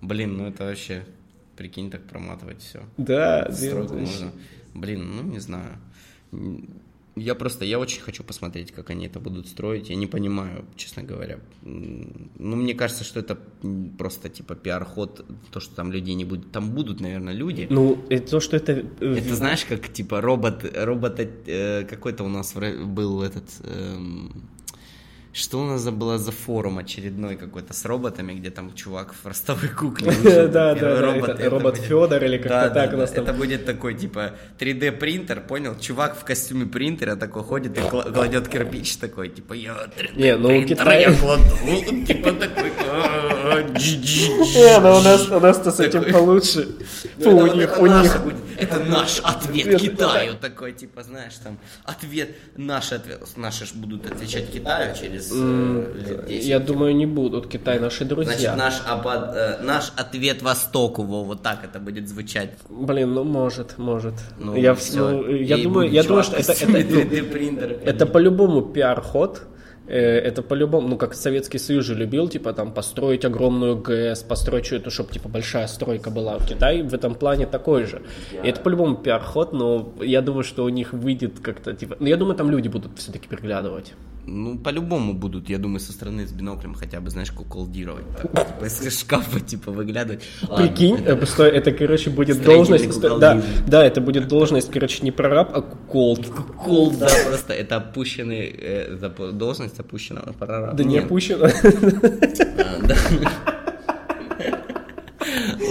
Блин, 0.00 0.36
ну 0.36 0.48
это 0.48 0.64
вообще, 0.64 1.02
прикинь, 1.56 1.90
так 1.90 2.02
проматывать 2.02 2.60
все. 2.60 2.80
Да, 2.96 3.48
Стройку 3.52 3.94
можно. 3.94 4.32
Блин, 4.74 5.10
ну 5.16 5.22
не 5.22 5.38
знаю. 5.38 5.78
Я 7.16 7.34
просто, 7.34 7.64
я 7.64 7.78
очень 7.78 8.00
хочу 8.00 8.24
посмотреть, 8.24 8.72
как 8.72 8.90
они 8.90 9.06
это 9.06 9.20
будут 9.20 9.46
строить. 9.46 9.90
Я 9.90 9.96
не 9.96 10.06
понимаю, 10.06 10.64
честно 10.76 11.02
говоря. 11.02 11.38
Ну, 11.62 12.56
мне 12.56 12.74
кажется, 12.74 13.04
что 13.04 13.20
это 13.20 13.38
просто 13.98 14.28
типа 14.28 14.54
пиар-ход, 14.54 15.24
то, 15.50 15.60
что 15.60 15.74
там 15.74 15.92
людей 15.92 16.14
не 16.14 16.24
будет. 16.24 16.52
Там 16.52 16.70
будут, 16.70 17.00
наверное, 17.00 17.34
люди. 17.34 17.66
Ну, 17.70 17.98
это 18.08 18.30
то, 18.30 18.40
что 18.40 18.56
это... 18.56 18.72
э, 19.00 19.14
Это 19.18 19.34
знаешь, 19.34 19.64
как 19.64 19.92
типа 19.92 20.20
робот, 20.22 20.64
робот 20.74 21.20
э, 21.20 21.84
какой-то 21.84 22.24
у 22.24 22.28
нас 22.28 22.54
был 22.54 23.22
этот. 23.22 23.44
эм, 23.64 24.30
что 25.32 25.60
у 25.60 25.64
нас 25.64 25.80
за 25.80 25.92
была 25.92 26.18
за 26.18 26.30
форум 26.30 26.78
очередной 26.78 27.36
какой-то 27.36 27.72
с 27.72 27.84
роботами, 27.84 28.34
где 28.34 28.50
там 28.50 28.74
чувак 28.74 29.14
в 29.14 29.26
ростовой 29.26 29.68
кукле. 29.68 30.12
Да, 30.52 30.74
да, 30.74 31.00
робот, 31.48 31.78
Фёдор 31.78 32.22
или 32.24 32.36
как-то 32.36 32.68
Да, 32.68 32.70
так 32.70 32.92
у 32.94 32.96
нас. 32.96 33.12
Это 33.12 33.32
будет 33.32 33.64
такой 33.64 33.94
типа 33.94 34.32
3D 34.58 34.92
принтер, 34.92 35.40
понял? 35.40 35.76
Чувак 35.80 36.16
в 36.18 36.24
костюме 36.24 36.66
принтера 36.66 37.16
такой 37.16 37.42
ходит 37.42 37.78
и 37.78 37.80
кла- 37.80 38.12
кладет 38.12 38.48
кирпич 38.48 38.96
такой, 38.96 39.28
типа 39.28 39.54
я 39.54 39.72
3D 39.98 40.20
Не, 40.20 40.36
ну, 40.36 40.48
принтер, 40.48 40.88
я 40.90 41.14
кладу, 41.14 41.44
типа 42.06 42.32
такой. 42.32 42.72
Не, 43.54 44.80
ну 44.80 44.96
у 44.98 45.00
нас, 45.00 45.28
у 45.28 45.40
нас-то 45.40 45.70
с 45.70 45.80
этим 45.80 46.12
получше. 46.12 46.68
У 47.18 47.46
них, 47.46 47.80
у 47.80 47.86
них... 47.86 48.20
Это 48.58 48.78
наш 48.78 49.20
ответ 49.24 49.80
Китаю. 49.80 50.34
Такой, 50.40 50.72
типа, 50.72 51.02
знаешь, 51.02 51.34
там, 51.42 51.58
ответ, 51.84 52.36
наш 52.56 52.92
ответ, 52.92 53.20
наши 53.36 53.66
ж 53.66 53.72
будут 53.74 54.06
отвечать 54.06 54.52
Китаю 54.52 54.94
через 54.94 55.30
э, 55.34 55.92
лет 56.06 56.26
10. 56.26 56.46
Я 56.46 56.58
думаю, 56.60 56.94
не 56.94 57.06
будут. 57.06 57.48
Китай 57.48 57.80
наши 57.80 58.04
друзья. 58.04 58.54
Значит, 58.54 58.86
наш, 58.86 59.04
э, 59.34 59.62
наш 59.62 59.92
ответ 59.96 60.42
Востоку, 60.42 61.02
во, 61.02 61.24
вот 61.24 61.42
так 61.42 61.64
это 61.64 61.80
будет 61.80 62.08
звучать. 62.08 62.50
Блин, 62.68 63.14
ну 63.14 63.24
может, 63.24 63.78
может. 63.78 64.14
Ну, 64.38 64.54
я, 64.54 64.76
ну, 64.92 65.28
я 65.28 65.58
думаю, 65.58 65.90
я 65.90 66.02
что 66.02 66.20
это, 66.20 66.36
это, 66.36 66.46
костюме 66.46 66.82
3D 66.82 67.22
принтера. 67.32 67.74
Это 67.84 68.06
по-любому 68.06 68.62
пиар-ход. 68.62 69.38
Э, 69.38 69.51
Это 69.86 70.42
по-любому, 70.42 70.88
ну, 70.88 70.96
как 70.96 71.14
Советский 71.14 71.58
Союз 71.58 71.84
же 71.84 71.94
любил, 71.94 72.28
типа, 72.28 72.52
там, 72.52 72.72
построить 72.72 73.24
огромную 73.24 73.76
ГЭС, 73.76 74.22
построить 74.22 74.66
что-то, 74.66 74.90
чтобы, 74.90 75.12
типа, 75.12 75.28
большая 75.28 75.66
стройка 75.66 76.10
была. 76.10 76.38
В 76.38 76.46
Китае 76.46 76.82
в 76.82 76.94
этом 76.94 77.14
плане 77.14 77.46
такой 77.46 77.84
же. 77.84 78.02
И 78.44 78.48
это 78.48 78.60
по-любому 78.60 78.96
пиар-ход, 78.96 79.52
но 79.52 79.92
я 80.00 80.22
думаю, 80.22 80.44
что 80.44 80.64
у 80.64 80.68
них 80.68 80.92
выйдет 80.92 81.40
как-то, 81.40 81.72
типа... 81.72 81.96
Ну, 81.98 82.06
я 82.06 82.16
думаю, 82.16 82.36
там 82.36 82.50
люди 82.50 82.68
будут 82.68 82.98
все-таки 82.98 83.28
приглядывать. 83.28 83.92
Ну, 84.24 84.56
по-любому 84.56 85.14
будут, 85.14 85.50
я 85.50 85.58
думаю, 85.58 85.80
со 85.80 85.92
стороны 85.92 86.26
с 86.26 86.32
биноклем 86.32 86.74
хотя 86.74 87.00
бы, 87.00 87.10
знаешь, 87.10 87.32
куколдировать. 87.32 88.04
Так, 88.32 88.54
типа, 88.54 88.64
из 88.66 89.00
шкафа, 89.00 89.40
типа, 89.40 89.72
выглядывать. 89.72 90.22
Прикинь, 90.56 91.02
э, 91.04 91.26
что 91.26 91.44
это, 91.44 91.72
короче, 91.72 92.10
будет 92.10 92.42
должность... 92.42 93.00
Да, 93.00 93.42
да, 93.66 93.84
это 93.84 94.00
будет 94.00 94.28
должность, 94.28 94.70
короче, 94.70 95.02
не 95.02 95.10
прораб, 95.10 95.50
а 95.54 95.62
куколд. 95.62 96.26
Кул, 96.64 96.92
да, 96.92 97.08
просто 97.26 97.52
это 97.52 97.76
опущенный, 97.76 98.54
э, 98.56 99.32
должность 99.32 99.80
опущенного 99.80 100.32
прораба. 100.32 100.76
Да 100.76 100.84
не. 100.84 100.98
А, 100.98 101.06
да. 102.82 102.96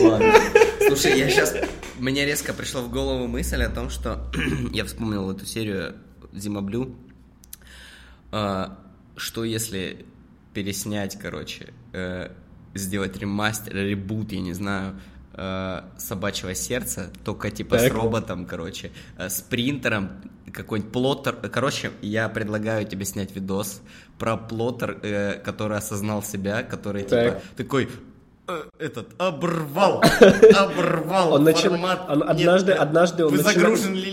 Ладно. 0.01 0.33
Слушай, 0.87 1.19
я 1.19 1.29
сейчас... 1.29 1.55
Мне 1.99 2.25
резко 2.25 2.51
пришла 2.53 2.81
в 2.81 2.89
голову 2.89 3.27
мысль 3.27 3.61
о 3.61 3.69
том, 3.69 3.89
что 3.89 4.19
я 4.73 4.83
вспомнил 4.85 5.29
эту 5.31 5.45
серию 5.45 5.93
Зимоблю. 6.33 6.95
А, 8.31 8.77
Что 9.17 9.43
если 9.43 10.05
переснять, 10.53 11.17
короче, 11.19 11.73
э, 11.93 12.29
сделать 12.73 13.17
ремастер, 13.17 13.75
ребут, 13.75 14.31
я 14.31 14.39
не 14.39 14.53
знаю, 14.53 14.99
э, 15.33 15.81
собачьего 15.97 16.55
сердца, 16.55 17.09
только 17.23 17.51
типа 17.51 17.77
с 17.77 17.83
Так. 17.83 17.93
роботом, 17.93 18.45
короче, 18.45 18.91
э, 19.17 19.29
с 19.29 19.41
принтером, 19.41 20.09
какой-нибудь 20.53 20.91
плоттер. 20.91 21.33
Короче, 21.51 21.91
я 22.01 22.27
предлагаю 22.29 22.85
тебе 22.85 23.05
снять 23.05 23.35
видос 23.35 23.81
про 24.17 24.37
плоттер, 24.37 25.39
который 25.45 25.77
осознал 25.77 26.23
себя, 26.23 26.63
который 26.63 27.03
типа 27.03 27.15
Так. 27.15 27.41
такой 27.57 27.89
э, 28.47 28.63
этот 28.79 29.09
оборвал, 29.21 30.01
оборвал 30.57 31.33
Он 31.33 31.45
формат. 31.53 32.09
он 32.09 32.23
однажды- 32.23 32.73
однажды 32.73 33.25
он 33.25 33.31
Вы 33.31 33.37
загружен 33.43 33.93
ли- 33.93 34.11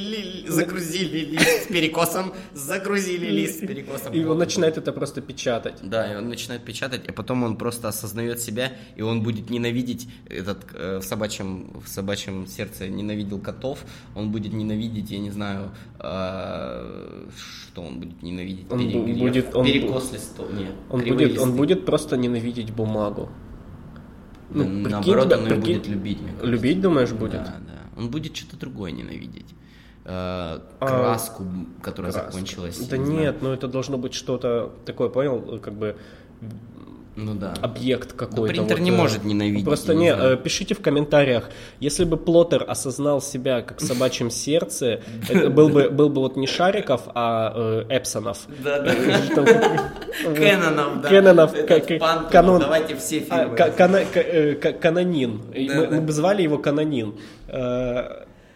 загрузили 0.53 1.19
лист 1.33 1.65
с 1.65 1.67
перекосом, 1.67 2.33
загрузили 2.55 3.27
лист 3.27 3.59
с 3.59 3.67
перекосом. 3.67 4.13
И 4.13 4.25
он 4.25 4.39
начинает 4.39 4.79
это 4.79 4.93
просто 4.93 5.21
печатать. 5.21 5.77
Да, 5.83 6.13
и 6.13 6.17
он 6.17 6.29
начинает 6.29 6.65
печатать, 6.65 7.09
а 7.09 7.13
потом 7.13 7.43
он 7.43 7.57
просто 7.57 7.89
осознает 7.89 8.41
себя, 8.41 8.73
и 8.97 9.03
он 9.03 9.23
будет 9.23 9.51
ненавидеть 9.51 10.09
этот 10.29 10.59
э, 10.75 10.99
в 10.99 11.05
собачьем 11.05 11.71
в 11.85 11.89
собачьем 11.89 12.47
сердце 12.47 12.89
ненавидел 12.89 13.39
котов, 13.39 13.79
он 14.15 14.31
будет 14.33 14.53
ненавидеть, 14.53 15.11
я 15.11 15.19
не 15.19 15.31
знаю, 15.31 15.71
э, 16.01 17.27
что 17.71 17.83
он 17.83 18.01
будет 18.01 18.23
ненавидеть. 18.23 18.67
Он 18.71 18.79
Перегрев, 18.79 19.19
будет- 19.19 19.55
он 19.57 19.67
перекос 19.67 20.13
листов, 20.13 20.53
нет, 20.53 20.73
Он 20.91 21.01
будет, 21.01 21.39
он 21.39 21.49
листы. 21.49 21.51
будет 21.57 21.87
просто 21.87 22.17
ненавидеть 22.17 22.71
бумагу. 22.73 23.29
Прикинь 24.51 24.89
наоборот, 24.89 25.27
тебя- 25.27 25.39
он 25.39 25.45
ее 25.45 25.55
прикинь- 25.57 25.75
будет 25.77 25.89
любить. 25.89 26.19
Любить, 26.43 26.81
думаешь, 26.81 27.13
будет? 27.13 27.33
Да, 27.45 27.57
да. 27.67 28.01
Он 28.01 28.09
будет 28.11 28.35
что-то 28.37 28.57
другое 28.57 28.93
ненавидеть. 28.93 29.47
Э, 30.11 30.61
А, 30.81 30.87
краску, 30.87 31.45
которая 31.83 32.13
Краска. 32.13 32.31
закончилась. 32.33 32.79
Да 32.79 32.97
не 32.97 33.11
нет, 33.11 33.21
знаю. 33.21 33.35
ну 33.43 33.53
это 33.53 33.69
должно 33.69 33.99
быть 33.99 34.15
что-то 34.15 34.73
такое, 34.87 35.11
понял, 35.11 35.61
как 35.63 35.75
бы 35.75 35.97
Ну 37.15 37.35
да. 37.35 37.53
объект 37.61 38.15
какой-то. 38.15 38.55
принтер 38.55 38.77
вот, 38.79 38.83
не 38.83 38.91
э, 38.91 38.95
может 38.97 39.25
ненавидеть, 39.25 39.67
Просто 39.67 39.93
не 39.93 40.05
не, 40.05 40.15
э, 40.15 40.37
пишите 40.39 40.75
в 40.75 40.81
комментариях, 40.81 41.51
если 41.79 42.05
бы 42.05 42.17
Плоттер 42.17 42.65
осознал 42.67 43.21
себя 43.21 43.61
как 43.61 43.83
в 43.83 43.85
собачьем 43.87 44.31
сердце, 44.31 45.03
это 45.29 45.51
был 45.51 45.69
бы, 45.69 45.91
был 45.91 46.09
бы 46.09 46.23
вот 46.23 46.37
не 46.37 46.47
Шариков, 46.47 47.03
а 47.15 47.53
э, 47.55 47.85
Эпсонов. 47.91 48.47
Кэнонов, 50.25 51.03
да. 51.03 51.09
Кэнонов, 51.11 51.55
канон. 52.31 52.61
Давайте 52.61 52.97
все 52.97 53.27
А, 53.29 53.45
фильмы. 53.45 53.57
Канонин. 54.81 55.43
Мы 55.55 56.01
бы 56.01 56.13
звали 56.13 56.43
его 56.43 56.57
Канонин. 56.57 57.15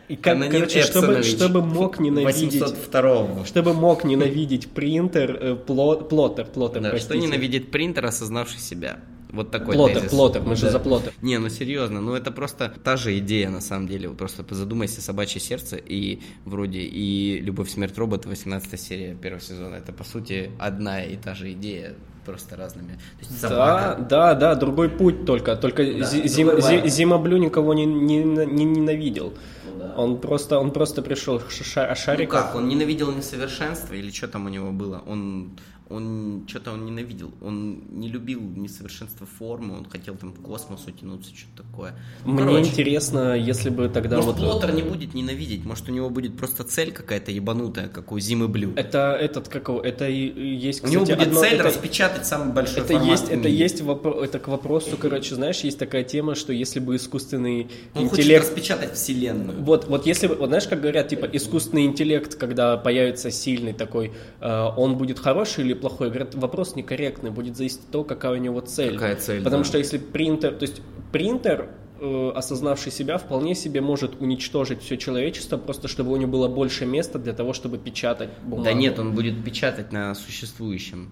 И 0.09 0.17
как, 0.17 0.35
Канонин 0.35 0.53
короче, 0.53 0.83
чтобы, 0.83 1.07
Эпсонович. 1.07 1.27
чтобы 1.27 1.63
мог 1.63 1.99
ненавидеть... 2.01 2.61
802 2.61 3.47
Чтобы 3.47 3.73
мог 3.73 4.05
ненавидеть 4.05 4.69
принтер, 4.71 5.39
э, 5.41 5.53
пло- 5.67 6.07
плоттер, 6.07 6.47
плоттер, 6.47 6.83
Да, 6.83 6.89
что 6.89 6.97
простите. 7.09 7.19
ненавидит 7.27 7.71
принтер, 7.71 8.05
осознавший 8.07 8.59
себя. 8.61 8.99
Вот 9.31 9.51
такой 9.51 9.75
Плоттер, 9.77 10.01
тезис. 10.03 10.11
плоттер, 10.11 10.43
мы 10.43 10.57
же 10.57 10.67
Да. 10.67 10.73
за 10.73 10.79
плоттер. 10.79 11.13
Не, 11.23 11.39
ну 11.39 11.49
серьезно, 11.49 12.03
ну 12.03 12.13
это 12.15 12.31
просто 12.33 12.71
та 12.85 12.99
же 12.99 13.17
идея 13.19 13.49
на 13.49 13.63
самом 13.63 13.89
деле. 13.89 14.09
Вот 14.09 14.19
Просто 14.19 14.45
задумайся 14.55 15.01
«Собачье 15.01 15.41
сердце» 15.41 15.77
и 15.77 16.21
вроде 16.45 16.81
и 16.81 17.41
«Любовь, 17.41 17.71
смерть, 17.71 17.97
робот» 17.97 18.27
18 18.27 18.79
серия 18.79 19.15
первого 19.15 19.41
сезона. 19.41 19.77
Это 19.77 19.93
по 19.95 20.05
сути 20.05 20.51
одна 20.59 21.03
и 21.03 21.17
та 21.17 21.35
же 21.35 21.51
идея, 21.53 21.95
просто 22.25 22.57
разными. 22.57 22.93
То 22.93 23.21
есть 23.21 23.43
Да, 23.43 23.49
собака, 23.49 24.03
да, 24.09 24.35
да, 24.35 24.55
другой 24.55 24.89
путь 24.89 25.25
только. 25.27 25.57
Только 25.57 25.83
Да, 25.85 25.91
Зим- 25.91 26.27
Зи- 26.29 26.45
вайб. 26.45 26.87
Зимоблю 26.87 27.37
никого 27.39 27.75
не, 27.75 27.85
не, 27.87 28.23
не 28.25 28.65
ненавидел. 28.65 29.33
Ну 29.65 29.79
да. 29.79 29.95
Он 29.97 30.21
просто, 30.21 30.59
он 30.59 30.71
просто 30.71 31.03
пришел 31.03 31.39
к 31.41 31.51
ша- 31.51 31.89
Ну 31.91 31.97
шариков. 31.97 32.41
как, 32.41 32.55
он 32.55 32.69
ненавидел 32.69 33.13
несовершенство 33.13 33.95
или 33.95 34.11
что 34.11 34.29
там 34.29 34.47
у 34.47 34.49
него 34.49 34.71
было? 34.73 35.03
Он, 35.07 35.51
он 35.91 36.45
что-то 36.49 36.73
он 36.73 36.85
ненавидел. 36.87 37.31
Он 37.41 37.83
не 37.91 38.09
любил 38.09 38.41
несовершенство 38.41 39.27
формы, 39.27 39.77
он 39.79 39.85
хотел 39.85 40.15
там 40.17 40.33
в 40.33 40.41
космос 40.41 40.87
утянуться, 40.87 41.31
что-то 41.35 41.63
такое. 41.63 41.95
Ну, 42.25 42.33
Мне 42.33 42.43
короче, 42.45 42.71
интересно, 42.71 43.37
если 43.37 43.71
бы 43.71 43.89
тогда 43.89 44.17
Может, 44.17 44.39
вот... 44.39 44.41
Плоттер 44.41 44.75
не 44.75 44.83
будет 44.83 45.15
ненавидеть, 45.15 45.65
может, 45.65 45.89
у 45.89 45.93
него 45.93 46.11
будет 46.11 46.37
просто 46.37 46.65
цель 46.65 46.93
какая-то 46.93 47.31
ебанутая, 47.31 47.89
как 47.89 48.13
у 48.13 48.19
Зимы 48.19 48.49
Блю. 48.49 48.73
Это 48.77 49.17
этот 49.21 49.49
как 49.49 49.69
его, 49.69 49.81
это 49.81 50.09
и 50.09 50.55
есть, 50.57 50.85
У 50.85 50.89
него 50.89 51.03
кстати, 51.03 51.19
будет 51.19 51.29
одно- 51.29 51.41
цель 51.41 51.55
это- 51.55 51.65
распечатать 51.65 52.27
самый 52.27 52.53
большой 52.53 52.79
Это 52.85 52.93
формат 52.95 53.09
есть, 53.11 53.29
это 53.31 53.49
есть 53.49 53.81
вопро- 53.83 54.23
это 54.25 54.39
к 54.39 54.49
вопросу, 54.49 54.97
короче, 54.99 55.35
знаешь, 55.35 55.61
есть 55.61 55.79
такая 55.79 56.05
тема, 56.05 56.35
что 56.35 56.53
если 56.53 56.81
бы 56.81 56.97
искусственный 56.97 57.69
Он 57.95 58.09
хочет 58.09 58.21
интеллект 58.25 58.45
распечатать 58.47 58.95
вселенную. 58.95 59.63
Вот, 59.63 59.87
вот 59.89 60.07
если 60.07 60.27
бы, 60.27 60.35
вот 60.37 60.49
знаешь, 60.49 60.67
как 60.67 60.81
говорят, 60.81 61.09
типа, 61.09 61.27
искусственный 61.27 61.85
интеллект, 61.85 62.35
когда 62.37 62.77
появится 62.77 63.31
сильный 63.31 63.73
такой, 63.73 64.13
э, 64.41 64.69
он 64.77 64.97
будет 64.97 65.19
хороший 65.19 65.65
или 65.65 65.75
плохой? 65.83 66.09
Говорят, 66.09 66.35
вопрос 66.35 66.77
некорректный, 66.77 67.31
будет 67.31 67.57
зависеть 67.57 67.81
от 67.81 67.91
того, 67.91 68.05
какая 68.05 68.33
у 68.33 68.37
него 68.37 68.61
цель. 68.61 68.95
Какая 68.95 69.17
цель, 69.17 69.43
Потому 69.43 69.63
да. 69.65 69.69
что 69.69 69.79
если 69.79 69.99
принтер, 69.99 70.55
то 70.55 70.63
есть 70.65 70.81
принтер, 71.13 71.69
э, 72.01 72.33
осознавший 72.35 72.93
себя, 72.93 73.19
вполне 73.19 73.55
себе 73.55 73.81
может 73.81 74.21
уничтожить 74.21 74.81
все 74.83 74.97
человечество, 74.97 75.59
просто 75.59 75.89
чтобы 75.89 76.13
у 76.13 76.17
него 76.17 76.33
было 76.33 76.49
больше 76.49 76.87
места 76.87 77.19
для 77.19 77.33
того, 77.33 77.53
чтобы 77.53 77.79
печатать 77.79 78.31
бумагу. 78.45 78.65
Да 78.65 78.73
нет, 78.73 78.99
он 78.99 79.13
будет 79.15 79.45
печатать 79.45 79.93
на 79.93 80.15
существующем. 80.15 81.11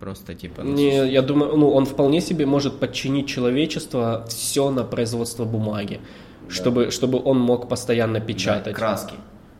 Просто 0.00 0.34
типа... 0.34 0.60
Не, 0.60 1.10
я 1.10 1.22
думаю, 1.22 1.56
ну, 1.56 1.70
он 1.70 1.86
вполне 1.86 2.20
себе 2.20 2.44
может 2.44 2.78
подчинить 2.78 3.28
человечество 3.28 4.24
все 4.28 4.70
на 4.70 4.84
производство 4.84 5.44
бумаги, 5.46 6.00
чтобы, 6.48 6.90
чтобы 6.90 7.18
он 7.24 7.40
мог 7.40 7.68
постоянно 7.68 8.20
Да, 8.20 8.26
печатать. 8.26 8.74
краски. 8.76 9.14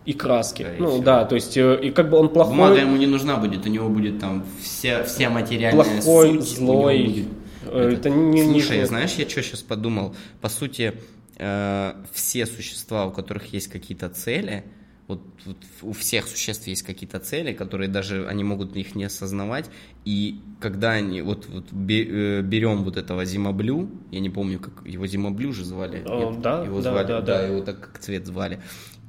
И 0.06 0.12
краски. 0.12 0.62
Скорее 0.62 0.80
ну 0.80 0.88
всего. 0.88 1.02
да, 1.02 1.24
то 1.24 1.34
есть, 1.34 1.56
э, 1.56 1.78
и 1.82 1.90
как 1.90 2.08
бы 2.10 2.16
он 2.16 2.28
плохой, 2.28 2.52
Бумага 2.54 2.80
ему 2.80 2.96
не 2.96 3.06
нужна 3.06 3.36
будет, 3.36 3.66
у 3.66 3.68
него 3.68 3.88
будет 3.88 4.18
там 4.20 4.44
вся, 4.62 5.02
вся 5.04 5.28
материальная 5.30 6.00
плохой, 6.00 6.40
суть, 6.40 6.48
злой. 6.56 7.04
будет 7.04 7.26
Э, 7.68 7.88
этот- 7.88 7.98
Это 8.06 8.10
не, 8.10 8.42
Слушай, 8.44 8.78
не- 8.78 8.86
знаешь, 8.86 9.14
я 9.14 9.28
что 9.28 9.42
сейчас 9.42 9.62
подумал? 9.62 10.14
По 10.40 10.48
сути, 10.48 10.92
э, 11.36 11.92
все 12.12 12.46
существа, 12.46 13.06
у 13.06 13.10
которых 13.10 13.52
есть 13.52 13.68
какие-то 13.68 14.08
цели, 14.08 14.62
вот, 15.08 15.20
вот 15.44 15.56
у 15.82 15.92
всех 15.92 16.26
существ 16.28 16.66
есть 16.66 16.82
какие-то 16.82 17.18
цели, 17.18 17.52
которые 17.52 17.88
даже 17.88 18.26
они 18.28 18.44
могут 18.44 18.76
их 18.76 18.94
не 18.94 19.04
осознавать, 19.04 19.68
и 20.04 20.40
когда 20.60 20.92
они 20.92 21.22
вот, 21.22 21.46
вот 21.48 21.66
э, 21.72 22.40
берем 22.42 22.84
вот 22.84 22.96
этого 22.96 23.24
зимоблю, 23.24 23.88
я 24.10 24.20
не 24.20 24.30
помню, 24.30 24.58
как 24.58 24.86
его 24.86 25.06
зимоблю 25.06 25.52
же 25.52 25.64
звали, 25.64 26.02
О, 26.06 26.30
Нет? 26.30 26.40
да, 26.42 26.64
его 26.64 26.80
да, 26.80 26.90
звали, 26.90 27.06
да, 27.08 27.20
да. 27.20 27.46
его 27.46 27.60
так 27.62 27.80
как 27.80 27.98
цвет 27.98 28.26
звали, 28.26 28.60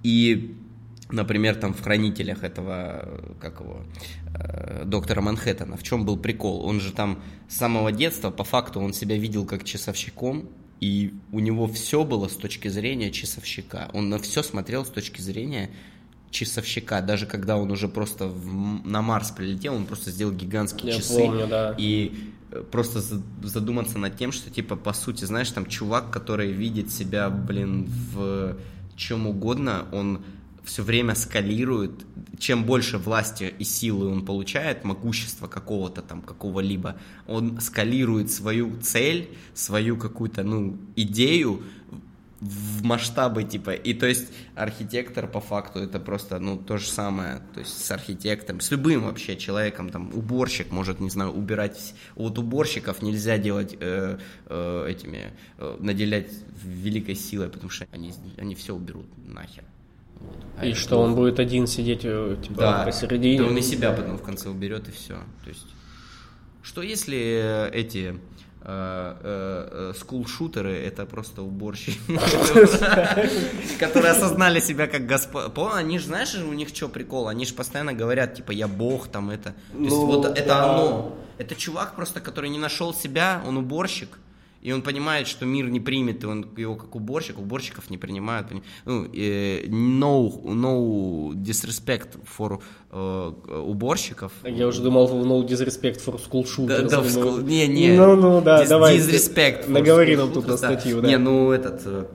и 0.04 0.56
например, 1.12 1.56
там 1.56 1.74
в 1.74 1.82
хранителях 1.82 2.44
этого, 2.44 3.22
как 3.40 3.60
его, 3.62 3.82
э, 4.36 4.84
доктора 4.86 5.22
Манхэттена, 5.22 5.78
в 5.78 5.84
чем 5.84 6.06
был 6.06 6.18
прикол? 6.18 6.66
Он 6.66 6.80
же 6.80 6.92
там 6.92 7.22
с 7.50 7.56
самого 7.58 7.92
детства, 7.92 8.30
по 8.32 8.44
факту, 8.44 8.80
он 8.82 8.94
себя 8.94 9.18
видел 9.18 9.46
как 9.46 9.64
часовщиком, 9.64 10.50
и 10.80 11.14
у 11.32 11.40
него 11.40 11.68
все 11.68 12.04
было 12.04 12.28
с 12.28 12.36
точки 12.36 12.68
зрения 12.68 13.12
часовщика. 13.12 13.90
Он 13.94 14.10
на 14.10 14.18
все 14.20 14.44
смотрел 14.44 14.86
с 14.86 14.90
точки 14.90 15.22
зрения 15.22 15.70
часовщика. 16.30 17.02
Даже 17.02 17.26
когда 17.26 17.58
он 17.58 17.72
уже 17.72 17.88
просто 17.88 18.28
в- 18.28 18.86
на 18.86 19.02
Марс 19.02 19.32
прилетел, 19.32 19.76
он 19.76 19.86
просто 19.86 20.12
сделал 20.12 20.34
гигантские 20.34 20.92
Я 20.92 20.98
часы. 20.98 21.18
помню, 21.20 21.48
да. 21.48 21.74
И 21.80 22.32
э, 22.52 22.64
просто 22.70 23.02
за- 23.02 23.24
задуматься 23.44 23.98
над 23.98 24.18
тем, 24.18 24.32
что, 24.32 24.50
типа, 24.52 24.76
по 24.76 24.94
сути, 24.94 25.26
знаешь, 25.26 25.50
там 25.52 25.66
чувак, 25.66 26.12
который 26.12 26.52
видит 26.52 26.92
себя, 26.92 27.30
блин, 27.30 27.90
в 28.14 28.58
чем 28.96 29.26
угодно, 29.28 29.86
он 29.92 30.22
все 30.68 30.84
время 30.84 31.16
скалирует, 31.16 32.06
чем 32.38 32.66
больше 32.66 32.98
власти 32.98 33.54
и 33.58 33.64
силы 33.64 34.12
он 34.12 34.26
получает, 34.26 34.84
могущества 34.84 35.48
какого-то 35.48 36.02
там, 36.02 36.22
какого-либо, 36.22 36.98
он 37.26 37.60
скалирует 37.62 38.30
свою 38.32 38.78
цель, 38.82 39.30
свою 39.54 39.98
какую-то, 39.98 40.44
ну, 40.44 40.78
идею 40.96 41.64
в 42.42 42.84
масштабы, 42.84 43.44
типа, 43.46 43.72
и 43.72 43.94
то 43.94 44.06
есть 44.06 44.28
архитектор 44.56 45.28
по 45.28 45.40
факту 45.40 45.80
это 45.80 46.00
просто, 46.00 46.38
ну, 46.38 46.58
то 46.58 46.78
же 46.78 46.88
самое, 46.88 47.42
то 47.54 47.62
есть 47.62 47.84
с 47.84 47.90
архитектором, 47.90 48.60
с 48.60 48.70
любым 48.70 49.06
вообще 49.06 49.38
человеком, 49.38 49.90
там, 49.90 50.12
уборщик 50.14 50.72
может, 50.72 51.00
не 51.00 51.10
знаю, 51.10 51.32
убирать, 51.32 51.96
вот 52.16 52.38
уборщиков 52.38 53.02
нельзя 53.02 53.38
делать 53.38 53.76
э, 53.80 54.20
э, 54.46 54.86
этими, 54.88 55.32
э, 55.58 55.78
наделять 55.80 56.32
великой 56.64 57.16
силой, 57.16 57.50
потому 57.50 57.70
что 57.70 57.88
они, 57.92 58.14
они 58.38 58.54
все 58.54 58.76
уберут 58.76 59.08
нахер. 59.26 59.64
А 60.60 60.66
И 60.66 60.72
это 60.72 60.80
что 60.80 61.00
он 61.00 61.16
будет 61.16 61.40
один 61.40 61.68
сидеть 61.68 62.02
э, 62.04 62.36
типа 62.42 62.62
Да, 62.62 62.84
посередине. 62.84 63.40
да 63.40 63.46
он 63.46 63.58
и 63.58 63.62
себя 63.62 63.92
потом 63.92 64.18
в 64.18 64.24
конце 64.24 64.50
уберет, 64.50 64.88
и 64.88 64.92
все. 64.92 65.16
То 65.44 65.50
есть, 65.50 65.68
что 66.64 66.82
если 66.82 67.70
эти 67.74 68.20
э, 68.62 69.16
э, 69.22 69.94
скул-шутеры 70.00 70.74
это 70.76 71.06
просто 71.06 71.42
уборщики, 71.42 72.00
которые 73.80 74.12
осознали 74.12 74.60
себя 74.60 74.88
как 74.88 75.06
господа. 75.06 75.52
Они 75.74 76.00
же, 76.00 76.08
знаешь, 76.08 76.36
у 76.36 76.54
них 76.54 76.70
что 76.70 76.90
прикол? 76.90 77.28
Они 77.28 77.46
же 77.46 77.54
постоянно 77.54 77.94
говорят, 77.94 78.36
типа, 78.36 78.52
я 78.52 78.68
бог, 78.68 79.08
там 79.08 79.30
это. 79.30 79.54
То 79.72 79.78
есть, 79.80 79.90
Ну, 79.92 80.06
вот 80.06 80.38
это 80.38 80.64
оно. 80.64 81.18
Это 81.38 81.56
чувак 81.56 81.96
просто, 81.96 82.20
который 82.20 82.50
не 82.50 82.58
нашел 82.60 82.94
себя, 82.94 83.44
он 83.46 83.58
уборщик. 83.58 84.18
И 84.68 84.72
он 84.74 84.82
понимает, 84.82 85.28
что 85.28 85.46
мир 85.46 85.70
не 85.70 85.80
примет, 85.80 86.24
и 86.24 86.28
он 86.28 86.46
его 86.58 86.76
как 86.76 86.94
уборщик, 86.94 87.40
уборщиков 87.40 87.90
не 87.90 87.98
принимают. 87.98 88.48
Ну, 88.84 89.06
э, 89.14 89.66
no, 89.68 90.44
no 90.44 91.32
disrespect 91.32 92.20
for 92.38 92.60
э, 92.92 93.60
уборщиков. 93.62 94.34
Я 94.44 94.68
уже 94.68 94.82
думал, 94.82 95.08
no 95.24 95.48
disrespect 95.48 96.04
for 96.06 96.20
school 96.20 96.44
shooters. 96.44 96.82
Да, 96.82 96.90
да, 96.90 97.00
в 97.00 97.06
school... 97.08 97.44
Не, 97.44 97.66
не. 97.68 97.96
Ну, 97.96 98.18
ну, 98.18 98.42
да, 98.42 98.62
Dis- 98.62 98.68
давай. 98.68 98.98
Disrespect. 98.98 99.70
Наговори 99.70 100.18
нам 100.18 100.34
тут 100.34 100.48
на 100.48 100.58
статью, 100.58 101.02
да. 101.02 101.08
Не, 101.08 101.18
ну 101.18 101.52
этот... 101.52 101.84
э, 101.86 102.06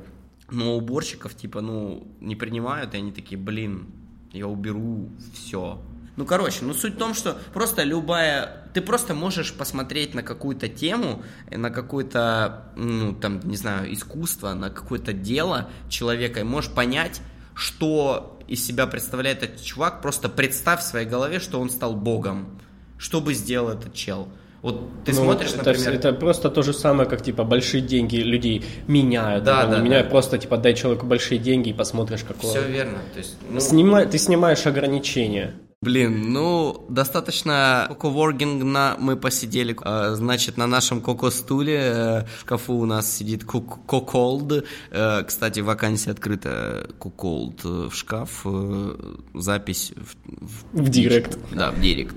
Ну, 0.51 0.77
уборщиков, 0.77 1.35
типа, 1.35 1.63
ну, 1.63 2.07
не 2.21 2.37
принимают, 2.37 2.93
и 2.93 2.99
они 2.99 3.13
такие, 3.13 3.41
блин, 3.41 3.87
я 4.35 4.47
уберу 4.47 5.09
все. 5.33 5.79
Ну, 6.17 6.27
короче, 6.27 6.59
ну 6.63 6.75
суть 6.75 6.95
в 6.95 6.99
том, 6.99 7.15
что 7.15 7.39
просто 7.55 7.85
любая... 7.85 8.67
Ты 8.75 8.81
просто 8.81 9.15
можешь 9.15 9.53
посмотреть 9.55 10.15
на 10.15 10.23
какую-то 10.23 10.69
тему, 10.69 11.23
э, 11.51 11.57
на 11.57 11.71
какое-то, 11.71 12.65
ну, 12.77 13.15
там, 13.15 13.41
не 13.45 13.57
знаю, 13.57 13.93
искусство, 13.93 14.53
на 14.55 14.71
какое-то 14.71 15.13
дело 15.13 15.69
человека, 15.89 16.41
и 16.41 16.43
можешь 16.43 16.71
понять, 16.71 17.21
что 17.55 18.39
из 18.49 18.65
себя 18.65 18.87
представляет 18.87 19.43
этот 19.43 19.63
чувак. 19.63 20.03
Просто 20.03 20.29
представь 20.29 20.81
в 20.81 20.85
своей 20.85 21.07
голове, 21.07 21.39
что 21.41 21.61
он 21.61 21.71
стал 21.71 21.95
богом. 21.95 22.61
Что 22.99 23.21
бы 23.21 23.35
сделал 23.35 23.71
этот 23.71 23.95
чел? 23.95 24.29
Вот 24.63 25.05
ты 25.05 25.13
Ну, 25.13 25.25
смотришь, 25.25 25.51
это, 25.55 25.71
например... 25.71 25.95
это 25.95 26.13
просто 26.13 26.49
то 26.49 26.63
же 26.63 26.73
самое, 26.73 27.09
как 27.09 27.21
типа 27.23 27.43
большие 27.43 27.81
деньги 27.83 28.17
людей 28.17 28.65
меняют. 28.87 29.43
Да, 29.45 29.63
Они 29.63 29.73
да, 29.73 29.79
меняют 29.79 30.07
да. 30.07 30.11
просто 30.13 30.39
типа 30.39 30.57
дай 30.57 30.75
человеку 30.75 31.05
большие 31.07 31.39
деньги 31.39 31.71
и 31.71 31.73
посмотришь, 31.73 32.23
какое. 32.23 32.51
Все 32.51 32.63
верно. 32.69 32.99
То 33.13 33.19
есть, 33.19 33.37
ну, 33.51 33.59
Снимай- 33.59 34.07
ты 34.09 34.19
снимаешь 34.19 34.65
ограничения. 34.67 35.55
Блин, 35.83 36.33
ну, 36.33 36.87
достаточно 36.89 37.87
коковоргинга 37.91 38.97
мы 38.99 39.17
посидели. 39.17 39.77
Э, 39.85 40.15
Значит, 40.15 40.57
на 40.57 40.69
нашем 40.69 41.01
коко-стуле 41.01 41.77
э, 41.77 42.25
в 42.25 42.41
шкафу 42.41 42.75
у 42.75 42.87
нас 42.87 43.13
сидит 43.13 43.45
коколд. 43.45 44.65
Кстати, 45.27 45.61
вакансия 45.61 46.13
открыта 46.13 46.89
коколд 47.01 47.65
в 47.65 47.91
шкаф. 47.93 48.43
Э, 48.45 48.95
Запись 49.35 49.93
в, 49.97 50.83
В 50.85 50.89
директ. 50.89 51.37
Да, 51.51 51.73
в 51.73 51.81
директ. 51.81 52.15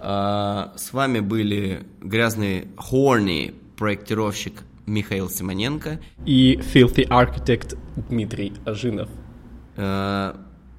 А, 0.00 0.72
С 0.76 0.92
вами 0.92 1.20
были 1.20 1.86
грязный 2.02 2.68
хорни 2.76 3.54
проектировщик 3.76 4.64
Михаил 4.86 5.30
Симоненко. 5.30 6.00
И 6.26 6.56
filthy 6.56 7.08
architect 7.08 7.78
Дмитрий 8.08 8.52
Ажинов. 8.64 9.08
Э, 9.76 10.34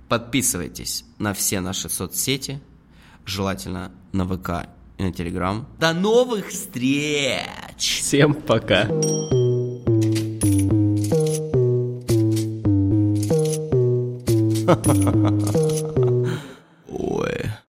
Подписывайтесь 0.07 1.05
на 1.17 1.33
все 1.33 1.61
наши 1.61 1.89
соцсети, 1.89 2.61
желательно 3.25 3.91
на 4.11 4.25
ВК 4.25 4.69
и 4.97 5.03
на 5.03 5.11
Телеграм. 5.11 5.67
До 5.79 5.93
новых 5.93 6.49
встреч! 6.49 7.47
Всем 7.77 8.33
пока. 8.33 8.87
Ха-ха-ха. 14.65 15.59